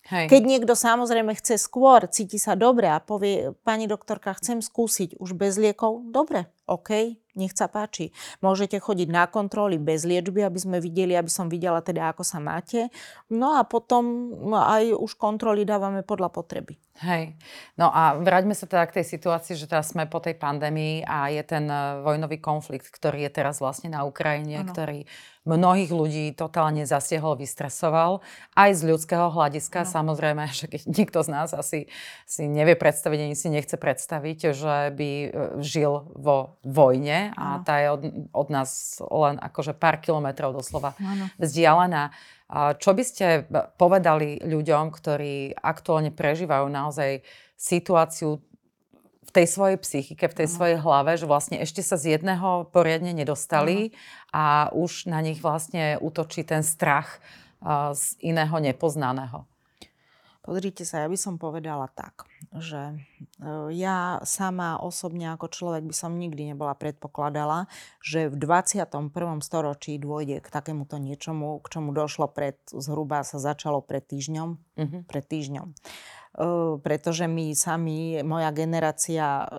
Hej. 0.10 0.26
Keď 0.26 0.42
niekto 0.42 0.74
samozrejme 0.74 1.38
chce 1.38 1.62
skôr, 1.62 2.10
cíti 2.10 2.42
sa 2.42 2.58
dobre 2.58 2.90
a 2.90 2.98
povie, 2.98 3.54
pani 3.62 3.86
doktorka, 3.86 4.34
chcem 4.42 4.58
skúsiť 4.58 5.22
už 5.22 5.38
bez 5.38 5.62
liekov, 5.62 6.10
dobre, 6.10 6.50
OK, 6.66 7.18
nech 7.38 7.54
sa 7.54 7.70
páči. 7.70 8.10
Môžete 8.44 8.82
chodiť 8.82 9.08
na 9.08 9.30
kontroly 9.30 9.80
bez 9.80 10.04
liečby, 10.04 10.44
aby 10.44 10.60
sme 10.60 10.78
videli, 10.84 11.14
aby 11.14 11.32
som 11.32 11.48
videla 11.48 11.80
teda, 11.80 12.12
ako 12.12 12.26
sa 12.26 12.42
máte. 12.44 12.90
No 13.32 13.56
a 13.56 13.64
potom 13.64 14.34
aj 14.52 14.98
už 14.98 15.16
kontroly 15.16 15.64
dávame 15.64 16.02
podľa 16.02 16.34
potreby. 16.34 16.76
Hej. 17.00 17.40
No 17.80 17.88
a 17.88 18.20
vráťme 18.20 18.52
sa 18.52 18.68
teda 18.68 18.84
k 18.92 19.00
tej 19.00 19.06
situácii, 19.08 19.56
že 19.56 19.72
teraz 19.72 19.96
sme 19.96 20.04
po 20.04 20.20
tej 20.20 20.36
pandémii 20.36 21.08
a 21.08 21.32
je 21.32 21.40
ten 21.48 21.64
e, 21.64 22.04
vojnový 22.04 22.44
konflikt, 22.44 22.92
ktorý 22.92 23.24
je 23.24 23.32
teraz 23.32 23.64
vlastne 23.64 23.96
na 23.96 24.04
Ukrajine, 24.04 24.68
ano. 24.68 24.76
ktorý 24.76 25.08
mnohých 25.50 25.90
ľudí 25.90 26.26
totálne 26.38 26.86
zasiehol, 26.86 27.34
vystresoval. 27.34 28.22
Aj 28.54 28.70
z 28.70 28.86
ľudského 28.86 29.34
hľadiska, 29.34 29.84
ano. 29.84 29.90
samozrejme, 29.90 30.44
že 30.60 30.70
nikto 30.86 31.26
z 31.26 31.30
nás 31.34 31.50
asi 31.58 31.90
si 32.30 32.46
nevie 32.46 32.78
predstaviť, 32.78 33.20
ani 33.26 33.36
si 33.36 33.50
nechce 33.50 33.74
predstaviť, 33.82 34.54
že 34.54 34.94
by 34.94 35.10
e, 35.10 35.28
žil 35.66 36.06
vo 36.14 36.62
vojne 36.62 37.34
a 37.34 37.66
tá 37.66 37.82
je 37.82 37.88
od, 37.90 38.04
od 38.30 38.48
nás 38.54 39.02
len 39.02 39.42
akože 39.42 39.74
pár 39.74 39.98
kilometrov 39.98 40.54
doslova 40.54 40.94
ano. 41.02 41.34
vzdialená. 41.42 42.14
Čo 42.82 42.98
by 42.98 43.04
ste 43.06 43.46
povedali 43.78 44.42
ľuďom, 44.42 44.90
ktorí 44.90 45.54
aktuálne 45.54 46.10
prežívajú 46.10 46.66
naozaj 46.66 47.22
situáciu 47.54 48.42
v 49.20 49.32
tej 49.36 49.46
svojej 49.46 49.78
psychike, 49.78 50.26
v 50.26 50.38
tej 50.44 50.48
svojej 50.48 50.78
hlave, 50.80 51.20
že 51.20 51.30
vlastne 51.30 51.62
ešte 51.62 51.84
sa 51.86 52.00
z 52.00 52.18
jedného 52.18 52.66
poriadne 52.72 53.14
nedostali 53.14 53.94
a 54.34 54.74
už 54.74 55.06
na 55.06 55.22
nich 55.22 55.44
vlastne 55.44 56.00
útočí 56.02 56.42
ten 56.42 56.66
strach 56.66 57.22
z 57.94 58.04
iného 58.24 58.56
nepoznaného? 58.58 59.46
Pozrite 60.40 60.82
sa, 60.82 61.04
ja 61.04 61.08
by 61.12 61.20
som 61.20 61.36
povedala 61.38 61.92
tak, 61.94 62.26
že 62.58 62.80
e, 62.80 62.96
ja 63.76 64.18
sama 64.26 64.82
osobne 64.82 65.36
ako 65.36 65.52
človek 65.52 65.86
by 65.86 65.94
som 65.94 66.18
nikdy 66.18 66.56
nebola 66.56 66.74
predpokladala, 66.74 67.70
že 68.02 68.32
v 68.32 68.40
21. 68.40 69.14
storočí 69.46 70.00
dôjde 70.02 70.42
k 70.42 70.48
takémuto 70.50 70.98
niečomu, 70.98 71.62
k 71.62 71.68
čomu 71.70 71.94
došlo 71.94 72.32
pred, 72.32 72.58
zhruba 72.72 73.22
sa 73.28 73.38
začalo 73.38 73.84
pred 73.84 74.02
týždňom. 74.02 74.50
Uh-huh. 74.58 75.00
Pred 75.06 75.26
týždňom. 75.28 75.68
Uh, 75.70 76.19
pretože 76.86 77.26
my 77.26 77.58
sami, 77.58 78.22
moja 78.22 78.54
generácia, 78.54 79.50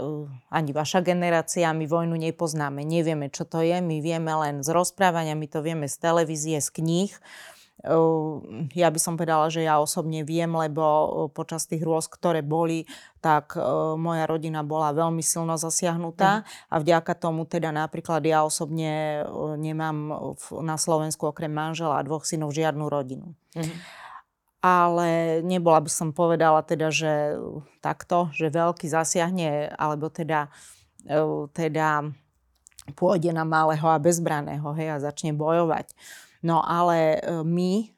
ani 0.49 0.71
vaša 0.71 1.03
generácia, 1.03 1.75
my 1.75 1.85
vojnu 1.85 2.15
nepoznáme. 2.17 2.87
Nevieme, 2.87 3.29
čo 3.29 3.43
to 3.45 3.61
je, 3.61 3.83
my 3.83 3.99
vieme 3.99 4.31
len 4.33 4.63
z 4.63 4.71
rozprávania, 4.71 5.35
my 5.35 5.47
to 5.51 5.61
vieme 5.61 5.91
z 5.91 5.97
televízie, 5.99 6.63
z 6.63 6.71
kníh. 6.71 7.13
Ja 8.77 8.93
by 8.93 9.01
som 9.01 9.17
povedala, 9.17 9.49
že 9.49 9.65
ja 9.65 9.81
osobne 9.81 10.21
viem, 10.21 10.53
lebo 10.53 10.85
počas 11.33 11.65
tých 11.65 11.81
rôz, 11.81 12.13
ktoré 12.13 12.45
boli, 12.45 12.85
tak 13.25 13.57
moja 13.97 14.29
rodina 14.29 14.61
bola 14.61 14.93
veľmi 14.93 15.25
silno 15.25 15.57
zasiahnutá 15.57 16.45
mm. 16.45 16.45
a 16.69 16.75
vďaka 16.77 17.13
tomu 17.17 17.49
teda 17.49 17.73
napríklad 17.73 18.21
ja 18.29 18.45
osobne 18.45 19.25
nemám 19.57 19.97
na 20.61 20.77
Slovensku 20.77 21.33
okrem 21.33 21.49
manžela 21.49 21.97
a 21.97 22.05
dvoch 22.05 22.29
synov 22.29 22.53
žiadnu 22.53 22.85
rodinu. 22.85 23.33
Mm. 23.57 23.73
Ale 24.61 25.41
nebola 25.41 25.81
by 25.81 25.89
som 25.89 26.13
povedala 26.13 26.61
teda, 26.61 26.93
že 26.93 27.41
takto, 27.81 28.29
že 28.37 28.53
veľký 28.53 28.93
zasiahne, 28.93 29.73
alebo 29.73 30.13
teda, 30.13 30.53
teda 31.57 32.13
pôjde 32.93 33.33
na 33.33 33.49
malého 33.49 33.89
a 33.89 33.97
bezbraného 33.97 34.69
hej, 34.77 35.01
a 35.01 35.03
začne 35.03 35.33
bojovať. 35.33 35.97
No 36.45 36.61
ale 36.61 37.21
e, 37.21 37.41
my 37.41 37.89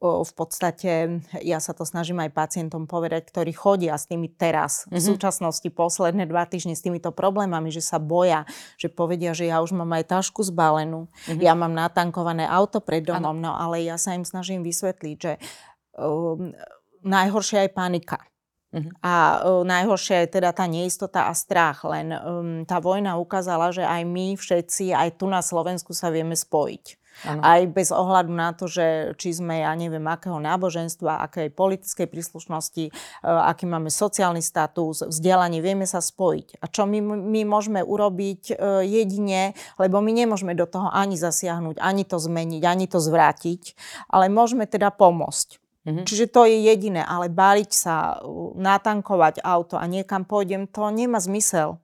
v 0.00 0.32
podstate, 0.32 1.20
ja 1.44 1.60
sa 1.60 1.76
to 1.76 1.84
snažím 1.84 2.24
aj 2.24 2.32
pacientom 2.32 2.88
povedať, 2.88 3.28
ktorí 3.28 3.52
chodia 3.52 3.92
s 4.00 4.08
tými 4.08 4.32
teraz, 4.32 4.88
mm-hmm. 4.88 4.96
v 4.96 5.00
mhm. 5.04 5.08
súčasnosti 5.12 5.68
posledné 5.68 6.24
dva 6.24 6.48
týždne 6.48 6.72
s 6.72 6.80
týmito 6.80 7.12
problémami, 7.12 7.68
že 7.68 7.84
sa 7.84 8.00
boja, 8.00 8.48
že 8.80 8.88
povedia, 8.88 9.36
že 9.36 9.52
ja 9.52 9.60
už 9.60 9.76
mám 9.76 9.92
aj 9.92 10.08
tašku 10.08 10.40
zbalenú, 10.40 11.04
mm-hmm. 11.04 11.44
ja 11.44 11.52
mám 11.52 11.76
natankované 11.76 12.48
auto 12.48 12.80
pred 12.80 13.04
domom, 13.04 13.36
ano. 13.36 13.52
no 13.52 13.60
ale 13.60 13.84
ja 13.84 14.00
sa 14.00 14.16
im 14.16 14.24
snažím 14.24 14.64
vysvetliť, 14.64 15.16
že 15.20 15.36
um, 15.36 15.44
najhoršia 17.04 17.66
je 17.66 17.70
panika. 17.72 18.18
Uh-huh. 18.70 18.86
A 19.02 19.42
uh, 19.42 19.66
najhoršia 19.66 20.22
je 20.24 20.38
teda 20.38 20.54
tá 20.54 20.70
neistota 20.70 21.26
a 21.26 21.34
strach. 21.34 21.82
Len 21.82 22.14
um, 22.14 22.18
tá 22.62 22.78
vojna 22.78 23.18
ukázala, 23.18 23.74
že 23.74 23.82
aj 23.82 24.02
my 24.06 24.38
všetci, 24.38 24.94
aj 24.94 25.18
tu 25.18 25.26
na 25.26 25.42
Slovensku 25.42 25.90
sa 25.90 26.14
vieme 26.14 26.38
spojiť. 26.38 27.00
Ano. 27.26 27.42
Aj 27.44 27.60
bez 27.68 27.92
ohľadu 27.92 28.32
na 28.32 28.56
to, 28.56 28.64
že 28.64 29.12
či 29.20 29.36
sme, 29.36 29.60
ja 29.60 29.74
neviem, 29.76 30.06
akého 30.08 30.40
náboženstva, 30.40 31.20
akej 31.28 31.52
politickej 31.52 32.08
príslušnosti, 32.08 32.84
e, 32.88 32.92
aký 33.26 33.68
máme 33.68 33.92
sociálny 33.92 34.40
status, 34.40 35.04
vzdelanie, 35.04 35.60
vieme 35.60 35.84
sa 35.84 36.00
spojiť. 36.00 36.62
A 36.62 36.70
čo 36.70 36.88
my, 36.88 37.02
my 37.02 37.40
môžeme 37.44 37.84
urobiť 37.84 38.54
e, 38.54 38.86
jedine, 38.88 39.52
lebo 39.76 40.00
my 40.00 40.16
nemôžeme 40.16 40.56
do 40.56 40.64
toho 40.64 40.88
ani 40.88 41.20
zasiahnuť, 41.20 41.76
ani 41.76 42.08
to 42.08 42.16
zmeniť, 42.16 42.62
ani 42.64 42.86
to 42.88 43.02
zvrátiť, 43.02 43.76
ale 44.08 44.32
môžeme 44.32 44.64
teda 44.64 44.88
pomôcť. 44.88 45.60
Mm-hmm. 45.80 46.04
Čiže 46.04 46.26
to 46.28 46.44
je 46.44 46.68
jediné, 46.68 47.00
ale 47.00 47.32
báliť 47.32 47.70
sa, 47.72 48.20
natankovať 48.56 49.40
auto 49.40 49.80
a 49.80 49.84
niekam 49.88 50.28
pôjdem, 50.28 50.68
to 50.68 50.84
nemá 50.92 51.16
zmysel 51.16 51.80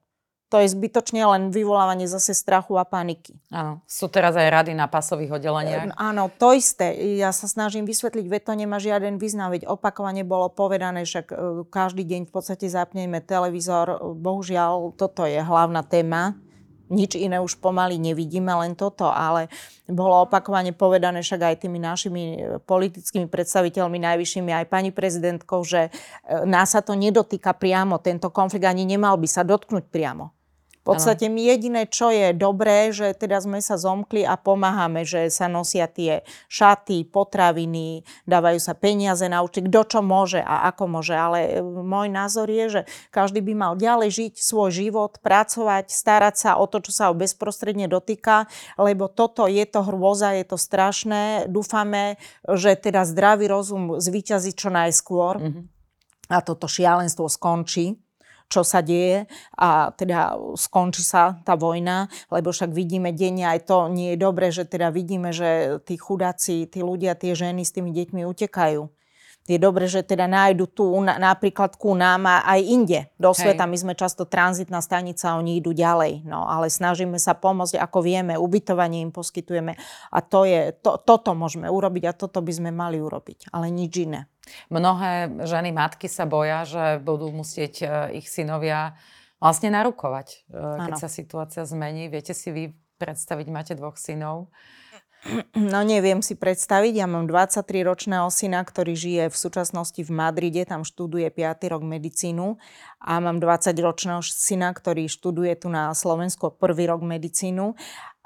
to 0.47 0.63
je 0.63 0.79
zbytočne 0.79 1.19
len 1.27 1.43
vyvolávanie 1.51 2.07
zase 2.07 2.31
strachu 2.31 2.79
a 2.79 2.87
paniky. 2.87 3.35
Áno. 3.51 3.83
Sú 3.83 4.07
teraz 4.07 4.39
aj 4.39 4.47
rady 4.47 4.73
na 4.79 4.87
pasových 4.87 5.43
oddeleniach? 5.43 5.99
Áno, 5.99 6.31
to 6.31 6.55
isté. 6.55 6.95
Ja 7.19 7.35
sa 7.35 7.51
snažím 7.51 7.83
vysvetliť, 7.83 8.27
veď 8.31 8.43
to 8.47 8.53
nemá 8.55 8.79
žiaden 8.79 9.19
význam, 9.19 9.51
veď 9.51 9.67
opakovane 9.67 10.23
bolo 10.23 10.47
povedané, 10.47 11.03
však 11.03 11.27
e, 11.29 11.37
každý 11.67 12.07
deň 12.07 12.31
v 12.31 12.33
podstate 12.33 12.71
zapneme 12.71 13.19
televízor. 13.19 14.15
Bohužiaľ, 14.15 14.95
toto 14.95 15.27
je 15.27 15.43
hlavná 15.43 15.83
téma. 15.83 16.39
Nič 16.87 17.19
iné 17.19 17.43
už 17.43 17.59
pomaly 17.59 17.99
nevidíme, 17.99 18.53
len 18.63 18.79
toto, 18.79 19.11
ale 19.11 19.51
bolo 19.91 20.23
opakovane 20.29 20.71
povedané 20.71 21.25
však 21.25 21.41
aj 21.43 21.57
tými 21.67 21.83
našimi 21.83 22.23
e, 22.23 22.39
politickými 22.63 23.27
predstaviteľmi 23.27 23.99
najvyššími, 23.99 24.51
aj 24.55 24.67
pani 24.71 24.95
prezidentkou, 24.95 25.67
že 25.67 25.89
e, 25.89 25.91
nás 26.47 26.77
sa 26.77 26.85
to 26.87 26.95
nedotýka 26.95 27.57
priamo, 27.59 27.99
tento 27.99 28.31
konflikt 28.31 28.69
ani 28.69 28.87
nemal 28.87 29.19
by 29.19 29.27
sa 29.27 29.43
dotknúť 29.43 29.91
priamo. 29.91 30.36
V 30.87 30.95
podstate 30.95 31.27
my 31.27 31.43
jediné, 31.51 31.91
čo 31.91 32.15
je 32.15 32.31
dobré, 32.31 32.95
že 32.95 33.11
teda 33.11 33.43
sme 33.43 33.59
sa 33.59 33.75
zomkli 33.75 34.23
a 34.23 34.39
pomáhame, 34.39 35.03
že 35.03 35.27
sa 35.35 35.51
nosia 35.51 35.91
tie 35.91 36.23
šaty, 36.47 37.03
potraviny, 37.11 38.07
dávajú 38.23 38.63
sa 38.63 38.79
peniaze 38.79 39.27
na 39.27 39.43
účty, 39.43 39.67
kto 39.67 39.83
čo 39.83 39.99
môže 39.99 40.39
a 40.39 40.71
ako 40.71 40.87
môže. 40.87 41.19
Ale 41.19 41.59
e, 41.59 41.67
môj 41.67 42.07
názor 42.07 42.47
je, 42.47 42.71
že 42.71 42.81
každý 43.11 43.43
by 43.43 43.53
mal 43.59 43.73
ďalej 43.75 44.15
žiť 44.15 44.33
svoj 44.39 44.71
život, 44.71 45.19
pracovať, 45.19 45.91
starať 45.91 46.35
sa 46.39 46.51
o 46.55 46.71
to, 46.71 46.79
čo 46.79 46.95
sa 46.95 47.11
ho 47.11 47.19
bezprostredne 47.19 47.91
dotýka, 47.91 48.47
lebo 48.79 49.11
toto 49.11 49.51
je 49.51 49.67
to 49.67 49.83
hrôza, 49.83 50.39
je 50.39 50.47
to 50.47 50.55
strašné. 50.55 51.51
Dúfame, 51.51 52.15
že 52.47 52.79
teda 52.79 53.03
zdravý 53.03 53.51
rozum 53.51 53.99
zvýťazí 53.99 54.55
čo 54.55 54.71
najskôr. 54.71 55.43
Mm-hmm. 55.43 55.65
A 56.31 56.39
toto 56.47 56.71
šialenstvo 56.71 57.27
skončí 57.27 58.06
čo 58.47 58.63
sa 58.63 58.81
deje 58.83 59.27
a 59.59 59.91
teda 59.91 60.39
skončí 60.55 61.03
sa 61.03 61.39
tá 61.43 61.59
vojna, 61.59 62.07
lebo 62.31 62.55
však 62.55 62.71
vidíme 62.71 63.11
denne 63.11 63.51
aj 63.51 63.67
to 63.67 63.91
nie 63.91 64.15
je 64.15 64.19
dobre, 64.19 64.55
že 64.55 64.67
teda 64.67 64.95
vidíme, 64.95 65.35
že 65.35 65.83
tí 65.83 65.99
chudáci, 65.99 66.71
tí 66.71 66.81
ľudia, 66.83 67.19
tie 67.19 67.35
ženy 67.35 67.67
s 67.67 67.75
tými 67.75 67.91
deťmi 67.91 68.23
utekajú. 68.23 68.87
Je 69.47 69.59
dobre, 69.63 69.87
že 69.87 70.03
teda 70.03 70.27
nájdu 70.27 70.67
tu 70.67 70.85
na, 71.03 71.17
napríklad 71.23 71.79
ku 71.79 71.95
nám 71.95 72.27
a 72.27 72.37
aj 72.45 72.61
inde 72.67 73.01
do 73.17 73.31
sveta. 73.31 73.65
Hej. 73.65 73.71
My 73.71 73.77
sme 73.79 73.95
často 73.95 74.27
tranzitná 74.27 74.83
stanica, 74.83 75.39
oni 75.39 75.63
idú 75.63 75.71
ďalej. 75.71 76.27
No, 76.27 76.45
ale 76.51 76.67
snažíme 76.67 77.17
sa 77.23 77.39
pomôcť, 77.39 77.79
ako 77.79 77.99
vieme, 78.03 78.35
ubytovanie 78.35 79.07
im 79.07 79.15
poskytujeme. 79.15 79.79
A 80.11 80.19
to 80.21 80.43
je, 80.45 80.75
to, 80.83 80.99
toto 80.99 81.33
môžeme 81.39 81.71
urobiť 81.71 82.11
a 82.11 82.17
toto 82.19 82.43
by 82.43 82.53
sme 82.53 82.71
mali 82.75 82.99
urobiť, 82.99 83.55
ale 83.55 83.71
nič 83.71 83.93
iné. 84.03 84.27
Mnohé 84.71 85.43
ženy, 85.43 85.75
matky 85.75 86.07
sa 86.07 86.27
boja, 86.27 86.63
že 86.63 87.03
budú 87.03 87.31
musieť 87.35 87.75
e, 87.83 87.87
ich 88.23 88.31
synovia 88.31 88.95
vlastne 89.43 89.75
narukovať, 89.75 90.47
e, 90.47 90.55
keď 90.55 90.95
ano. 90.95 91.03
sa 91.03 91.11
situácia 91.11 91.63
zmení. 91.67 92.07
Viete 92.07 92.31
si 92.31 92.55
vy 92.55 92.65
predstaviť, 92.97 93.47
máte 93.53 93.75
dvoch 93.77 93.99
synov, 93.99 94.49
No 95.57 95.83
neviem 95.83 96.23
si 96.23 96.39
predstaviť. 96.39 97.03
Ja 97.03 97.07
mám 97.11 97.27
23-ročného 97.27 98.29
syna, 98.31 98.63
ktorý 98.63 98.95
žije 98.95 99.25
v 99.33 99.37
súčasnosti 99.37 99.99
v 99.99 100.11
Madride, 100.11 100.63
tam 100.69 100.87
študuje 100.87 101.29
5. 101.33 101.73
rok 101.73 101.83
medicínu 101.83 102.57
a 103.03 103.13
mám 103.19 103.43
20-ročného 103.43 104.23
syna, 104.23 104.71
ktorý 104.71 105.11
študuje 105.11 105.59
tu 105.59 105.69
na 105.73 105.91
Slovensku 105.93 106.55
prvý 106.55 106.87
rok 106.87 107.03
medicínu 107.03 107.75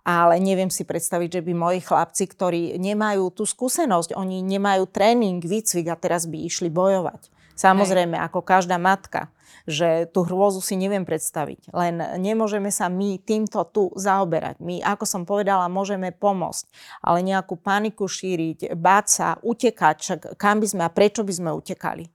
ale 0.01 0.41
neviem 0.41 0.73
si 0.73 0.89
predstaviť, 0.89 1.41
že 1.41 1.45
by 1.45 1.53
moji 1.53 1.81
chlapci, 1.85 2.25
ktorí 2.25 2.81
nemajú 2.81 3.31
tú 3.37 3.45
skúsenosť, 3.45 4.17
oni 4.17 4.41
nemajú 4.41 4.89
tréning, 4.89 5.45
výcvik 5.45 5.93
a 5.93 6.01
teraz 6.01 6.25
by 6.25 6.41
išli 6.49 6.73
bojovať. 6.73 7.40
Samozrejme, 7.61 8.17
Hej. 8.17 8.25
ako 8.33 8.41
každá 8.41 8.81
matka, 8.81 9.29
že 9.69 10.09
tú 10.09 10.25
hrôzu 10.25 10.65
si 10.65 10.81
neviem 10.81 11.05
predstaviť. 11.05 11.69
Len 11.77 12.17
nemôžeme 12.17 12.73
sa 12.73 12.89
my 12.89 13.21
týmto 13.21 13.61
tu 13.69 13.93
zaoberať. 13.93 14.65
My, 14.65 14.81
ako 14.81 15.05
som 15.05 15.23
povedala, 15.29 15.69
môžeme 15.69 16.09
pomôcť, 16.09 16.65
ale 17.05 17.21
nejakú 17.21 17.61
paniku 17.61 18.09
šíriť, 18.09 18.73
báť 18.73 19.07
sa, 19.13 19.29
utekať, 19.45 19.97
kam 20.41 20.65
by 20.65 20.67
sme 20.73 20.83
a 20.89 20.91
prečo 20.95 21.21
by 21.21 21.33
sme 21.37 21.51
utekali. 21.53 22.09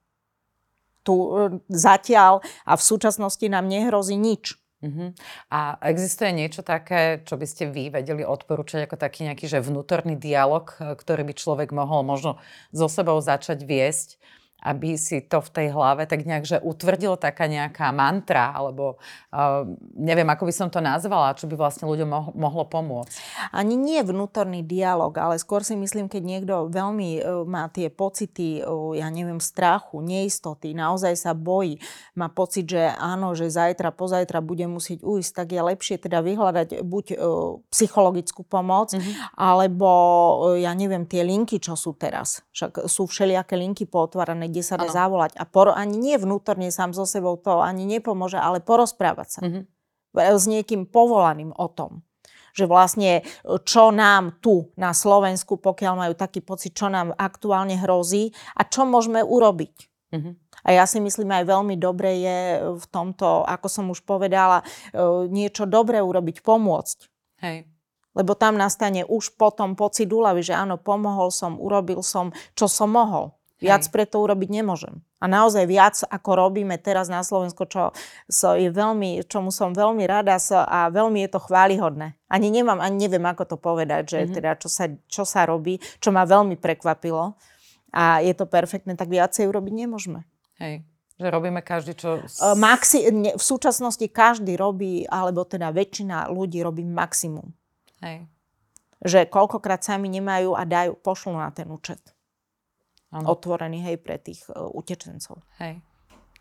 Tu 1.05 1.13
e, 1.13 1.61
zatiaľ 1.69 2.41
a 2.65 2.73
v 2.73 2.81
súčasnosti 2.81 3.45
nám 3.45 3.69
nehrozí 3.69 4.17
nič. 4.17 4.57
Uh-huh. 4.81 5.13
A 5.53 5.77
existuje 5.85 6.33
niečo 6.33 6.65
také, 6.65 7.21
čo 7.21 7.37
by 7.37 7.45
ste 7.45 7.69
vy 7.69 7.93
vedeli 7.93 8.25
odporúčať 8.25 8.89
ako 8.89 8.97
taký 8.97 9.29
nejaký 9.29 9.45
že 9.45 9.61
vnútorný 9.61 10.17
dialog, 10.17 10.73
e, 10.81 10.97
ktorý 10.97 11.29
by 11.29 11.33
človek 11.37 11.69
mohol 11.69 12.01
možno 12.01 12.41
so 12.73 12.89
sebou 12.89 13.21
začať 13.21 13.61
viesť, 13.61 14.17
aby 14.65 14.97
si 14.97 15.21
to 15.21 15.45
v 15.45 15.53
tej 15.53 15.67
hlave 15.69 16.09
tak 16.09 16.25
nejak, 16.25 16.45
že 16.49 16.57
utvrdilo 16.57 17.21
taká 17.21 17.45
nejaká 17.45 17.93
mantra, 17.93 18.49
alebo 18.49 18.97
uh, 19.29 19.61
neviem, 19.93 20.25
ako 20.25 20.49
by 20.49 20.53
som 20.57 20.67
to 20.73 20.81
nazvala, 20.81 21.37
čo 21.37 21.45
by 21.45 21.53
vlastne 21.53 21.85
ľuďom 21.85 22.09
mo- 22.09 22.33
mohlo 22.33 22.65
pomôcť. 22.65 23.13
Ani 23.53 23.77
nie 23.77 24.01
vnútorný 24.01 24.65
dialog, 24.65 25.13
ale 25.21 25.37
skôr 25.37 25.61
si 25.61 25.77
myslím, 25.77 26.09
keď 26.09 26.23
niekto 26.25 26.55
veľmi 26.73 27.21
uh, 27.21 27.45
má 27.45 27.69
tie 27.69 27.93
pocity, 27.93 28.65
uh, 28.65 28.97
ja 28.97 29.05
neviem, 29.13 29.37
strachu, 29.37 30.01
neistoty, 30.01 30.73
naozaj 30.73 31.13
sa 31.13 31.37
bojí, 31.37 31.77
má 32.17 32.33
pocit, 32.33 32.65
že 32.65 32.89
áno, 32.97 33.37
že 33.37 33.53
zajtra, 33.53 33.93
pozajtra 33.93 34.41
bude 34.41 34.65
musieť 34.65 35.05
ujsť, 35.05 35.31
tak 35.45 35.47
je 35.53 35.61
lepšie 35.61 35.95
teda 36.01 36.25
vyhľadať 36.25 36.81
buď 36.81 37.05
uh, 37.13 37.61
psychologickú 37.69 38.41
pomoc, 38.41 38.97
mm-hmm. 38.97 39.37
alebo 39.37 39.89
uh, 39.93 40.57
ja 40.57 40.73
neviem, 40.73 41.05
tie 41.05 41.21
linky, 41.21 41.61
čo 41.61 41.77
sú 41.77 41.93
teraz. 41.93 42.41
Však 42.49 42.89
sú 42.89 43.05
všelijaké 43.05 43.53
linky 43.53 43.85
pootvárané, 43.85 44.54
kde 44.55 44.63
sa 44.63 44.79
dá 44.79 44.87
ano. 44.87 44.95
zavolať. 44.95 45.35
A 45.35 45.43
por- 45.43 45.75
ani 45.75 45.99
nie 45.99 46.15
vnútorne 46.15 46.71
sám 46.71 46.95
so 46.95 47.03
sebou 47.03 47.35
to 47.35 47.59
ani 47.59 47.83
nepomôže, 47.83 48.39
ale 48.39 48.63
porozprávať 48.63 49.27
sa. 49.27 49.41
Mm-hmm. 49.43 49.63
S 50.15 50.47
niekým 50.47 50.87
povolaným 50.87 51.51
o 51.51 51.67
tom. 51.67 52.07
Že 52.55 52.71
vlastne, 52.71 53.27
čo 53.67 53.91
nám 53.91 54.39
tu 54.39 54.71
na 54.79 54.95
Slovensku, 54.95 55.59
pokiaľ 55.59 55.93
majú 56.07 56.13
taký 56.15 56.39
pocit, 56.39 56.71
čo 56.71 56.87
nám 56.87 57.11
aktuálne 57.19 57.75
hrozí 57.75 58.31
a 58.55 58.63
čo 58.63 58.87
môžeme 58.87 59.19
urobiť. 59.19 59.75
Mm-hmm. 60.15 60.33
A 60.65 60.69
ja 60.71 60.87
si 60.87 61.03
myslím, 61.03 61.35
aj 61.35 61.51
veľmi 61.51 61.75
dobre 61.75 62.23
je 62.23 62.39
v 62.79 62.85
tomto, 62.87 63.43
ako 63.43 63.67
som 63.67 63.85
už 63.91 64.07
povedala, 64.07 64.63
e, 64.63 64.65
niečo 65.27 65.67
dobré 65.67 65.99
urobiť, 65.99 66.39
pomôcť. 66.41 66.97
Hej. 67.43 67.67
Lebo 68.15 68.31
tam 68.39 68.55
nastane 68.55 69.03
už 69.03 69.35
potom 69.35 69.75
pocit 69.75 70.07
úlavy, 70.07 70.39
že 70.39 70.55
áno, 70.55 70.79
pomohol 70.79 71.29
som, 71.35 71.59
urobil 71.59 71.99
som, 71.99 72.31
čo 72.55 72.71
som 72.71 72.95
mohol. 72.95 73.34
Viac 73.55 73.87
Hej. 73.87 73.91
preto 73.91 74.19
urobiť 74.19 74.51
nemôžem. 74.51 74.99
A 75.23 75.31
naozaj 75.31 75.63
viac, 75.63 75.95
ako 76.03 76.31
robíme 76.35 76.75
teraz 76.75 77.07
na 77.07 77.23
Slovensku, 77.23 77.63
čo 77.63 77.95
so 78.27 78.51
je 78.51 78.67
veľmi, 78.67 79.23
čomu 79.31 79.47
som 79.47 79.71
veľmi 79.71 80.03
rada 80.03 80.35
so, 80.43 80.59
a 80.59 80.91
veľmi 80.91 81.23
je 81.23 81.29
to 81.31 81.39
chválihodné. 81.39 82.19
Ani 82.27 82.51
nemám, 82.51 82.83
ani 82.83 83.07
neviem, 83.07 83.23
ako 83.23 83.55
to 83.55 83.57
povedať, 83.57 84.11
že 84.11 84.19
mm-hmm. 84.19 84.35
teda 84.35 84.51
čo 84.59 84.67
sa, 84.67 84.91
čo 85.07 85.23
sa 85.23 85.47
robí, 85.47 85.79
čo 86.03 86.11
ma 86.11 86.27
veľmi 86.27 86.59
prekvapilo 86.59 87.39
a 87.95 88.19
je 88.19 88.35
to 88.35 88.43
perfektné, 88.43 88.99
tak 88.99 89.07
viacej 89.07 89.47
urobiť 89.47 89.73
nemôžeme. 89.87 90.27
Hej. 90.59 90.83
Že 91.15 91.27
robíme 91.31 91.63
každý, 91.63 91.95
čo... 91.95 92.19
E, 92.19 92.27
maxi- 92.59 93.07
v 93.39 93.39
súčasnosti 93.39 94.03
každý 94.11 94.59
robí, 94.59 95.07
alebo 95.07 95.47
teda 95.47 95.71
väčšina 95.71 96.27
ľudí 96.27 96.59
robí 96.59 96.83
maximum. 96.83 97.55
Hej. 98.03 98.27
Že 98.99 99.31
koľkokrát 99.31 99.79
sami 99.79 100.11
nemajú 100.11 100.59
a 100.59 100.67
dajú, 100.67 100.99
pošlu 100.99 101.39
na 101.39 101.55
ten 101.55 101.71
účet 101.71 102.14
ano. 103.11 103.25
otvorený 103.29 103.83
hej, 103.85 103.97
pre 104.01 104.17
tých 104.17 104.45
uh, 104.49 104.69
utečencov. 104.71 105.43
Hej. 105.59 105.83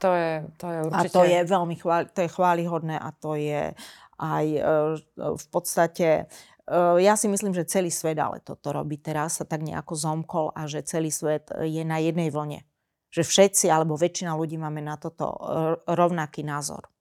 To 0.00 0.10
je, 0.14 0.32
to 0.58 0.66
je 0.68 0.78
určite... 0.90 1.10
A 1.10 1.16
to 1.16 1.22
je 1.24 1.40
veľmi 1.44 1.76
chváli, 1.78 2.04
to 2.10 2.20
je 2.24 2.30
chválihodné 2.30 2.96
a 2.98 3.08
to 3.14 3.34
je 3.34 3.72
aj 4.20 4.46
uh, 4.62 4.96
v 5.36 5.46
podstate... 5.50 6.30
Uh, 6.64 6.96
ja 6.96 7.18
si 7.18 7.28
myslím, 7.28 7.52
že 7.52 7.68
celý 7.68 7.92
svet 7.92 8.16
ale 8.16 8.40
toto 8.40 8.72
robí 8.72 8.96
teraz, 8.96 9.42
sa 9.42 9.44
tak 9.44 9.60
nejako 9.60 9.92
zomkol 9.98 10.46
a 10.54 10.64
že 10.64 10.86
celý 10.86 11.12
svet 11.12 11.52
je 11.60 11.84
na 11.84 12.00
jednej 12.00 12.32
vlne. 12.32 12.64
Že 13.12 13.22
všetci 13.22 13.66
alebo 13.70 13.94
väčšina 13.94 14.34
ľudí 14.34 14.58
máme 14.58 14.82
na 14.82 14.98
toto 14.98 15.38
rovnaký 15.86 16.42
názor. 16.42 16.93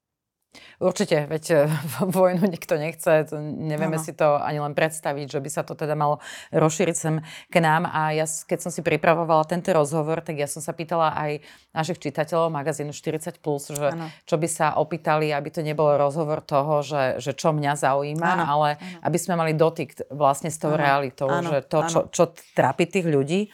Určite, 0.78 1.26
veď 1.26 1.44
e, 1.50 1.58
vojnu 2.18 2.46
nikto 2.46 2.78
nechce, 2.78 3.26
to 3.30 3.42
nevieme 3.42 3.98
ano. 3.98 4.06
si 4.06 4.14
to 4.14 4.38
ani 4.38 4.62
len 4.62 4.78
predstaviť, 4.78 5.28
že 5.32 5.40
by 5.42 5.50
sa 5.50 5.62
to 5.66 5.74
teda 5.74 5.98
malo 5.98 6.22
rozšíriť 6.54 6.96
sem 6.96 7.16
k 7.50 7.56
nám. 7.58 7.90
A 7.90 8.14
ja, 8.14 8.26
keď 8.26 8.70
som 8.70 8.72
si 8.74 8.86
pripravovala 8.86 9.48
tento 9.50 9.74
rozhovor, 9.74 10.22
tak 10.22 10.38
ja 10.38 10.46
som 10.46 10.62
sa 10.62 10.76
pýtala 10.76 11.16
aj 11.18 11.32
našich 11.74 12.04
čitateľov 12.04 12.54
magazínu 12.54 12.94
40+, 12.94 13.42
že 13.74 13.88
ano. 13.90 14.08
čo 14.30 14.36
by 14.38 14.48
sa 14.50 14.78
opýtali, 14.78 15.34
aby 15.34 15.50
to 15.50 15.66
nebol 15.66 15.90
rozhovor 15.98 16.46
toho, 16.46 16.86
že, 16.86 17.18
že 17.18 17.34
čo 17.34 17.50
mňa 17.56 17.74
zaujíma, 17.74 18.30
ano. 18.38 18.44
ale 18.46 18.70
ano. 18.78 19.10
aby 19.10 19.18
sme 19.18 19.34
mali 19.40 19.58
dotyk 19.58 20.14
vlastne 20.14 20.54
s 20.54 20.62
tou 20.62 20.74
ano. 20.74 20.82
realitou, 20.82 21.30
ano. 21.30 21.50
že 21.50 21.66
to, 21.66 21.80
čo, 21.90 22.00
čo 22.14 22.24
trápi 22.54 22.86
tých 22.86 23.08
ľudí. 23.10 23.50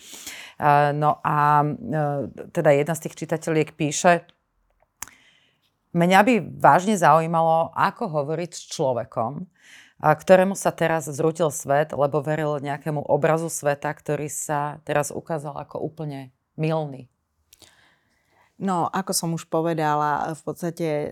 No 1.00 1.24
a 1.24 1.64
e, 1.64 1.68
teda 2.52 2.76
jedna 2.76 2.92
z 2.92 3.08
tých 3.08 3.16
čitateľiek 3.24 3.80
píše, 3.80 4.28
Mňa 5.90 6.20
by 6.22 6.34
vážne 6.62 6.94
zaujímalo, 6.94 7.74
ako 7.74 8.14
hovoriť 8.14 8.52
s 8.54 8.62
človekom, 8.70 9.50
ktorému 10.00 10.54
sa 10.54 10.70
teraz 10.70 11.10
zrútil 11.10 11.50
svet, 11.50 11.92
lebo 11.98 12.22
veril 12.22 12.62
nejakému 12.62 13.04
obrazu 13.10 13.50
sveta, 13.50 13.90
ktorý 13.92 14.30
sa 14.30 14.78
teraz 14.86 15.10
ukázal 15.10 15.58
ako 15.58 15.82
úplne 15.82 16.30
milný. 16.56 17.10
No, 18.60 18.92
ako 18.92 19.12
som 19.16 19.30
už 19.32 19.48
povedala, 19.48 20.36
v 20.36 20.42
podstate 20.44 20.88
e, 20.88 21.10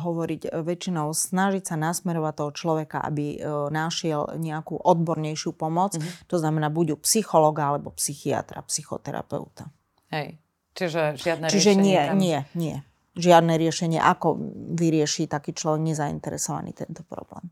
hovoriť 0.00 0.48
väčšinou, 0.48 1.12
snažiť 1.12 1.68
sa 1.68 1.76
nasmerovať 1.76 2.34
toho 2.40 2.50
človeka, 2.56 3.04
aby 3.04 3.36
e, 3.36 3.38
našiel 3.68 4.32
nejakú 4.40 4.80
odbornejšiu 4.80 5.52
pomoc. 5.52 5.92
Mm-hmm. 5.92 6.24
To 6.32 6.36
znamená 6.40 6.72
buď 6.72 6.96
u 6.96 6.98
psychologa 7.04 7.68
alebo 7.68 7.92
psychiatra, 8.00 8.64
psychoterapeuta. 8.64 9.68
Hej. 10.08 10.40
Čiže 10.72 11.20
žiadne 11.20 11.46
Čiže 11.52 11.76
riešenie 11.76 11.84
nie, 11.84 12.00
tam... 12.00 12.16
nie, 12.16 12.38
nie 12.56 12.76
žiadne 13.16 13.56
riešenie, 13.56 13.98
ako 13.98 14.36
vyrieši 14.76 15.26
taký 15.26 15.56
človek 15.56 15.82
nezainteresovaný 15.82 16.76
tento 16.76 17.02
problém. 17.08 17.48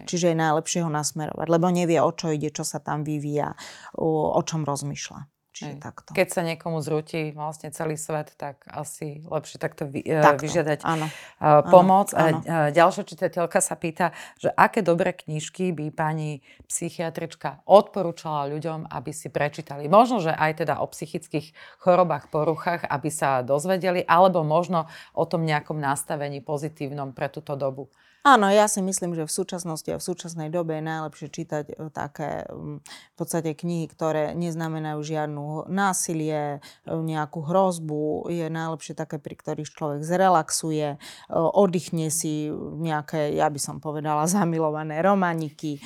Hej. 0.00 0.06
Čiže 0.10 0.26
je 0.32 0.42
najlepšie 0.42 0.80
ho 0.82 0.90
nasmerovať, 0.90 1.46
lebo 1.46 1.66
nevie, 1.70 2.00
o 2.02 2.10
čo 2.10 2.34
ide, 2.34 2.50
čo 2.50 2.66
sa 2.66 2.82
tam 2.82 3.06
vyvíja, 3.06 3.54
o, 4.00 4.34
o 4.34 4.40
čom 4.42 4.66
rozmýšľa. 4.66 5.33
Čiže 5.54 5.78
takto. 5.78 6.10
Keď 6.10 6.28
sa 6.34 6.42
niekomu 6.42 6.82
zrúti 6.82 7.30
vlastne 7.30 7.70
celý 7.70 7.94
svet, 7.94 8.34
tak 8.34 8.66
asi 8.66 9.22
lepšie 9.22 9.62
takto, 9.62 9.86
vy, 9.86 10.02
e, 10.02 10.18
takto. 10.18 10.50
vyžiadať 10.50 10.82
áno. 10.82 11.06
Uh, 11.38 11.62
pomoc. 11.70 12.10
Áno, 12.10 12.42
áno. 12.42 12.74
Ďalšia 12.74 13.06
čitateľka 13.06 13.62
sa 13.62 13.78
pýta, 13.78 14.10
že 14.42 14.50
aké 14.50 14.82
dobré 14.82 15.14
knižky 15.14 15.70
by 15.70 15.94
pani 15.94 16.42
psychiatrička 16.66 17.62
odporúčala 17.70 18.50
ľuďom, 18.50 18.90
aby 18.90 19.14
si 19.14 19.30
prečítali. 19.30 19.86
Možno, 19.86 20.18
že 20.18 20.34
aj 20.34 20.66
teda 20.66 20.82
o 20.82 20.90
psychických 20.90 21.54
chorobách, 21.78 22.34
poruchách, 22.34 22.90
aby 22.90 23.08
sa 23.14 23.46
dozvedeli, 23.46 24.02
alebo 24.10 24.42
možno 24.42 24.90
o 25.14 25.22
tom 25.22 25.46
nejakom 25.46 25.78
nastavení 25.78 26.42
pozitívnom 26.42 27.14
pre 27.14 27.30
túto 27.30 27.54
dobu. 27.54 27.94
Áno, 28.24 28.48
ja 28.48 28.64
si 28.72 28.80
myslím, 28.80 29.12
že 29.12 29.28
v 29.28 29.36
súčasnosti 29.36 29.84
a 29.92 30.00
v 30.00 30.08
súčasnej 30.08 30.48
dobe 30.48 30.80
je 30.80 30.88
najlepšie 30.88 31.28
čítať 31.28 31.64
e, 31.68 31.74
také 31.92 32.48
v 32.48 33.14
podstate 33.20 33.52
knihy, 33.52 33.84
ktoré 33.84 34.32
neznamenajú 34.32 34.96
žiadnu 35.04 35.68
násilie, 35.68 36.56
e, 36.56 36.88
nejakú 36.88 37.44
hrozbu. 37.44 38.32
Je 38.32 38.48
najlepšie 38.48 38.96
také, 38.96 39.20
pri 39.20 39.36
ktorých 39.36 39.68
človek 39.68 40.00
zrelaxuje, 40.00 40.96
e, 40.96 40.98
oddychne 41.36 42.08
si 42.08 42.48
nejaké, 42.80 43.36
ja 43.36 43.52
by 43.52 43.60
som 43.60 43.76
povedala, 43.76 44.24
zamilované 44.32 45.04
romaniky, 45.04 45.84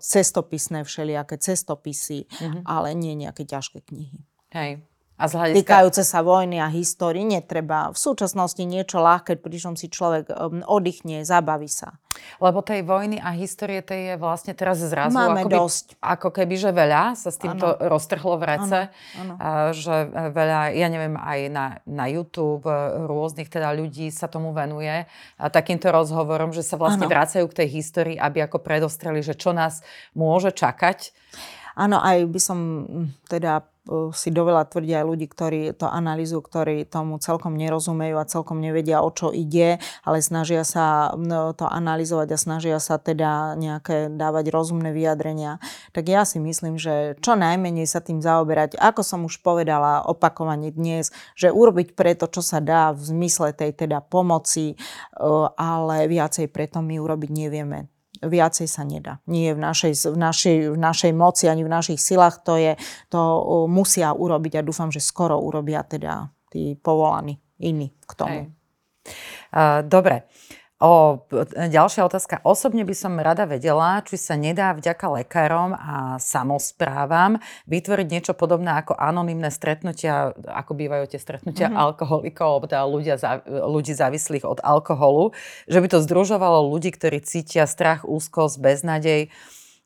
cestopisné 0.00 0.80
všelijaké 0.88 1.36
cestopisy, 1.36 2.24
mm-hmm. 2.24 2.62
ale 2.64 2.96
nie 2.96 3.12
nejaké 3.12 3.44
ťažké 3.44 3.84
knihy. 3.84 4.24
Hej. 4.56 4.89
A 5.20 5.28
z 5.28 5.36
hľadiska... 5.36 5.60
Týkajúce 5.60 6.02
sa 6.08 6.24
vojny 6.24 6.56
a 6.56 6.72
histórii 6.72 7.28
netreba. 7.28 7.92
V 7.92 7.98
súčasnosti 8.00 8.64
niečo 8.64 9.04
ľahké, 9.04 9.36
pričom 9.36 9.76
si 9.76 9.92
človek 9.92 10.32
um, 10.32 10.64
oddychne, 10.64 11.28
zabaví 11.28 11.68
sa. 11.68 12.00
Lebo 12.40 12.64
tej 12.64 12.82
vojny 12.88 13.20
a 13.20 13.36
histórie 13.36 13.84
tej 13.84 14.00
je 14.00 14.14
vlastne 14.16 14.56
teraz 14.56 14.80
zrazu 14.80 15.12
Máme 15.12 15.44
ako, 15.44 15.68
dosť. 15.68 15.86
ako 16.00 16.28
keby, 16.32 16.54
že 16.56 16.70
veľa 16.72 17.14
sa 17.20 17.28
s 17.28 17.36
týmto 17.36 17.68
ano. 17.68 17.86
roztrhlo 17.92 18.34
v 18.40 18.44
rece. 18.48 18.80
Ano. 19.20 19.34
Ano. 19.36 19.76
Že 19.76 19.94
veľa, 20.32 20.60
ja 20.72 20.88
neviem, 20.88 21.14
aj 21.20 21.40
na, 21.52 21.66
na 21.84 22.08
YouTube 22.08 22.64
rôznych 23.04 23.52
teda 23.52 23.76
ľudí 23.76 24.08
sa 24.08 24.26
tomu 24.26 24.56
venuje 24.56 25.04
a 25.36 25.44
takýmto 25.52 25.92
rozhovorom, 25.92 26.50
že 26.56 26.64
sa 26.64 26.80
vlastne 26.80 27.04
ano. 27.04 27.12
vracajú 27.12 27.44
k 27.44 27.58
tej 27.60 27.68
histórii, 27.76 28.16
aby 28.16 28.40
ako 28.40 28.58
predostreli, 28.64 29.20
že 29.20 29.36
čo 29.36 29.52
nás 29.52 29.84
môže 30.16 30.50
čakať. 30.50 31.12
Áno, 31.78 32.02
aj 32.02 32.26
by 32.26 32.40
som 32.42 32.58
teda 33.30 33.69
si 34.12 34.28
doveľa 34.28 34.68
tvrdia 34.68 35.00
aj 35.02 35.06
ľudí, 35.08 35.26
ktorí 35.26 35.72
to 35.72 35.88
analýzujú, 35.88 36.44
ktorí 36.44 36.84
tomu 36.84 37.16
celkom 37.16 37.56
nerozumejú 37.56 38.20
a 38.20 38.28
celkom 38.28 38.60
nevedia, 38.60 39.00
o 39.00 39.08
čo 39.08 39.32
ide, 39.32 39.80
ale 40.04 40.20
snažia 40.20 40.68
sa 40.68 41.16
to 41.56 41.64
analyzovať 41.64 42.28
a 42.30 42.38
snažia 42.38 42.76
sa 42.76 43.00
teda 43.00 43.56
nejaké 43.56 44.12
dávať 44.12 44.52
rozumné 44.52 44.92
vyjadrenia. 44.92 45.58
Tak 45.96 46.12
ja 46.12 46.28
si 46.28 46.38
myslím, 46.38 46.76
že 46.76 47.16
čo 47.24 47.34
najmenej 47.34 47.88
sa 47.88 48.04
tým 48.04 48.20
zaoberať, 48.20 48.76
ako 48.76 49.00
som 49.00 49.24
už 49.24 49.40
povedala 49.40 50.04
opakovane 50.04 50.68
dnes, 50.70 51.08
že 51.32 51.48
urobiť 51.48 51.96
preto, 51.96 52.28
čo 52.28 52.44
sa 52.44 52.60
dá 52.60 52.92
v 52.92 53.00
zmysle 53.00 53.56
tej 53.56 53.74
teda 53.74 54.04
pomoci, 54.04 54.76
ale 55.56 56.04
viacej 56.04 56.52
preto 56.52 56.84
my 56.84 57.00
urobiť 57.00 57.30
nevieme 57.32 57.99
viacej 58.20 58.68
sa 58.68 58.84
nedá. 58.84 59.18
Nie 59.26 59.56
v 59.56 59.60
našej, 59.64 60.12
v, 60.12 60.18
našej, 60.18 60.56
v 60.76 60.78
našej 60.78 61.12
moci 61.16 61.48
ani 61.48 61.64
v 61.64 61.72
našich 61.72 62.00
silách. 62.00 62.44
To, 62.44 62.60
je, 62.60 62.76
to 63.08 63.20
musia 63.66 64.12
urobiť 64.12 64.60
a 64.60 64.66
dúfam, 64.66 64.92
že 64.92 65.00
skoro 65.00 65.40
urobia 65.40 65.80
teda 65.84 66.28
tí 66.52 66.76
povolaní 66.76 67.40
iní 67.60 67.92
k 68.04 68.12
tomu. 68.16 68.40
Uh, 69.50 69.80
dobre. 69.84 70.28
O, 70.80 71.28
ďalšia 71.52 72.08
otázka. 72.08 72.40
Osobne 72.40 72.88
by 72.88 72.96
som 72.96 73.20
rada 73.20 73.44
vedela, 73.44 74.00
či 74.00 74.16
sa 74.16 74.32
nedá 74.32 74.72
vďaka 74.72 75.12
lekárom 75.20 75.76
a 75.76 76.16
samozprávam 76.16 77.36
vytvoriť 77.68 78.08
niečo 78.08 78.32
podobné 78.32 78.80
ako 78.80 78.96
anonimné 78.96 79.52
stretnutia, 79.52 80.32
ako 80.32 80.72
bývajú 80.72 81.04
tie 81.12 81.20
stretnutia 81.20 81.68
mm-hmm. 81.68 81.84
alkoholikov, 81.84 82.64
teda 82.64 82.88
ľudia, 82.88 83.20
ľudí 83.44 83.92
závislých 83.92 84.48
od 84.48 84.64
alkoholu, 84.64 85.36
že 85.68 85.84
by 85.84 85.88
to 85.92 86.00
združovalo 86.00 86.72
ľudí, 86.72 86.96
ktorí 86.96 87.20
cítia 87.20 87.68
strach, 87.68 88.08
úzkosť, 88.08 88.56
beznadej. 88.64 89.28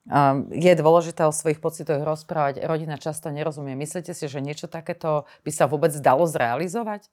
Um, 0.06 0.46
je 0.54 0.78
dôležité 0.78 1.26
o 1.26 1.34
svojich 1.34 1.58
pocitoch 1.58 2.06
rozprávať. 2.06 2.62
Rodina 2.62 3.02
často 3.02 3.34
nerozumie. 3.34 3.74
Myslíte 3.74 4.14
si, 4.14 4.30
že 4.30 4.38
niečo 4.38 4.70
takéto 4.70 5.26
by 5.42 5.50
sa 5.50 5.66
vôbec 5.66 5.90
dalo 5.98 6.28
zrealizovať? 6.28 7.10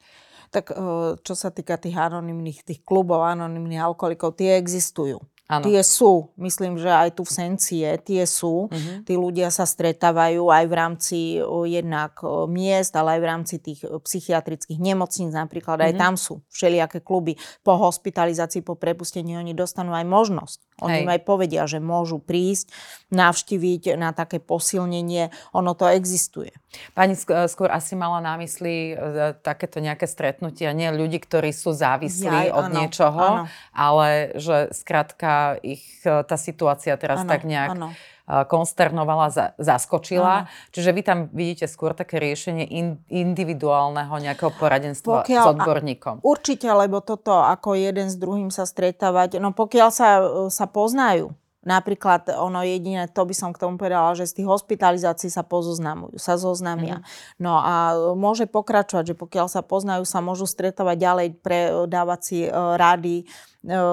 Tak 0.52 0.76
e, 0.76 1.16
čo 1.24 1.34
sa 1.34 1.50
týka 1.50 1.80
tých 1.80 1.96
anonimných, 1.96 2.68
tých 2.68 2.82
klubov 2.84 3.24
anonimných 3.24 3.82
alkoholikov, 3.82 4.36
tie 4.36 4.60
existujú. 4.60 5.24
Ano. 5.52 5.68
Tie 5.68 5.84
sú, 5.84 6.32
myslím, 6.40 6.80
že 6.80 6.88
aj 6.88 7.20
tu 7.20 7.28
v 7.28 7.36
Sencie, 7.36 8.00
tie 8.00 8.24
sú. 8.24 8.72
Uh-huh. 8.72 9.04
Tí 9.04 9.20
ľudia 9.20 9.52
sa 9.52 9.68
stretávajú 9.68 10.48
aj 10.48 10.64
v 10.64 10.74
rámci 10.80 11.20
o, 11.44 11.68
jednak 11.68 12.24
o, 12.24 12.48
miest, 12.48 12.96
ale 12.96 13.20
aj 13.20 13.22
v 13.22 13.28
rámci 13.28 13.56
tých 13.60 13.84
psychiatrických 13.84 14.80
nemocníc 14.80 15.36
napríklad. 15.36 15.84
Uh-huh. 15.84 15.88
Aj 15.92 15.94
mhm. 15.94 16.00
tam 16.00 16.14
sú 16.16 16.40
všelijaké 16.48 17.04
kluby. 17.04 17.36
Po 17.68 17.76
hospitalizácii, 17.76 18.64
po 18.64 18.80
prepustení 18.80 19.36
oni 19.36 19.52
dostanú 19.52 19.92
aj 19.92 20.08
možnosť. 20.08 20.60
Oni 20.82 21.04
im 21.04 21.12
aj 21.12 21.22
povedia, 21.28 21.68
že 21.70 21.78
môžu 21.84 22.18
prísť, 22.18 22.72
navštíviť 23.12 24.00
na 24.00 24.16
také 24.16 24.40
posilnenie. 24.42 25.30
Ono 25.54 25.76
to 25.78 25.86
existuje. 25.92 26.56
Pani 26.96 27.14
skôr 27.52 27.70
asi 27.70 27.94
mala 28.00 28.24
na 28.24 28.40
mysli 28.40 28.96
e, 28.96 29.36
takéto 29.44 29.84
nejaké 29.84 30.08
stretnutia, 30.08 30.72
nie 30.72 30.88
ľudí, 30.88 31.20
ktorí 31.20 31.52
sú 31.52 31.76
závislí 31.76 32.50
ja, 32.50 32.56
od 32.56 32.72
áno, 32.72 32.76
niečoho, 32.80 33.22
áno. 33.22 33.44
ale 33.76 34.32
že 34.40 34.72
skrátka 34.72 35.41
ich 35.66 35.84
e, 36.04 36.24
tá 36.26 36.38
situácia 36.38 36.94
teraz 36.98 37.26
ano, 37.26 37.30
tak 37.30 37.42
nejak 37.44 37.72
ano. 37.76 37.90
E, 38.32 38.48
konsternovala, 38.48 39.58
zaskočila. 39.60 40.48
Ano. 40.48 40.72
Čiže 40.72 40.90
vy 40.96 41.02
tam 41.04 41.20
vidíte 41.36 41.66
skôr 41.68 41.92
také 41.92 42.22
riešenie 42.22 42.64
in, 42.70 42.88
individuálneho 43.12 44.14
nejakého 44.16 44.56
poradenstva 44.56 45.28
pokiaľ, 45.28 45.44
s 45.44 45.48
odborníkom. 45.52 46.16
Určite, 46.24 46.72
lebo 46.72 47.04
toto 47.04 47.36
ako 47.44 47.76
jeden 47.76 48.08
s 48.08 48.16
druhým 48.16 48.54
sa 48.54 48.64
stretávať, 48.64 49.42
no 49.44 49.52
pokiaľ 49.52 49.90
sa, 49.92 50.10
e, 50.22 50.24
sa 50.54 50.66
poznajú, 50.70 51.36
Napríklad 51.62 52.26
ono 52.42 52.66
jediné, 52.66 53.06
to 53.06 53.22
by 53.22 53.38
som 53.38 53.54
k 53.54 53.62
tomu 53.62 53.78
povedala, 53.78 54.18
že 54.18 54.26
z 54.26 54.42
tých 54.42 54.50
hospitalizácií 54.50 55.30
sa 55.30 55.46
pozoznamujú, 55.46 56.18
sa 56.18 56.34
zoznamia. 56.34 57.06
Mm-hmm. 57.06 57.38
No 57.38 57.62
a 57.62 57.94
môže 58.18 58.50
pokračovať, 58.50 59.14
že 59.14 59.16
pokiaľ 59.16 59.46
sa 59.46 59.62
poznajú, 59.62 60.02
sa 60.02 60.26
môžu 60.26 60.50
stretovať 60.50 60.98
ďalej, 60.98 61.28
predávať 61.38 62.20
si 62.26 62.40
e, 62.46 62.50
rady, 62.50 63.18
e, 63.22 63.26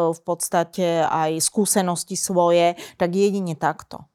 v 0.09 0.21
podstate 0.25 1.05
aj 1.05 1.45
skúsenosti 1.45 2.17
svoje, 2.17 2.73
tak 2.97 3.13
jedine 3.13 3.53
takto. 3.53 4.09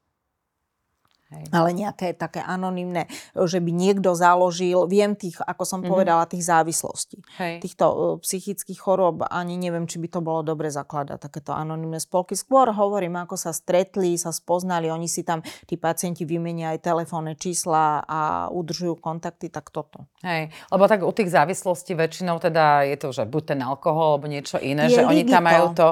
Hej. 1.33 1.43
Ale 1.49 1.69
nejaké 1.73 2.13
také 2.13 2.45
anonimné, 2.45 3.09
že 3.33 3.57
by 3.57 3.71
niekto 3.73 4.13
založil, 4.13 4.85
viem 4.85 5.17
tých, 5.17 5.41
ako 5.41 5.63
som 5.65 5.79
mm-hmm. 5.81 5.89
povedala, 5.89 6.29
tých 6.29 6.45
závislostí. 6.45 7.25
Hej. 7.41 7.65
Týchto 7.65 7.85
uh, 7.89 7.97
psychických 8.21 8.77
chorób, 8.77 9.25
ani 9.25 9.57
neviem, 9.57 9.89
či 9.89 9.97
by 9.97 10.07
to 10.13 10.19
bolo 10.21 10.45
dobre 10.45 10.69
zakladať 10.69 11.17
takéto 11.17 11.51
anonimné 11.57 11.97
spolky. 11.97 12.37
Skôr 12.37 12.69
hovorím, 12.69 13.17
ako 13.17 13.33
sa 13.33 13.49
stretli, 13.49 14.13
sa 14.15 14.29
spoznali, 14.29 14.93
oni 14.93 15.09
si 15.09 15.25
tam, 15.25 15.41
tí 15.65 15.75
pacienti 15.75 16.23
vymenia 16.23 16.77
aj 16.77 16.85
telefónne 16.85 17.33
čísla 17.33 18.05
a 18.05 18.47
udržujú 18.53 19.01
kontakty, 19.01 19.49
tak 19.49 19.73
toto. 19.73 20.05
Hej, 20.21 20.53
lebo 20.69 20.83
tak 20.85 21.01
u 21.01 21.11
tých 21.11 21.33
závislostí 21.33 21.97
väčšinou 21.97 22.37
teda 22.37 22.85
je 22.85 22.97
to, 23.01 23.09
že 23.09 23.25
buď 23.25 23.57
ten 23.57 23.59
alkohol, 23.65 24.15
alebo 24.15 24.29
niečo 24.29 24.61
iné, 24.61 24.85
je 24.91 25.01
že 25.01 25.07
oni 25.07 25.23
tam 25.25 25.43
majú 25.49 25.73
to 25.73 25.89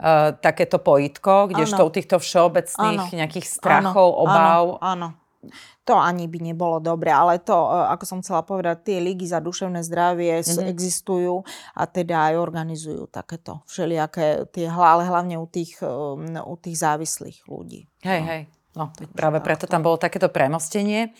uh, 0.00 0.34
takéto 0.40 0.80
pojitko, 0.80 1.52
kdežto 1.52 1.84
u 1.84 1.90
týchto 1.92 2.16
všeobecných 2.18 3.04
ano. 3.06 3.18
nejakých 3.20 3.46
strachov, 3.46 4.16
ano. 4.16 4.20
obáv. 4.24 4.64
Áno. 4.80 5.08
To 5.88 5.96
ani 5.96 6.28
by 6.28 6.52
nebolo 6.52 6.84
dobre, 6.84 7.08
ale 7.08 7.40
to, 7.40 7.56
e, 7.56 7.96
ako 7.96 8.04
som 8.04 8.18
chcela 8.20 8.44
povedať, 8.44 8.92
tie 8.92 8.98
ligy 9.00 9.24
za 9.24 9.40
duševné 9.40 9.80
zdravie 9.80 10.44
mm-hmm. 10.44 10.68
existujú 10.68 11.40
a 11.72 11.82
teda 11.88 12.30
aj 12.30 12.34
organizujú 12.36 13.08
takéto 13.08 13.64
všelijaké, 13.64 14.44
tie, 14.52 14.68
ale 14.68 15.08
hlavne 15.08 15.40
u 15.40 15.48
tých, 15.48 15.80
e, 15.80 15.88
u 16.44 16.54
tých 16.60 16.76
závislých 16.76 17.48
ľudí. 17.48 17.88
Hej, 18.04 18.20
no. 18.20 18.28
hej. 18.28 18.42
No, 18.70 18.94
práve 19.18 19.42
preto 19.42 19.66
tam 19.66 19.82
bolo 19.82 19.98
takéto 19.98 20.30
premostenie. 20.30 21.10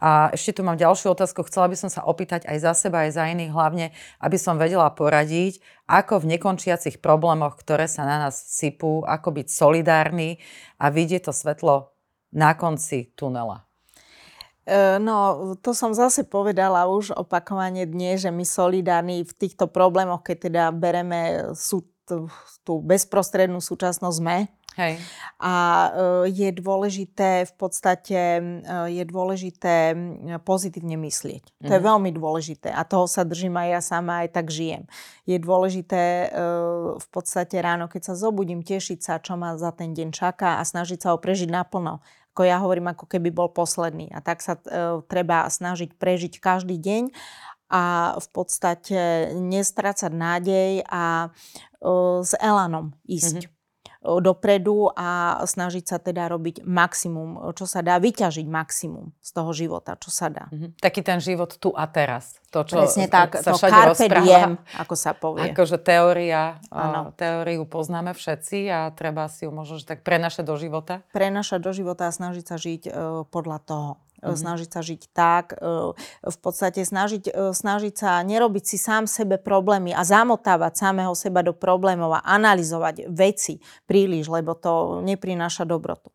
A 0.00 0.32
ešte 0.32 0.56
tu 0.56 0.60
mám 0.64 0.80
ďalšiu 0.80 1.12
otázku. 1.12 1.44
Chcela 1.44 1.68
by 1.68 1.76
som 1.76 1.90
sa 1.92 2.00
opýtať 2.00 2.48
aj 2.48 2.64
za 2.64 2.72
seba, 2.72 3.04
aj 3.04 3.20
za 3.20 3.28
iných, 3.28 3.52
hlavne, 3.52 3.92
aby 4.24 4.36
som 4.40 4.56
vedela 4.56 4.88
poradiť, 4.88 5.60
ako 5.84 6.24
v 6.24 6.36
nekončiacich 6.36 7.04
problémoch, 7.04 7.60
ktoré 7.60 7.92
sa 7.92 8.08
na 8.08 8.24
nás 8.24 8.40
sypú, 8.40 9.04
ako 9.04 9.36
byť 9.36 9.46
solidárny 9.52 10.40
a 10.80 10.88
vidieť 10.88 11.28
to 11.28 11.32
svetlo 11.36 11.92
na 12.32 12.56
konci 12.56 13.12
tunela. 13.12 13.68
E, 14.64 14.96
no, 14.96 15.52
to 15.60 15.76
som 15.76 15.92
zase 15.92 16.24
povedala 16.24 16.88
už 16.88 17.12
opakovane 17.12 17.84
dnes, 17.84 18.24
že 18.24 18.32
my 18.32 18.48
solidárni 18.48 19.28
v 19.28 19.32
týchto 19.36 19.68
problémoch, 19.68 20.24
keď 20.24 20.36
teda 20.48 20.62
bereme 20.72 21.52
sú, 21.52 21.84
tú, 22.08 22.32
tú 22.64 22.80
bezprostrednú 22.80 23.60
súčasnosť 23.60 24.16
sme, 24.16 24.48
Hej. 24.74 24.98
A 25.38 25.54
e, 25.54 25.88
je 26.34 26.50
dôležité 26.50 27.46
v 27.46 27.54
podstate, 27.54 28.18
e, 28.18 28.42
je 28.90 29.04
dôležité 29.06 29.94
pozitívne 30.42 30.98
myslieť. 30.98 31.44
To 31.62 31.70
mm. 31.70 31.74
je 31.78 31.80
mhm. 31.80 31.88
veľmi 31.94 32.10
dôležité 32.10 32.74
a 32.74 32.82
toho 32.82 33.06
sa 33.06 33.22
držím 33.22 33.54
aj 33.54 33.68
ja 33.70 33.80
sama, 33.80 34.26
aj 34.26 34.34
tak 34.34 34.50
žijem. 34.50 34.90
Je 35.30 35.38
dôležité 35.38 36.02
e, 36.02 36.28
v 36.98 37.08
podstate 37.14 37.54
ráno, 37.62 37.86
keď 37.86 38.12
sa 38.12 38.14
zobudím, 38.18 38.66
tešiť 38.66 38.98
sa, 38.98 39.22
čo 39.22 39.38
ma 39.38 39.54
za 39.54 39.70
ten 39.70 39.94
deň 39.94 40.10
čaká 40.10 40.58
a 40.58 40.66
snažiť 40.66 41.06
sa 41.06 41.08
ho 41.14 41.22
prežiť 41.22 41.50
naplno. 41.54 42.02
Ako 42.34 42.42
ja 42.42 42.58
hovorím, 42.58 42.90
ako 42.90 43.06
keby 43.06 43.30
bol 43.30 43.46
posledný. 43.46 44.10
A 44.10 44.18
tak 44.18 44.42
sa 44.42 44.58
treba 45.06 45.46
snažiť 45.46 45.94
prežiť 45.94 46.42
každý 46.42 46.82
deň 46.82 47.14
a 47.70 48.14
v 48.18 48.28
podstate 48.34 49.30
nestrácať 49.38 50.10
nádej 50.10 50.82
a 50.90 51.30
s 52.26 52.32
elanom 52.42 52.90
ísť. 53.06 53.46
Mm-hmm 53.46 53.53
dopredu 54.04 54.92
a 54.92 55.40
snažiť 55.48 55.84
sa 55.88 55.96
teda 55.96 56.28
robiť 56.28 56.60
maximum, 56.68 57.56
čo 57.56 57.64
sa 57.64 57.80
dá, 57.80 57.96
vyťažiť 57.96 58.44
maximum 58.44 59.16
z 59.24 59.30
toho 59.32 59.50
života, 59.56 59.96
čo 59.96 60.12
sa 60.12 60.28
dá. 60.28 60.52
Mm-hmm. 60.52 60.70
Taký 60.76 61.00
ten 61.00 61.18
život 61.24 61.56
tu 61.56 61.72
a 61.72 61.88
teraz. 61.88 62.36
To, 62.52 62.62
čo 62.62 62.84
Presne 62.84 63.10
tak, 63.10 63.40
sa 63.42 63.50
to 63.50 63.58
carpe 63.58 64.06
diem, 64.22 64.60
ako 64.78 64.94
sa 64.94 65.10
povie. 65.10 65.50
Akože 65.50 65.80
teória, 65.80 66.62
ano. 66.70 67.10
teóriu 67.16 67.66
poznáme 67.66 68.14
všetci 68.14 68.70
a 68.70 68.94
treba 68.94 69.26
si 69.26 69.48
ju 69.48 69.50
možno 69.50 69.82
tak 69.82 70.06
prenašať 70.06 70.46
do 70.46 70.54
života. 70.54 71.02
Prenašať 71.10 71.58
do 71.58 71.74
života 71.74 72.06
a 72.06 72.14
snažiť 72.14 72.44
sa 72.46 72.54
žiť 72.54 72.82
uh, 72.86 72.92
podľa 73.26 73.58
toho 73.64 73.88
mm-hmm. 74.24 74.40
snažiť 74.40 74.68
sa 74.72 74.80
žiť 74.80 75.02
tak, 75.12 75.44
e, 75.60 75.92
v 76.24 76.38
podstate 76.40 76.80
snažiť, 76.80 77.24
e, 77.28 77.52
snažiť 77.52 77.94
sa 77.94 78.24
nerobiť 78.24 78.64
si 78.64 78.76
sám 78.80 79.04
sebe 79.04 79.36
problémy 79.36 79.92
a 79.92 80.00
zamotávať 80.00 80.72
samého 80.80 81.12
seba 81.12 81.44
do 81.44 81.52
problémov 81.52 82.16
a 82.16 82.24
analyzovať 82.24 83.12
veci 83.12 83.60
príliš, 83.84 84.32
lebo 84.32 84.56
to 84.56 85.04
neprináša 85.04 85.68
dobrotu. 85.68 86.08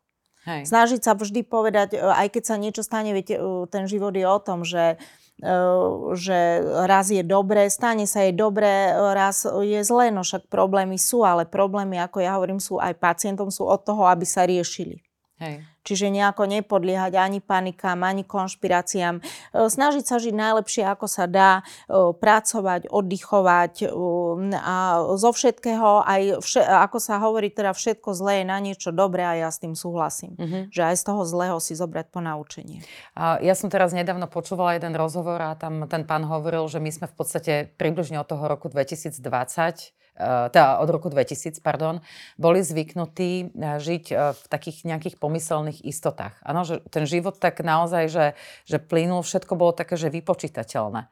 Hej. 0.48 0.66
Snažiť 0.66 1.00
sa 1.04 1.12
vždy 1.14 1.44
povedať, 1.44 2.00
aj 2.00 2.28
keď 2.32 2.42
sa 2.42 2.56
niečo 2.56 2.82
stane, 2.82 3.12
viete, 3.12 3.36
ten 3.68 3.84
život 3.84 4.16
je 4.16 4.24
o 4.24 4.38
tom, 4.40 4.64
že 4.64 4.98
že 6.14 6.38
raz 6.84 7.08
je 7.08 7.24
dobré, 7.24 7.72
stane 7.72 8.04
sa 8.04 8.28
jej 8.28 8.34
dobré, 8.36 8.92
raz 8.92 9.48
je 9.48 9.80
zlé, 9.80 10.12
no 10.12 10.20
však 10.20 10.52
problémy 10.52 11.00
sú, 11.00 11.24
ale 11.24 11.48
problémy, 11.48 11.96
ako 11.96 12.18
ja 12.20 12.36
hovorím, 12.36 12.60
sú 12.60 12.76
aj 12.76 13.00
pacientom, 13.00 13.48
sú 13.48 13.64
od 13.64 13.80
toho, 13.80 14.04
aby 14.04 14.28
sa 14.28 14.44
riešili. 14.44 15.00
Hej. 15.40 15.64
Čiže 15.80 16.12
nejako 16.12 16.44
nepodliehať 16.44 17.16
ani 17.16 17.40
panikám, 17.40 18.04
ani 18.04 18.28
konšpiráciám. 18.28 19.18
E, 19.18 19.22
snažiť 19.72 20.04
sa 20.04 20.20
žiť 20.20 20.34
najlepšie, 20.36 20.84
ako 20.84 21.08
sa 21.08 21.24
dá, 21.24 21.64
e, 21.88 22.12
pracovať, 22.12 22.92
oddychovať 22.92 23.74
e, 23.80 23.86
a 24.60 24.76
zo 25.16 25.30
všetkého, 25.32 26.04
aj 26.04 26.44
vše, 26.44 26.60
ako 26.60 26.98
sa 27.00 27.16
hovorí, 27.24 27.48
teda 27.48 27.72
všetko 27.72 28.12
zlé 28.12 28.44
je 28.44 28.52
na 28.52 28.58
niečo 28.60 28.92
dobré 28.92 29.24
a 29.24 29.40
ja 29.40 29.48
s 29.48 29.56
tým 29.56 29.72
súhlasím. 29.72 30.36
Mm-hmm. 30.36 30.62
Že 30.68 30.82
aj 30.92 30.96
z 31.00 31.04
toho 31.08 31.22
zlého 31.24 31.56
si 31.56 31.72
zobrať 31.72 32.12
ponaučenie. 32.12 32.84
A 33.16 33.40
ja 33.40 33.56
som 33.56 33.72
teraz 33.72 33.96
nedávno 33.96 34.28
počúvala 34.28 34.76
jeden 34.76 34.92
rozhovor 34.92 35.40
a 35.40 35.56
tam 35.56 35.88
ten 35.88 36.04
pán 36.04 36.28
hovoril, 36.28 36.68
že 36.68 36.84
my 36.84 36.92
sme 36.92 37.06
v 37.08 37.16
podstate 37.16 37.52
približne 37.80 38.20
od 38.20 38.28
toho 38.28 38.44
roku 38.44 38.68
2020 38.68 39.16
teda 40.52 40.84
od 40.84 40.88
roku 40.92 41.08
2000, 41.08 41.64
pardon, 41.64 42.04
boli 42.36 42.60
zvyknutí 42.60 43.56
žiť 43.56 44.04
v 44.12 44.42
takých 44.52 44.84
nejakých 44.84 45.16
pomyselných 45.16 45.80
istotách. 45.88 46.36
Áno, 46.44 46.68
že 46.68 46.84
ten 46.92 47.08
život 47.08 47.40
tak 47.40 47.64
naozaj, 47.64 48.12
že, 48.12 48.26
že 48.68 48.76
plynul, 48.76 49.24
všetko 49.24 49.56
bolo 49.56 49.72
také, 49.72 49.96
že 49.96 50.12
vypočítateľné. 50.12 51.08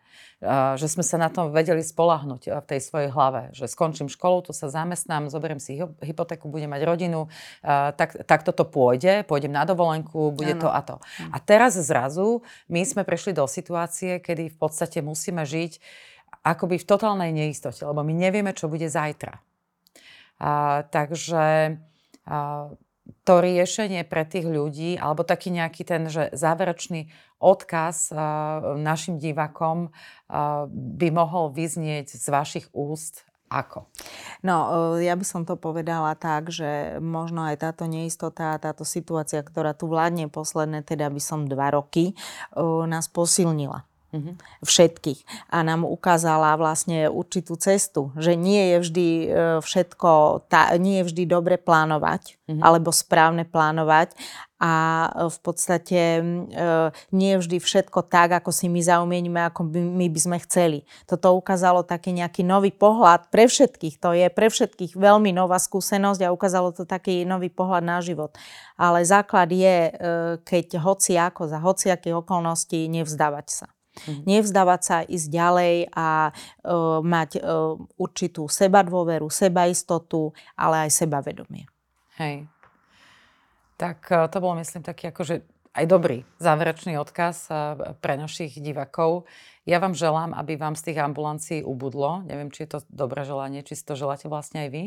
Že 0.78 0.86
sme 0.86 1.02
sa 1.02 1.18
na 1.18 1.34
tom 1.34 1.50
vedeli 1.50 1.82
spolahnuť 1.82 2.62
v 2.62 2.66
tej 2.66 2.80
svojej 2.82 3.10
hlave. 3.10 3.50
Že 3.58 3.74
skončím 3.74 4.06
školu, 4.06 4.46
tu 4.46 4.52
sa 4.54 4.70
zamestnám, 4.70 5.26
zoberiem 5.34 5.58
si 5.58 5.82
hypotéku, 5.82 6.46
budem 6.46 6.70
mať 6.70 6.82
rodinu, 6.86 7.26
tak, 7.64 8.22
tak 8.22 8.46
toto 8.46 8.62
pôjde, 8.62 9.26
pôjdem 9.26 9.50
na 9.50 9.66
dovolenku, 9.66 10.30
bude 10.30 10.54
ano. 10.54 10.62
to 10.62 10.68
a 10.70 10.80
to. 10.86 10.96
A 11.34 11.42
teraz 11.42 11.74
zrazu 11.74 12.46
my 12.70 12.86
sme 12.86 13.02
prešli 13.02 13.34
do 13.34 13.50
situácie, 13.50 14.22
kedy 14.22 14.54
v 14.54 14.56
podstate 14.58 15.02
musíme 15.02 15.42
žiť 15.42 15.82
akoby 16.42 16.78
v 16.80 16.88
totálnej 16.88 17.30
neistote, 17.34 17.82
lebo 17.84 18.02
my 18.02 18.14
nevieme, 18.14 18.52
čo 18.54 18.70
bude 18.70 18.86
zajtra. 18.86 19.40
A, 20.38 20.82
takže 20.86 21.76
a, 22.26 22.70
to 23.24 23.34
riešenie 23.40 24.04
pre 24.04 24.28
tých 24.28 24.44
ľudí, 24.44 25.00
alebo 25.00 25.24
taký 25.24 25.48
nejaký 25.48 25.82
ten 25.84 26.12
že 26.12 26.28
záverečný 26.36 27.08
odkaz 27.40 28.12
uh, 28.12 28.76
našim 28.76 29.16
divakom 29.16 29.88
uh, 29.88 30.68
by 30.68 31.08
mohol 31.08 31.48
vyznieť 31.48 32.20
z 32.20 32.26
vašich 32.28 32.66
úst 32.76 33.24
ako? 33.48 33.88
No, 34.44 34.94
ja 35.00 35.16
by 35.16 35.24
som 35.24 35.42
to 35.48 35.56
povedala 35.56 36.12
tak, 36.20 36.52
že 36.52 37.00
možno 37.00 37.48
aj 37.48 37.64
táto 37.64 37.88
neistota, 37.88 38.60
táto 38.60 38.84
situácia, 38.84 39.40
ktorá 39.40 39.72
tu 39.72 39.88
vládne 39.88 40.28
posledné, 40.28 40.84
teda 40.84 41.08
by 41.08 41.20
som 41.20 41.48
dva 41.48 41.72
roky, 41.72 42.12
nás 42.84 43.08
posilnila. 43.08 43.88
Mm-hmm. 44.08 44.64
Všetkých. 44.64 45.52
A 45.52 45.60
nám 45.60 45.84
ukázala 45.84 46.56
vlastne 46.56 47.12
určitú 47.12 47.60
cestu, 47.60 48.08
že 48.16 48.40
nie 48.40 48.72
je 48.72 48.76
vždy 48.80 49.08
e, 49.12 49.26
všetko, 49.60 50.10
tá, 50.48 50.72
nie 50.80 51.04
je 51.04 51.12
vždy 51.12 51.28
dobre 51.28 51.60
plánovať, 51.60 52.40
mm-hmm. 52.48 52.64
alebo 52.64 52.88
správne 52.88 53.44
plánovať 53.44 54.16
a 54.56 54.72
e, 55.12 55.28
v 55.28 55.38
podstate 55.44 56.00
e, 56.00 56.22
nie 57.12 57.36
je 57.36 57.40
vždy 57.44 57.56
všetko 57.60 58.08
tak, 58.08 58.32
ako 58.32 58.48
si 58.48 58.72
my 58.72 58.80
zaumienime, 58.80 59.44
ako 59.44 59.68
by, 59.68 59.76
my 59.76 60.08
by 60.08 60.20
sme 60.24 60.36
chceli. 60.40 60.88
Toto 61.04 61.36
ukázalo 61.36 61.84
taký 61.84 62.16
nejaký 62.16 62.48
nový 62.48 62.72
pohľad 62.72 63.28
pre 63.28 63.44
všetkých. 63.44 64.00
To 64.00 64.16
je 64.16 64.32
pre 64.32 64.48
všetkých 64.48 64.96
veľmi 64.96 65.36
nová 65.36 65.60
skúsenosť 65.60 66.24
a 66.24 66.32
ukázalo 66.32 66.72
to 66.72 66.88
taký 66.88 67.28
nový 67.28 67.52
pohľad 67.52 67.84
na 67.84 68.00
život. 68.00 68.32
Ale 68.80 69.04
základ 69.04 69.52
je, 69.52 69.92
keď 70.48 70.80
hoci 70.80 71.20
ako, 71.20 71.44
za 71.44 71.60
hociakých 71.60 72.24
okolností 72.24 72.88
nevzdávať 72.88 73.48
sa. 73.52 73.68
Mm-hmm. 73.98 74.24
Nevzdávať 74.26 74.80
sa, 74.84 74.96
ísť 75.02 75.26
ďalej 75.26 75.74
a 75.90 76.30
uh, 76.30 77.02
mať 77.02 77.42
uh, 77.42 77.74
určitú 77.98 78.46
sebadôveru, 78.46 79.26
sebaistotu, 79.26 80.30
ale 80.54 80.86
aj 80.86 80.90
sebavedomie. 80.94 81.66
Hej. 82.22 82.46
Tak 83.74 83.98
uh, 84.10 84.30
to 84.30 84.38
bolo, 84.38 84.58
myslím, 84.62 84.86
taký 84.86 85.10
akože 85.10 85.42
aj 85.78 85.86
dobrý 85.86 86.26
záverečný 86.42 86.98
odkaz 86.98 87.46
pre 88.02 88.18
našich 88.18 88.58
divakov. 88.58 89.30
Ja 89.62 89.78
vám 89.78 89.94
želám, 89.94 90.34
aby 90.34 90.58
vám 90.58 90.74
z 90.74 90.90
tých 90.90 90.98
ambulancií 90.98 91.62
ubudlo. 91.62 92.26
Neviem, 92.26 92.50
či 92.50 92.66
je 92.66 92.74
to 92.74 92.78
dobré 92.90 93.22
želanie, 93.22 93.62
či 93.62 93.78
si 93.78 93.86
to 93.86 93.94
želáte 93.94 94.26
vlastne 94.26 94.66
aj 94.66 94.70
vy. 94.74 94.84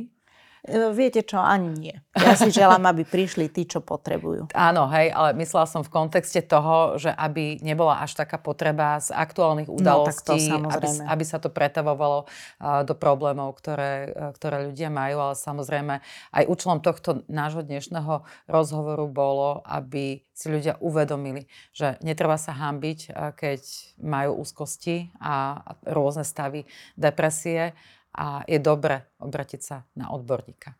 E, 0.62 0.94
viete 0.94 1.26
čo, 1.26 1.42
ani 1.42 1.74
nie. 1.74 1.96
Ja 2.14 2.38
si 2.38 2.54
želám, 2.54 2.86
aby 2.86 3.02
prišli 3.02 3.50
tí, 3.50 3.66
čo 3.66 3.82
potrebujú. 3.82 4.54
Áno, 4.70 4.86
hej, 4.94 5.10
ale 5.10 5.34
myslela 5.42 5.66
som 5.66 5.82
v 5.82 5.90
kontexte 5.90 6.46
toho, 6.46 7.02
že 7.02 7.10
aby 7.10 7.58
nebola 7.66 7.98
až 7.98 8.14
taká 8.14 8.38
potreba 8.38 9.02
z 9.02 9.10
aktuálnych 9.10 9.66
udalostí, 9.66 10.54
no, 10.54 10.70
aby, 10.70 10.88
aby 11.02 11.24
sa 11.26 11.42
to 11.42 11.50
pretavovalo 11.50 12.30
uh, 12.30 12.86
do 12.86 12.94
problémov, 12.94 13.58
ktoré, 13.58 14.14
uh, 14.14 14.30
ktoré 14.38 14.70
ľudia 14.70 14.94
majú, 14.94 15.32
ale 15.32 15.34
samozrejme 15.34 15.94
aj 16.30 16.44
účelom 16.46 16.78
tohto 16.86 17.26
nášho 17.26 17.66
dnešného 17.66 18.22
rozhovoru 18.46 19.10
bolo, 19.10 19.66
aby 19.66 20.22
si 20.38 20.46
ľudia 20.46 20.78
uvedomili, 20.78 21.50
že 21.74 21.98
netreba 22.06 22.38
sa 22.38 22.54
hambiť, 22.54 23.00
uh, 23.10 23.34
keď 23.34 23.62
majú 23.98 24.46
úzkosti 24.46 25.10
a 25.18 25.58
rôzne 25.90 26.22
stavy 26.22 26.70
depresie, 26.94 27.74
a 28.16 28.44
je 28.48 28.60
dobre 28.60 29.08
obratiť 29.24 29.62
sa 29.62 29.88
na 29.96 30.12
odborníka. 30.12 30.76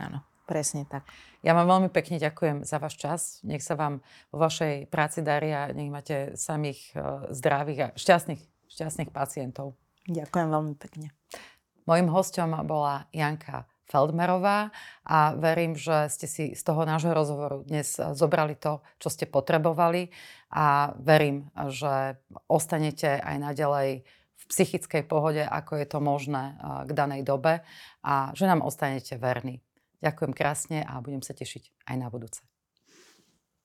Áno, 0.00 0.24
presne 0.48 0.88
tak. 0.88 1.04
Ja 1.40 1.56
vám 1.56 1.68
veľmi 1.68 1.88
pekne 1.92 2.20
ďakujem 2.20 2.64
za 2.64 2.76
váš 2.80 3.00
čas. 3.00 3.20
Nech 3.44 3.64
sa 3.64 3.76
vám 3.76 4.04
vo 4.32 4.38
vašej 4.40 4.88
práci 4.88 5.20
darí 5.20 5.52
a 5.52 5.72
nech 5.72 5.92
máte 5.92 6.36
samých 6.36 6.92
e, 6.92 7.32
zdravých 7.32 7.80
a 7.80 7.86
šťastných, 7.96 8.42
šťastných 8.68 9.10
pacientov. 9.12 9.76
Ďakujem 10.08 10.48
veľmi 10.48 10.74
pekne. 10.80 11.12
Mojím 11.88 12.08
hostom 12.12 12.54
bola 12.64 13.08
Janka 13.10 13.66
Feldmerová 13.90 14.70
a 15.02 15.34
verím, 15.34 15.74
že 15.74 16.06
ste 16.06 16.30
si 16.30 16.44
z 16.54 16.62
toho 16.62 16.86
nášho 16.86 17.10
rozhovoru 17.10 17.66
dnes 17.66 17.98
zobrali 17.98 18.54
to, 18.54 18.78
čo 19.02 19.10
ste 19.10 19.26
potrebovali 19.26 20.14
a 20.54 20.94
verím, 20.94 21.50
že 21.74 22.14
ostanete 22.46 23.18
aj 23.18 23.36
naďalej 23.42 24.06
psychickej 24.48 25.04
pohode, 25.04 25.44
ako 25.44 25.76
je 25.76 25.86
to 25.86 25.98
možné 26.00 26.56
k 26.88 26.90
danej 26.96 27.22
dobe 27.22 27.60
a 28.00 28.32
že 28.32 28.48
nám 28.48 28.64
ostanete 28.64 29.20
verní. 29.20 29.60
Ďakujem 30.00 30.32
krásne 30.32 30.78
a 30.80 30.98
budem 31.04 31.20
sa 31.20 31.36
tešiť 31.36 31.86
aj 31.86 31.96
na 32.00 32.08
budúce. 32.08 32.49